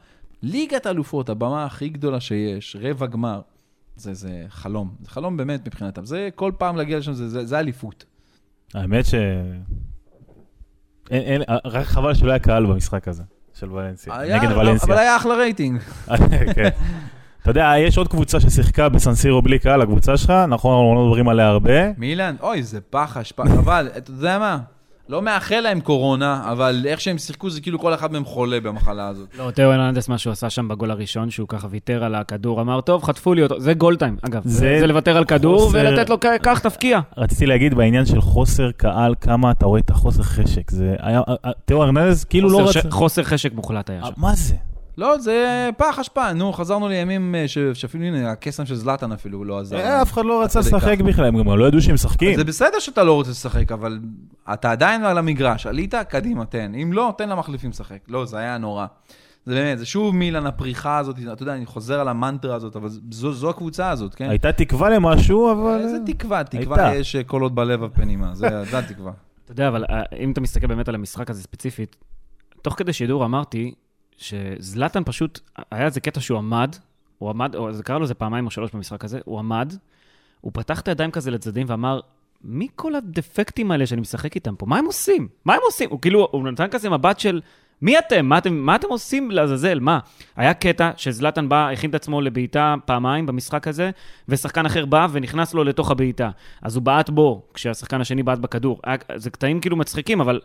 ליגת 0.44 0.88
אלופות, 0.88 1.30
הבמה 1.30 1.66
הכי 1.66 1.90
גדולה 1.90 2.20
שיש, 2.20 2.76
רבע 2.80 3.06
גמר, 3.06 3.42
זה, 3.96 4.14
זה 4.14 4.46
חלום. 4.50 4.96
זה 5.02 5.10
חלום 5.10 5.38
באמת 5.38 5.68
מבחינתם. 5.68 6.06
זה 6.06 6.30
כל 6.36 6.52
פעם 6.58 6.76
להגיע 6.76 6.98
לשם, 6.98 7.14
זה, 7.14 7.30
זה, 7.30 7.46
זה 7.46 7.60
אליפות. 7.60 8.06
האמת 8.74 9.06
ש... 9.06 9.14
אין, 11.12 11.22
אין, 11.22 11.42
רק 11.66 11.86
חבל 11.86 12.14
שלא 12.14 12.30
היה 12.30 12.40
קהל 12.40 12.66
במשחק 12.66 13.08
הזה, 13.08 13.24
של 13.60 13.72
ולנסיה, 13.72 14.20
היה, 14.20 14.38
נגד 14.38 14.50
לא, 14.50 14.58
ולנסיה. 14.58 14.86
אבל 14.86 14.98
היה 14.98 15.16
אחלה 15.16 15.36
רייטינג. 15.36 15.80
כן. 16.56 16.70
אתה 17.42 17.50
יודע, 17.50 17.74
יש 17.78 17.98
עוד 17.98 18.08
קבוצה 18.08 18.40
ששיחקה 18.40 18.90
בסנסירו 18.90 19.42
בלי 19.42 19.60
קהל, 19.60 19.82
הקבוצה 19.82 20.18
שלך, 20.18 20.30
נכון, 20.30 20.74
אנחנו 20.74 20.96
לא 20.96 21.06
מדברים 21.06 21.30
עליה 21.30 21.48
הרבה. 21.48 21.94
מילאן, 21.98 22.36
אוי, 22.42 22.64
זה 22.64 22.82
פח 22.82 23.18
אשפה, 23.18 23.44
אבל, 23.64 23.90
אתה 23.98 24.12
יודע 24.12 24.40
מה? 24.40 24.60
לא 25.12 25.22
מאחל 25.22 25.60
להם 25.60 25.80
קורונה, 25.80 26.52
אבל 26.52 26.86
איך 26.88 27.02
שהם 27.02 27.18
שיחקו 27.18 27.50
זה 27.50 27.62
כאילו 27.62 27.80
כל 27.80 27.94
אחד 27.94 28.12
מהם 28.12 28.26
חולה 28.26 28.60
במחלה 28.60 29.08
הזאת. 29.08 29.28
לא, 29.38 29.52
תאו 29.52 29.72
ארננדס, 29.72 30.10
מה 30.10 30.18
שהוא 30.18 30.32
עשה 30.32 30.50
שם 30.50 30.68
בגול 30.68 30.92
הראשון, 30.92 31.30
שהוא 31.30 31.48
ככה 31.48 31.68
ויתר 31.72 32.04
על 32.04 32.16
הכדור, 32.16 32.62
אמר, 32.62 32.82
טוב, 32.82 33.04
חטפו 33.04 33.34
לי 33.34 33.44
אותו, 33.44 33.60
זה 33.60 33.74
גול 33.74 33.96
טיים, 33.96 34.18
אגב. 34.22 34.42
זה, 34.46 34.78
זה 34.80 34.88
לוותר 34.88 35.18
על 35.18 35.26
כדור 35.26 35.62
חוסר... 35.62 35.78
ולתת 35.78 36.10
לו, 36.10 36.18
קח, 36.20 36.60
תפקיע. 36.60 37.00
רציתי 37.18 37.46
להגיד 37.46 37.74
בעניין 37.74 38.06
של 38.06 38.22
חוסר 38.22 38.72
קהל, 38.72 39.16
כמה 39.22 39.52
אתה 39.52 39.66
רואה 39.66 39.80
את 39.80 39.90
החוסר 39.90 40.24
חשק. 40.24 40.72
זה 40.72 40.96
היה, 41.00 41.22
תאו 41.66 41.84
ארננדס 41.84 42.24
כאילו 42.24 42.50
לא 42.50 42.70
רצה... 42.70 42.80
חוסר 42.90 43.24
חשק 43.24 43.54
מוחלט 43.54 43.90
היה 43.90 44.06
שם. 44.06 44.14
מה 44.18 44.36
זה? 44.36 44.56
לא, 44.98 45.18
זה 45.18 45.70
פח 45.78 46.00
אשפה, 46.00 46.34
נו, 46.34 46.54
חזרנו 46.54 46.90
לימים 46.90 47.36
אה, 47.36 47.46
שאפילו, 47.74 48.06
הנה, 48.06 48.32
הקסם 48.32 48.66
של 48.66 48.76
זלאטן 48.76 49.12
אפילו 49.12 49.44
לא 49.44 49.60
עזר. 49.60 49.80
אה, 49.80 50.02
אף 50.02 50.14
אחד 50.14 50.26
לא 50.26 50.44
רצה 50.44 50.60
לשחק 50.60 50.98
בכלל, 51.00 51.26
הם 51.26 51.38
גם 51.38 51.58
לא 51.58 51.68
ידעו 51.68 51.82
שהם 51.82 51.94
משחקים. 51.94 52.36
זה 52.36 52.44
בסדר 52.44 52.80
שאתה 52.80 53.04
לא 53.04 53.14
רוצה 53.14 53.32
לשחק, 53.32 53.72
אבל 53.72 54.00
אתה 54.54 54.72
עדיין 54.72 55.04
על 55.04 55.18
המגרש, 55.18 55.66
עלית, 55.66 55.96
קדימה, 55.96 56.46
תן. 56.46 56.76
אם 56.76 56.94
לא, 56.94 57.14
תן 57.18 57.30
למחליפים 57.30 57.70
לשחק. 57.70 58.00
לא, 58.08 58.26
זה 58.26 58.38
היה 58.38 58.58
נורא. 58.58 58.86
זה 59.46 59.54
באמת, 59.54 59.80
זה 59.80 59.86
שוב 59.86 60.16
מילן, 60.16 60.46
הפריחה 60.46 60.98
הזאת, 60.98 61.16
אתה 61.34 61.44
יודע, 61.44 61.54
אני 61.54 61.66
חוזר 61.66 62.00
על 62.00 62.08
המנטרה 62.08 62.56
הזאת, 62.56 62.76
אבל 62.76 62.90
זו, 63.12 63.34
זו 63.34 63.50
הקבוצה 63.50 63.90
הזאת, 63.90 64.16
כן? 64.16 64.30
הייתה 64.30 64.52
תקווה 64.52 64.90
למשהו, 64.90 65.52
אבל... 65.52 65.80
איזה 65.82 65.98
תקווה, 66.06 66.44
תקווה 66.44 66.86
הייתה. 66.86 67.00
יש 67.00 67.16
כל 67.16 67.42
עוד 67.42 67.56
בלב 67.56 67.84
הפנימה, 67.84 68.36
זה, 68.36 68.48
זה 68.72 68.80
התקווה. 68.80 69.12
אתה 69.46 69.52
יודע, 69.52 69.68
אבל 69.68 69.86
אם 70.20 70.32
אתה 70.32 70.42
מסתכל 70.42 70.68
באמת 70.68 70.90
על 70.90 70.96
המשחק 70.96 71.30
הזה 71.30 71.44
ספציפית, 71.44 71.96
תוך 72.62 72.74
כדי 72.78 72.94
שידור 72.94 73.26
אמרתי, 73.26 73.74
שזלאטן 74.18 75.04
פשוט, 75.06 75.40
היה 75.72 75.86
איזה 75.86 76.00
קטע 76.00 76.22
שהוא 76.22 76.38
עמד, 76.38 76.76
הוא 77.18 77.30
עמד, 77.30 77.56
או 77.56 77.74
זה 77.74 77.84
קרה 77.84 77.98
לו 77.98 78.04
איזה 78.04 78.14
פעמיים 78.14 78.46
או 78.46 78.52
שלוש 78.52 78.72
במשחק 78.74 79.06
הזה, 79.06 79.20
הוא 79.26 79.40
עמד, 79.40 79.74
הוא 80.42 80.52
פתח 80.54 80.80
את 80.80 80.88
הידיים 80.88 81.12
כזה 81.12 81.32
לצדדים 81.32 81.68
ואמר, 81.70 82.00
מי 82.44 82.68
כל 82.76 82.96
הדפקטים 82.96 83.72
האלה 83.72 83.86
שאני 83.86 84.02
משחק 84.02 84.36
איתם 84.36 84.56
פה? 84.56 84.66
מה 84.66 84.78
הם 84.78 84.86
עושים? 84.86 85.28
מה 85.46 85.54
הם 85.54 85.60
עושים? 85.64 85.90
הוא 85.90 86.02
כאילו, 86.02 86.28
הוא 86.32 86.44
נתן 86.44 86.68
כזה 86.68 86.90
מבט 86.90 87.20
של, 87.20 87.42
מי 87.82 88.00
אתם? 88.00 88.26
מה 88.26 88.38
אתם, 88.38 88.54
מה 88.54 88.76
אתם 88.76 88.88
עושים 88.90 89.32
לעזאזל? 89.32 89.80
מה? 89.80 90.00
היה 90.36 90.54
קטע 90.54 90.92
שזלאטן 90.98 91.50
בא, 91.50 91.70
הכין 91.70 91.90
את 91.90 91.96
עצמו 91.96 92.22
לבעיטה 92.22 92.76
פעמיים 92.86 93.26
במשחק 93.26 93.68
הזה, 93.68 93.92
ושחקן 94.30 94.66
אחר 94.66 94.86
בא 94.86 95.08
ונכנס 95.12 95.54
לו 95.54 95.64
לתוך 95.64 95.92
הבעיטה. 95.92 96.30
אז 96.62 96.76
הוא 96.76 96.84
בעט 96.84 97.10
בו, 97.10 97.42
כשהשחקן 97.54 98.02
השני 98.02 98.24
בעט 98.24 98.40
בכדור. 98.40 98.80
היה, 98.84 98.98
זה 99.16 99.30
קטעים 99.30 99.60
כאילו 99.60 99.78
מצחיקים, 99.78 100.22
אבל 100.22 100.40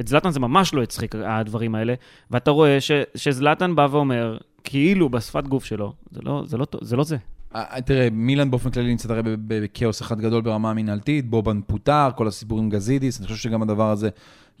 את 0.00 0.08
זלאטן 0.08 0.30
זה 0.30 0.40
ממש 0.40 0.74
לא 0.74 0.82
הצחיק, 0.82 1.14
הדברים 1.14 1.74
האלה, 1.74 1.94
ואתה 2.30 2.50
רואה 2.50 2.80
ש, 2.80 2.90
שזלאטן 3.14 3.76
בא 3.76 3.88
ואומר, 3.90 4.38
כאילו 4.64 5.08
בשפת 5.08 5.48
גוף 5.48 5.64
שלו, 5.64 5.92
זה 6.10 6.20
לא 6.22 6.42
זה. 6.46 6.56
לא, 6.56 6.66
זה, 6.80 6.96
לא 6.96 7.04
זה. 7.04 7.16
אה, 7.54 7.80
תראה, 7.84 8.08
מילאן 8.12 8.50
באופן 8.50 8.70
כללי 8.70 8.90
נמצאת 8.90 9.10
הרי 9.10 9.22
בכאוס 9.36 10.02
אחד 10.02 10.20
גדול 10.20 10.42
ברמה 10.42 10.70
המינהלתית, 10.70 11.30
בובן 11.30 11.60
פוטר, 11.66 12.08
כל 12.16 12.28
הסיפור 12.28 12.58
עם 12.58 12.68
גזידיס, 12.68 13.18
אני 13.18 13.26
חושב 13.26 13.38
שגם 13.38 13.62
הדבר 13.62 13.90
הזה 13.90 14.08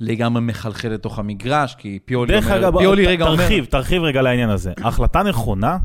לגמרי 0.00 0.42
מחלחל 0.42 0.88
לתוך 0.88 1.18
המגרש, 1.18 1.74
כי 1.74 1.98
פיולי 2.04 2.34
אומר... 2.34 2.40
דרך 2.40 2.50
אגב, 2.50 3.36
תרחיב, 3.36 3.64
תרחיב 3.64 4.02
רגע 4.02 4.22
לעניין 4.22 4.50
הזה. 4.50 4.72
החלטה 4.82 5.22
נכונה 5.22 5.76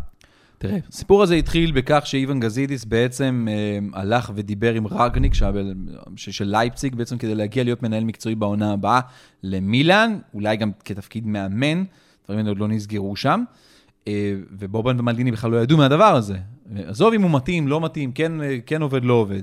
תראה, 0.67 0.79
הסיפור 0.89 1.23
הזה 1.23 1.35
התחיל 1.35 1.71
בכך 1.71 2.01
שאיוון 2.05 2.39
גזידיס 2.39 2.85
בעצם 2.85 3.47
אה, 3.49 3.99
הלך 4.01 4.31
ודיבר 4.35 4.73
עם 4.73 4.87
רגניק 4.87 5.33
של 6.15 6.45
לייפציג, 6.45 6.95
בעצם 6.95 7.17
כדי 7.17 7.35
להגיע 7.35 7.63
להיות 7.63 7.83
מנהל 7.83 8.03
מקצועי 8.03 8.35
בעונה 8.35 8.73
הבאה 8.73 8.99
למילאן, 9.43 10.19
אולי 10.33 10.57
גם 10.57 10.71
כתפקיד 10.85 11.27
מאמן, 11.27 11.83
דברים 12.25 12.39
האלה 12.39 12.49
עוד 12.49 12.59
לא 12.59 12.67
נסגרו 12.67 13.15
שם, 13.15 13.43
אה, 14.07 14.33
ובובן 14.51 14.99
ומלדיני 14.99 15.31
בכלל 15.31 15.51
לא 15.51 15.57
ידעו 15.57 15.77
מהדבר 15.77 16.15
הזה. 16.15 16.37
עזוב 16.75 17.13
אם 17.13 17.21
הוא 17.21 17.31
מתאים, 17.31 17.67
לא 17.67 17.81
מתאים, 17.81 18.11
כן, 18.11 18.41
אה, 18.41 18.57
כן 18.65 18.81
עובד, 18.81 19.05
לא 19.05 19.13
עובד. 19.13 19.41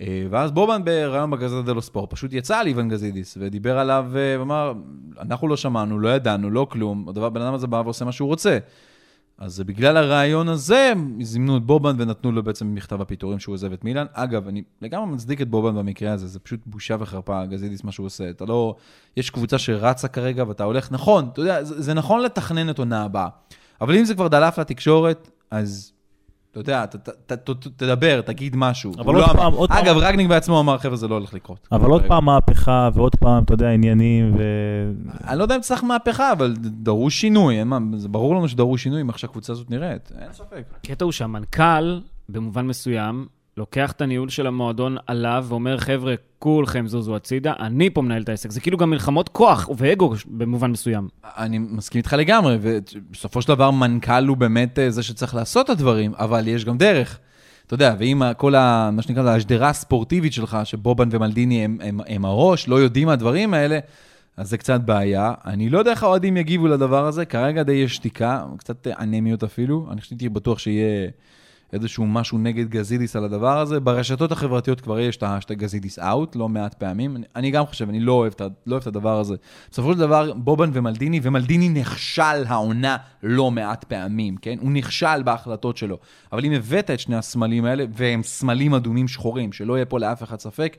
אה, 0.00 0.26
ואז 0.30 0.52
בובן 0.52 0.84
בריאיון 0.84 1.30
בגזדה 1.30 1.62
דלו 1.62 1.82
ספורט 1.82 2.10
פשוט 2.10 2.32
יצא 2.32 2.58
על 2.58 2.66
איוון 2.66 2.88
גזידיס 2.88 3.38
ודיבר 3.40 3.78
עליו 3.78 4.06
אה, 4.16 4.36
ואמר, 4.38 4.72
אנחנו 5.20 5.48
לא 5.48 5.56
שמענו, 5.56 5.98
לא 5.98 6.08
ידענו, 6.08 6.50
לא 6.50 6.66
כלום, 6.70 7.08
הדבר, 7.08 7.28
בן 7.28 7.42
אדם 7.42 7.54
הזה 7.54 7.66
בא 7.66 7.82
ועושה 7.84 8.04
מה 8.04 8.12
שהוא 8.12 8.28
רוצה. 8.28 8.58
אז 9.38 9.60
בגלל 9.60 9.96
הרעיון 9.96 10.48
הזה, 10.48 10.92
זימנו 11.20 11.56
את 11.56 11.62
בובן 11.62 11.96
ונתנו 11.98 12.32
לו 12.32 12.42
בעצם 12.42 12.74
מכתב 12.74 13.00
הפיטורים 13.00 13.38
שהוא 13.38 13.52
עוזב 13.52 13.72
את 13.72 13.84
מילאן. 13.84 14.06
אגב, 14.12 14.48
אני 14.48 14.62
לגמרי 14.82 15.06
מצדיק 15.06 15.40
את 15.40 15.48
בובן 15.48 15.74
במקרה 15.74 16.12
הזה, 16.12 16.26
זה 16.26 16.38
פשוט 16.38 16.60
בושה 16.66 16.96
וחרפה, 17.00 17.46
גזידיס, 17.46 17.84
מה 17.84 17.92
שהוא 17.92 18.06
עושה. 18.06 18.30
אתה 18.30 18.44
לא... 18.44 18.74
יש 19.16 19.30
קבוצה 19.30 19.58
שרצה 19.58 20.08
כרגע 20.08 20.44
ואתה 20.48 20.64
הולך, 20.64 20.92
נכון, 20.92 21.28
אתה 21.32 21.40
יודע, 21.40 21.64
זה, 21.64 21.82
זה 21.82 21.94
נכון 21.94 22.22
לתכנן 22.22 22.70
את 22.70 22.78
עונה 22.78 23.04
הבאה. 23.04 23.28
אבל 23.80 23.96
אם 23.96 24.04
זה 24.04 24.14
כבר 24.14 24.28
דלף 24.28 24.58
לתקשורת, 24.58 25.30
אז 25.50 25.92
אתה 26.50 26.60
יודע, 26.60 26.84
תדבר, 27.76 28.20
תגיד 28.20 28.56
משהו. 28.56 28.92
אבל 28.98 29.14
עוד 29.14 29.16
לא 29.16 29.32
פעם, 29.32 29.52
עוד 29.52 29.68
פעם. 29.68 29.78
אגב, 29.78 29.96
רגניק 29.96 30.28
בעצמו 30.28 30.60
אמר, 30.60 30.78
חבר'ה, 30.78 30.96
זה 30.96 31.08
לא 31.08 31.14
הולך 31.14 31.34
לקרות. 31.34 31.68
אבל 31.72 31.90
עוד 31.90 32.02
פעם 32.08 32.24
מהפכה, 32.24 32.90
ועוד 32.94 33.14
פעם, 33.14 33.44
אתה 33.44 33.54
יודע, 33.54 33.68
עניינים 33.70 34.34
ו... 34.38 34.42
אני 35.28 35.38
לא 35.38 35.42
יודע 35.42 35.56
אם 35.56 35.60
צריך 35.60 35.84
מהפכה, 35.84 36.32
אבל 36.32 36.54
דרוש 36.58 37.20
שינוי. 37.20 37.56
זה 37.96 38.08
ברור 38.08 38.34
לנו 38.34 38.48
שדרוש 38.48 38.82
שינוי 38.82 39.00
עם 39.00 39.08
איך 39.08 39.18
שהקבוצה 39.18 39.52
הזאת 39.52 39.70
נראית, 39.70 40.12
אין 40.20 40.32
ספק. 40.32 40.64
הקטע 40.84 41.04
הוא 41.04 41.12
שהמנכ"ל, 41.12 42.00
במובן 42.28 42.66
מסוים, 42.66 43.26
לוקח 43.58 43.92
את 43.92 44.00
הניהול 44.00 44.28
של 44.28 44.46
המועדון 44.46 44.96
עליו 45.06 45.46
ואומר, 45.48 45.78
חבר'ה, 45.78 46.14
כולכם 46.38 46.86
זוזו 46.86 47.16
הצידה, 47.16 47.52
אני 47.60 47.90
פה 47.90 48.02
מנהל 48.02 48.22
את 48.22 48.28
העסק. 48.28 48.50
זה 48.50 48.60
כאילו 48.60 48.78
גם 48.78 48.90
מלחמות 48.90 49.28
כוח 49.28 49.68
ואגו 49.76 50.14
במובן 50.26 50.70
מסוים. 50.70 51.08
אני 51.24 51.58
מסכים 51.58 51.98
איתך 51.98 52.12
לגמרי, 52.12 52.58
ובסופו 52.60 53.42
של 53.42 53.48
דבר 53.48 53.70
מנכ"ל 53.70 54.26
הוא 54.26 54.36
באמת 54.36 54.78
אה, 54.78 54.90
זה 54.90 55.02
שצריך 55.02 55.34
לעשות 55.34 55.64
את 55.64 55.70
הדברים, 55.70 56.12
אבל 56.14 56.48
יש 56.48 56.64
גם 56.64 56.78
דרך. 56.78 57.18
אתה 57.66 57.74
יודע, 57.74 57.94
ואם 57.98 58.22
כל 58.36 58.54
ה... 58.54 58.90
מה 58.92 59.02
שנקרא, 59.02 59.30
השדרה 59.30 59.68
הספורטיבית 59.68 60.32
שלך, 60.32 60.58
שבובן 60.64 61.08
ומלדיני 61.12 61.64
הם, 61.64 61.78
הם, 61.82 62.00
הם 62.06 62.24
הראש, 62.24 62.68
לא 62.68 62.76
יודעים 62.76 63.08
מהדברים 63.08 63.54
האלה, 63.54 63.78
אז 64.36 64.50
זה 64.50 64.58
קצת 64.58 64.80
בעיה. 64.80 65.34
אני 65.44 65.70
לא 65.70 65.78
יודע 65.78 65.90
איך 65.90 66.02
האוהדים 66.02 66.36
יגיבו 66.36 66.68
לדבר 66.68 67.06
הזה, 67.06 67.24
כרגע 67.24 67.62
די 67.62 67.72
יש 67.72 67.94
שתיקה, 67.94 68.44
קצת 68.58 68.86
אנמיות 68.86 69.42
אפילו. 69.44 69.86
אני 69.90 70.00
חשבתי 70.00 70.28
בטוח 70.28 70.58
שיהיה 70.58 71.10
איזשהו 71.72 72.06
משהו 72.06 72.38
נגד 72.38 72.68
גזידיס 72.68 73.16
על 73.16 73.24
הדבר 73.24 73.58
הזה. 73.58 73.80
ברשתות 73.80 74.32
החברתיות 74.32 74.80
כבר 74.80 75.00
יש 75.00 75.16
את 75.16 75.22
האשטג 75.22 75.54
גזידיס 75.54 75.98
אאוט, 75.98 76.36
לא 76.36 76.48
מעט 76.48 76.74
פעמים. 76.74 77.16
אני, 77.16 77.26
אני 77.36 77.50
גם 77.50 77.66
חושב, 77.66 77.88
אני 77.88 78.00
לא 78.00 78.12
אוהב, 78.12 78.32
לא 78.66 78.74
אוהב 78.74 78.80
את 78.80 78.86
הדבר 78.86 79.20
הזה. 79.20 79.34
בסופו 79.70 79.92
של 79.92 79.98
דבר, 79.98 80.32
בובן 80.32 80.70
ומלדיני, 80.72 81.20
ומלדיני 81.22 81.68
נכשל 81.68 82.44
העונה 82.46 82.96
לא 83.22 83.50
מעט 83.50 83.84
פעמים, 83.84 84.36
כן? 84.36 84.56
הוא 84.60 84.72
נכשל 84.72 85.22
בהחלטות 85.24 85.76
שלו. 85.76 85.98
אבל 86.32 86.44
אם 86.44 86.52
הבאת 86.52 86.90
את 86.90 87.00
שני 87.00 87.16
הסמלים 87.16 87.64
האלה, 87.64 87.84
והם 87.92 88.22
סמלים 88.22 88.74
אדומים 88.74 89.08
שחורים, 89.08 89.52
שלא 89.52 89.74
יהיה 89.76 89.86
פה 89.86 89.98
לאף 89.98 90.22
אחד 90.22 90.40
ספק, 90.40 90.76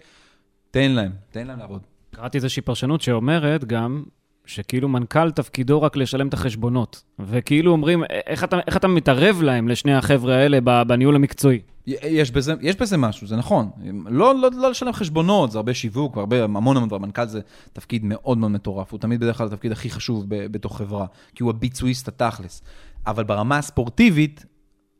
תן 0.71 0.91
להם, 0.91 1.11
תן 1.31 1.47
להם 1.47 1.59
לעבוד. 1.59 1.81
קראתי 2.11 2.37
איזושהי 2.37 2.61
פרשנות 2.61 3.01
שאומרת 3.01 3.65
גם 3.65 4.03
שכאילו 4.49 4.89
מנכ"ל 4.89 5.31
תפקידו 5.31 5.81
רק 5.81 5.95
לשלם 5.95 6.27
את 6.27 6.33
החשבונות. 6.33 7.03
וכאילו 7.19 7.71
אומרים, 7.71 8.03
איך 8.27 8.43
אתה, 8.43 8.59
איך 8.67 8.77
אתה 8.77 8.87
מתערב 8.87 9.41
להם, 9.41 9.67
לשני 9.67 9.95
החבר'ה 9.95 10.35
האלה, 10.35 10.83
בניהול 10.83 11.15
המקצועי? 11.15 11.59
יש 11.87 12.31
בזה, 12.31 12.53
יש 12.61 12.75
בזה 12.75 12.97
משהו, 12.97 13.27
זה 13.27 13.35
נכון. 13.35 13.69
לא, 14.05 14.35
לא, 14.35 14.49
לא 14.55 14.69
לשלם 14.69 14.93
חשבונות, 14.93 15.51
זה 15.51 15.57
הרבה 15.57 15.73
שיווק, 15.73 16.17
הרבה, 16.17 16.43
המון 16.43 16.77
המון 16.77 16.89
דברים. 16.89 17.01
מנכ"ל 17.01 17.25
זה 17.25 17.39
תפקיד 17.73 18.01
מאוד 18.05 18.37
מאוד 18.37 18.51
מטורף, 18.51 18.91
הוא 18.91 18.99
תמיד 18.99 19.19
בדרך 19.19 19.37
כלל 19.37 19.47
התפקיד 19.47 19.71
הכי 19.71 19.89
חשוב 19.89 20.25
ב, 20.27 20.47
בתוך 20.51 20.77
חברה, 20.77 21.05
כי 21.35 21.43
הוא 21.43 21.49
הביצועיסט 21.49 22.07
התכלס. 22.07 22.61
אבל 23.07 23.23
ברמה 23.23 23.57
הספורטיבית, 23.57 24.45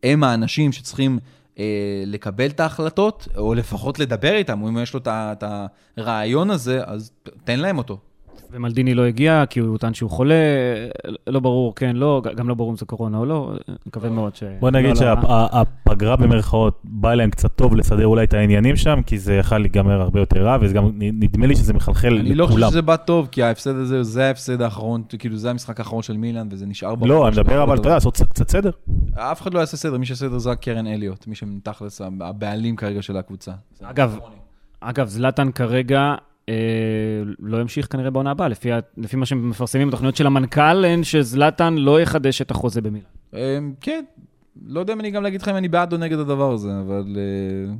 הם 0.04 0.24
האנשים 0.24 0.72
שצריכים 0.72 1.20
אה, 1.60 2.04
לקבל 2.06 2.47
את 2.50 2.60
ההחלטות, 2.60 3.28
או 3.38 3.54
לפחות 3.54 4.00
לדבר 4.00 4.36
איתם, 4.36 4.66
אם 4.66 4.78
יש 4.78 4.93
לו 4.93 5.00
את 5.08 5.43
הרעיון 5.97 6.50
הזה, 6.50 6.82
אז 6.86 7.12
תן 7.43 7.60
להם 7.60 7.78
אותו. 7.78 8.00
ומלדיני 8.52 8.93
לא 8.93 9.06
הגיע 9.06 9.43
כי 9.50 9.60
הוא 9.60 9.78
טען 9.78 9.93
שהוא 9.93 10.10
חולה, 10.10 10.36
לא 11.28 11.39
ברור, 11.39 11.76
כן, 11.76 11.95
לא, 11.95 12.22
גם 12.36 12.50
לא 12.50 12.56
ברור 12.56 12.72
אם 12.72 12.78
זה 12.78 12.86
קורונה 12.86 13.18
או 13.18 13.26
לא, 13.26 13.54
מקווה 13.86 14.10
מאוד 14.10 14.36
ש... 14.36 14.43
בוא 14.60 14.72
נגיד 14.72 14.97
לא, 14.97 15.12
לא. 15.12 15.47
שהפגרה 15.52 16.16
במרכאות 16.16 16.82
באה 16.84 17.16
להם 17.16 17.30
קצת 17.30 17.56
טוב 17.56 17.76
לסדר 17.76 18.08
אולי 18.08 18.24
את 18.24 18.34
העניינים 18.34 18.76
שם, 18.76 19.02
כי 19.06 19.20
זה 19.20 19.36
יכול 19.36 19.58
להיגמר 19.58 20.02
הרבה 20.02 20.20
יותר 20.20 20.45
רע, 20.45 20.58
וגם 20.62 20.89
נדמה 21.00 21.47
לי 21.47 21.56
שזה 21.56 21.74
מחלחל 21.74 22.08
לכולם. 22.08 22.26
אני 22.26 22.36
לא 22.36 22.47
חושב 22.47 22.68
שזה 22.70 22.82
בא 22.82 22.95
טוב, 22.95 23.28
כי 23.32 23.43
ההפסד 23.43 23.76
הזה, 23.76 24.04
זה 24.04 24.28
ההפסד 24.28 24.62
האחרון, 24.62 25.04
כאילו 25.20 25.38
זה 25.38 25.50
המשחק 25.50 25.80
האחרון 25.80 26.04
של 26.04 26.18
מילאן, 26.18 26.47
וזה 26.52 26.66
נשאר... 26.66 26.93
לא, 27.02 27.28
אני 27.28 27.32
מדבר 27.32 27.64
אבל, 27.64 27.74
אתה 27.74 27.82
יודע, 27.82 27.93
לעשות 27.93 28.18
קצת 28.18 28.50
סדר. 28.50 28.72
אף 29.16 29.41
אחד 29.41 29.54
לא 29.54 29.60
יעשה 29.60 29.78
סדר, 29.78 29.97
מי 29.97 30.06
שיעשה 30.06 30.28
סדר 30.28 30.38
זה 30.38 30.50
רק 30.50 30.62
קרן 30.62 30.88
אליוט, 30.88 31.28
מי 31.28 31.36
שמתכלס 31.36 32.02
הבעלים 32.22 32.76
כרגע 32.76 33.02
של 33.02 33.18
הקבוצה. 33.18 33.52
אגב, 33.84 34.18
אגב, 34.82 35.08
זלאטן 35.08 35.52
כרגע 35.52 36.16
לא 37.39 37.62
ימשיך 37.62 37.88
כנראה 37.91 38.10
בעונה 38.10 38.32
הבאה, 38.32 38.47
לפי, 38.47 38.70
לפי 38.97 39.18
מה 39.18 39.26
שמפרסמים 39.26 39.88
בתוכניות 39.88 40.16
של 40.16 40.28
המנכ"ל, 40.28 40.86
הן 40.86 41.04
שזלאטן 41.04 41.74
לא 41.74 42.02
יחדש 42.02 42.41
את 42.41 42.52
החוזה 42.52 42.82
במילה. 42.82 43.06
אה, 43.34 43.60
כן, 43.82 44.04
לא 44.66 44.80
יודע 44.80 44.93
אם 44.93 45.00
אני 45.00 45.12
גם 45.12 45.24
להגיד 45.24 45.41
לך 45.41 45.47
אם 45.47 45.56
אני 45.56 45.68
בעד 45.68 45.93
או 45.93 45.97
נגד 45.97 46.20
הדבר 46.20 46.52
הזה, 46.52 46.80
אבל 46.80 47.04
uh, 47.16 47.72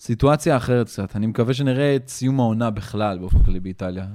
סיטואציה 0.00 0.56
אחרת 0.56 0.86
קצת. 0.86 1.16
אני 1.16 1.26
מקווה 1.26 1.54
שנראה 1.54 1.96
את 1.96 2.08
סיום 2.08 2.40
העונה 2.40 2.70
בכלל, 2.70 3.18
באופן 3.18 3.42
כללי 3.42 3.60
באיטליה. 3.60 4.06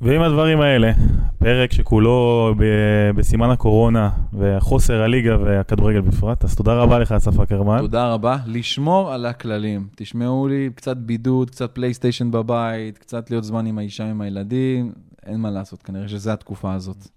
ועם 0.00 0.22
הדברים 0.22 0.60
האלה, 0.60 0.92
פרק 1.38 1.72
שכולו 1.72 2.54
ב- 2.58 3.10
בסימן 3.16 3.50
הקורונה 3.50 4.10
וחוסר 4.32 5.02
הליגה 5.02 5.36
והכדורגל 5.40 6.00
בפרט, 6.00 6.44
אז 6.44 6.54
תודה 6.54 6.74
רבה 6.74 6.98
לך, 6.98 7.12
אסף 7.12 7.40
אקרמן. 7.40 7.78
תודה 7.78 8.12
רבה. 8.12 8.36
לשמור 8.46 9.12
על 9.12 9.26
הכללים. 9.26 9.88
תשמעו 9.96 10.48
לי, 10.48 10.70
קצת 10.74 10.96
בידוד, 10.96 11.50
קצת 11.50 11.74
פלייסטיישן 11.74 12.30
בבית, 12.30 12.98
קצת 12.98 13.30
להיות 13.30 13.44
זמן 13.44 13.66
עם 13.66 13.78
האישה, 13.78 14.10
עם 14.10 14.20
הילדים, 14.20 14.92
אין 15.26 15.40
מה 15.40 15.50
לעשות, 15.50 15.82
כנראה 15.82 16.08
שזו 16.08 16.30
התקופה 16.30 16.72
הזאת. 16.74 17.08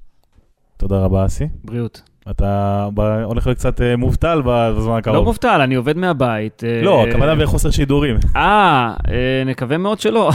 תודה 0.78 1.00
רבה, 1.00 1.26
אסי. 1.26 1.48
בריאות. 1.64 2.02
אתה 2.32 2.88
הולך 3.26 3.48
להיות 3.48 3.58
קצת 3.58 3.82
אה, 3.82 3.98
מובטל 3.98 4.42
בזמן 4.46 4.98
הקרוב. 4.98 5.16
לא 5.16 5.24
מובטל, 5.24 5.62
אני 5.62 5.76
עובד 5.76 5.98
מהבית. 5.98 6.64
אה, 6.64 6.82
לא, 6.82 7.08
הכוונה 7.08 7.36
בחוסר 7.36 7.72
שידורים. 7.72 8.16
אה, 8.36 8.96
אה, 9.08 9.44
נקווה 9.46 9.78
מאוד 9.78 10.00
שלא. 10.00 10.32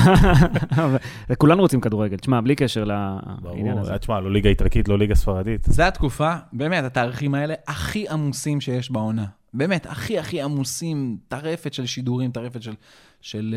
כולנו 1.38 1.62
רוצים 1.62 1.80
כדורגל, 1.80 2.16
תשמע, 2.16 2.40
בלי 2.40 2.54
קשר 2.54 2.84
לעניין 2.84 3.78
הזה. 3.78 3.98
תשמע, 3.98 4.20
לא 4.20 4.32
ליגה 4.32 4.50
איטלקית, 4.50 4.88
לא 4.88 4.98
ליגה 4.98 5.14
ספרדית. 5.14 5.64
זה 5.64 5.86
התקופה, 5.86 6.34
באמת, 6.52 6.84
התאריכים 6.84 7.34
האלה 7.34 7.54
הכי 7.68 8.08
עמוסים 8.08 8.60
שיש 8.60 8.90
בעונה. 8.90 9.24
באמת, 9.54 9.86
הכי 9.86 10.18
הכי 10.18 10.42
עמוסים, 10.42 11.16
טרפת 11.28 11.72
של 11.72 11.86
שידורים, 11.86 12.30
טרפת 12.30 12.62
של, 12.62 12.74
של, 13.20 13.54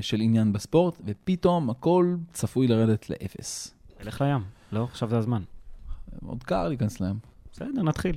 של 0.00 0.20
עניין 0.20 0.52
בספורט, 0.52 0.98
ופתאום 1.06 1.70
הכל 1.70 2.14
צפוי 2.32 2.66
לרדת 2.66 3.10
לאפס. 3.10 3.74
אלך 4.04 4.20
לים, 4.20 4.40
לא? 4.72 4.86
עכשיו 4.90 5.08
זה 5.08 5.18
הזמן. 5.18 5.42
עוד 6.26 6.44
קר 6.44 6.68
להיכנס 6.68 7.00
לים. 7.00 7.29
בסדר, 7.52 7.82
נתחיל. 7.82 8.16